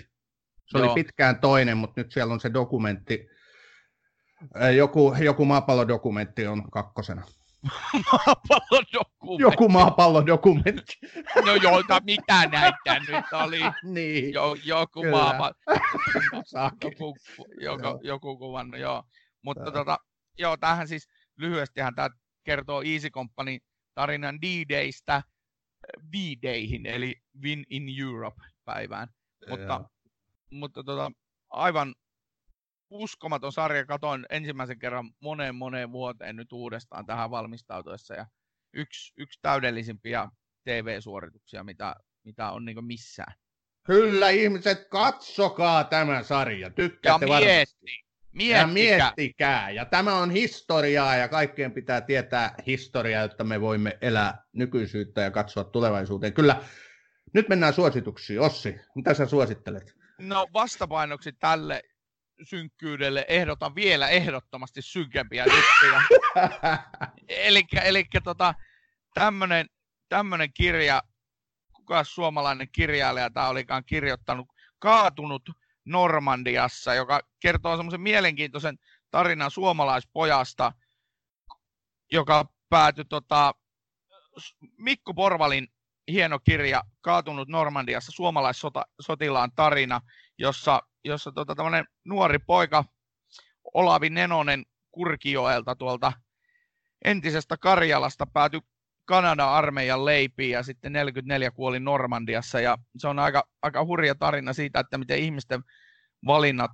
Se 0.66 0.78
Joo. 0.78 0.84
oli 0.84 1.04
pitkään 1.04 1.40
toinen, 1.40 1.78
mutta 1.78 2.02
nyt 2.02 2.12
siellä 2.12 2.34
on 2.34 2.40
se 2.40 2.54
dokumentti. 2.54 3.39
Joku, 4.76 5.16
joku 5.24 5.46
maapallodokumentti 5.46 6.48
on 6.48 6.72
kakkosena. 6.72 7.24
maapallodokumentti. 8.12 9.42
Joku 9.42 9.70
maapallodokumentti. 9.70 11.00
No 11.46 11.56
jolta 11.56 12.02
mitä 12.06 12.48
näitä 12.48 13.00
nyt 13.00 13.34
oli. 13.46 13.60
niin. 13.94 14.34
Jo, 14.34 14.56
joku 14.64 15.04
maapallo. 15.12 15.54
joku, 16.84 17.18
joku, 17.62 18.00
joku 18.04 18.38
kuvannut, 18.38 18.80
joo. 18.80 19.04
Mutta 19.42 19.72
tota, 19.72 19.98
joo, 20.38 20.58
tähän 20.58 20.88
siis 20.88 21.10
lyhyestihän 21.38 21.96
tämä 21.96 22.10
kertoo 22.44 22.82
Easy 22.82 23.10
Company 23.10 23.58
tarinan 23.96 24.42
D-Daystä 24.42 25.24
V-Dayhin, 26.12 26.86
eli 26.86 27.16
Win 27.44 27.64
in 27.70 27.88
Europe-päivään. 28.02 29.08
Mutta, 29.50 29.90
mutta 30.52 30.84
tota, 30.84 31.12
aivan 31.50 31.96
uskomaton 32.90 33.52
sarja. 33.52 33.86
Katoin 33.86 34.26
ensimmäisen 34.30 34.80
kerran 34.80 35.12
moneen 35.20 35.56
moneen 35.56 35.92
vuoteen 35.92 36.36
nyt 36.36 36.52
uudestaan 36.54 37.06
tähän 37.06 37.32
valmistautuessa. 37.32 38.14
Ja 38.14 38.26
yksi, 38.74 39.14
yksi 39.18 39.40
täydellisimpiä 39.42 40.28
TV-suorituksia, 40.64 41.64
mitä, 41.64 41.96
mitä 42.24 42.52
on 42.52 42.66
niin 42.66 42.86
missään. 42.86 43.34
Kyllä 43.84 44.30
ihmiset, 44.30 44.88
katsokaa 44.90 45.84
tämä 45.84 46.24
sarja. 46.24 46.70
Tykkäätte 46.70 47.26
ja 47.26 47.40
mietti, 47.40 48.10
Miettikää. 48.32 48.62
Ja 48.62 48.68
miettikää. 48.68 49.70
Ja 49.72 49.86
tämä 49.86 50.16
on 50.16 50.32
historiaa 50.32 51.16
ja 51.16 51.28
kaikkien 51.28 51.72
pitää 51.72 52.02
tietää 52.02 52.56
historiaa, 52.68 53.22
jotta 53.22 53.44
me 53.44 53.62
voimme 53.62 53.98
elää 54.02 54.44
nykyisyyttä 54.54 55.22
ja 55.22 55.32
katsoa 55.32 55.64
tulevaisuuteen. 55.64 56.34
Kyllä, 56.34 56.64
nyt 57.34 57.50
mennään 57.50 57.74
suosituksiin. 57.74 58.40
Ossi, 58.40 58.76
mitä 58.96 59.14
sä 59.14 59.26
suosittelet? 59.26 59.94
No 60.20 60.48
vastapainoksi 60.54 61.32
tälle 61.32 61.84
synkkyydelle 62.44 63.26
ehdotan 63.28 63.76
vielä 63.76 64.10
ehdottomasti 64.10 64.82
synkempiä 64.82 65.46
juttuja. 65.46 66.02
eli 67.84 68.06
tota, 68.24 68.54
tämmönen, 69.14 69.68
tämmönen 70.10 70.54
kirja, 70.54 71.04
kuka 71.74 72.04
suomalainen 72.04 72.70
kirjailija 72.72 73.30
tämä 73.30 73.48
olikaan 73.48 73.84
kirjoittanut, 73.86 74.48
kaatunut 74.80 75.50
Normandiassa, 75.86 76.94
joka 76.94 77.22
kertoo 77.40 77.78
semmoisen 77.78 78.02
mielenkiintoisen 78.02 78.78
tarinan 79.12 79.52
suomalaispojasta, 79.52 80.72
joka 82.12 82.46
päätyi 82.70 83.06
tota, 83.06 83.54
Mikko 84.78 85.14
Porvalin 85.14 85.68
hieno 86.12 86.40
kirja 86.40 86.84
Kaatunut 87.02 87.48
Normandiassa, 87.48 88.12
suomalaissotilaan 88.12 89.52
tarina, 89.56 90.02
jossa, 90.40 90.82
jossa 91.04 91.32
tota, 91.32 91.56
nuori 92.06 92.40
poika 92.40 92.84
Olavi 93.74 94.10
Nenonen 94.10 94.66
Kurkioelta 94.92 95.76
tuolta 95.76 96.14
entisestä 97.06 97.58
Karjalasta 97.58 98.26
päätyi 98.26 98.62
Kanadan 99.06 99.50
armeijan 99.50 100.06
leipiin 100.06 100.52
ja 100.52 100.64
sitten 100.64 100.94
44 100.94 101.52
kuoli 101.52 101.80
Normandiassa 101.80 102.60
ja 102.60 102.78
se 102.98 103.08
on 103.08 103.20
aika, 103.20 103.44
aika 103.62 103.86
hurja 103.86 104.16
tarina 104.16 104.54
siitä, 104.54 104.80
että 104.80 104.98
miten 104.98 105.20
ihmisten 105.20 105.64
valinnat, 106.26 106.72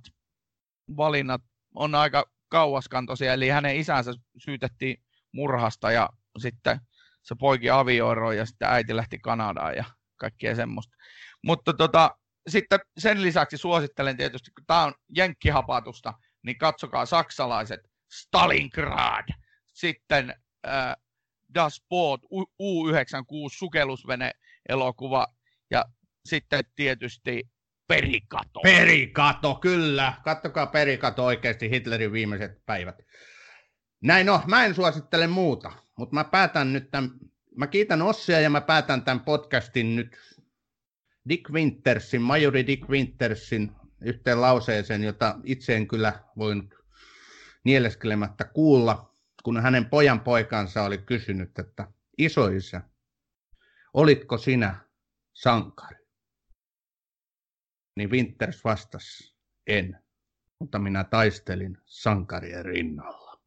valinnat 0.96 1.42
on 1.74 1.94
aika 1.94 2.24
kauaskantoisia, 2.48 3.32
eli 3.32 3.48
hänen 3.48 3.76
isänsä 3.76 4.12
syytettiin 4.38 4.96
murhasta 5.32 5.90
ja 5.90 6.08
sitten 6.38 6.80
se 7.22 7.34
poiki 7.38 7.70
avioiroi 7.70 8.36
ja 8.36 8.46
sitten 8.46 8.68
äiti 8.68 8.96
lähti 8.96 9.18
Kanadaan 9.18 9.76
ja 9.76 9.84
kaikkea 10.16 10.54
semmoista. 10.54 10.96
Mutta 11.42 11.72
tota, 11.72 12.18
sitten 12.48 12.80
sen 12.98 13.22
lisäksi 13.22 13.56
suosittelen 13.56 14.16
tietysti, 14.16 14.50
kun 14.50 14.66
tämä 14.66 14.84
on 14.84 14.94
jenkkihapatusta, 15.16 16.14
niin 16.42 16.58
katsokaa 16.58 17.06
saksalaiset 17.06 17.80
Stalingrad, 18.12 19.28
sitten 19.72 20.34
äh, 20.66 20.96
Das 21.54 21.82
Boot, 21.88 22.20
U96 22.62 23.48
sukellusvene-elokuva 23.50 25.26
ja 25.70 25.84
sitten 26.24 26.64
tietysti 26.74 27.42
Perikato. 27.86 28.60
Perikato, 28.62 29.54
kyllä. 29.54 30.12
Kattokaa 30.24 30.66
Perikato 30.66 31.24
oikeasti 31.24 31.70
Hitlerin 31.70 32.12
viimeiset 32.12 32.66
päivät. 32.66 33.02
Näin 34.02 34.26
no, 34.26 34.42
mä 34.46 34.64
en 34.64 34.74
suosittele 34.74 35.26
muuta, 35.26 35.72
mutta 35.98 36.14
mä 36.14 36.24
päätän 36.24 36.72
nyt 36.72 36.90
tämän, 36.90 37.10
mä 37.56 37.66
kiitän 37.66 38.02
Ossia 38.02 38.40
ja 38.40 38.50
mä 38.50 38.60
päätän 38.60 39.02
tämän 39.02 39.20
podcastin 39.20 39.96
nyt 39.96 40.16
Dick 41.28 41.50
Wintersin, 41.50 42.22
majori 42.22 42.66
Dick 42.66 42.88
Wintersin 42.88 43.72
yhteen 44.00 44.40
lauseeseen, 44.40 45.04
jota 45.04 45.38
itse 45.44 45.76
en 45.76 45.88
kyllä 45.88 46.24
voinut 46.36 46.74
nieleskelemättä 47.64 48.44
kuulla 48.44 49.16
kun 49.46 49.62
hänen 49.62 49.84
pojan 49.84 50.20
poikansa 50.20 50.82
oli 50.82 50.98
kysynyt, 50.98 51.58
että 51.58 51.92
isoisä, 52.18 52.80
olitko 53.94 54.38
sinä 54.38 54.80
sankari? 55.32 56.06
Niin 57.96 58.10
Winters 58.10 58.64
vastasi, 58.64 59.36
en, 59.66 59.98
mutta 60.58 60.78
minä 60.78 61.04
taistelin 61.04 61.78
sankarien 61.84 62.64
rinnalla. 62.64 63.40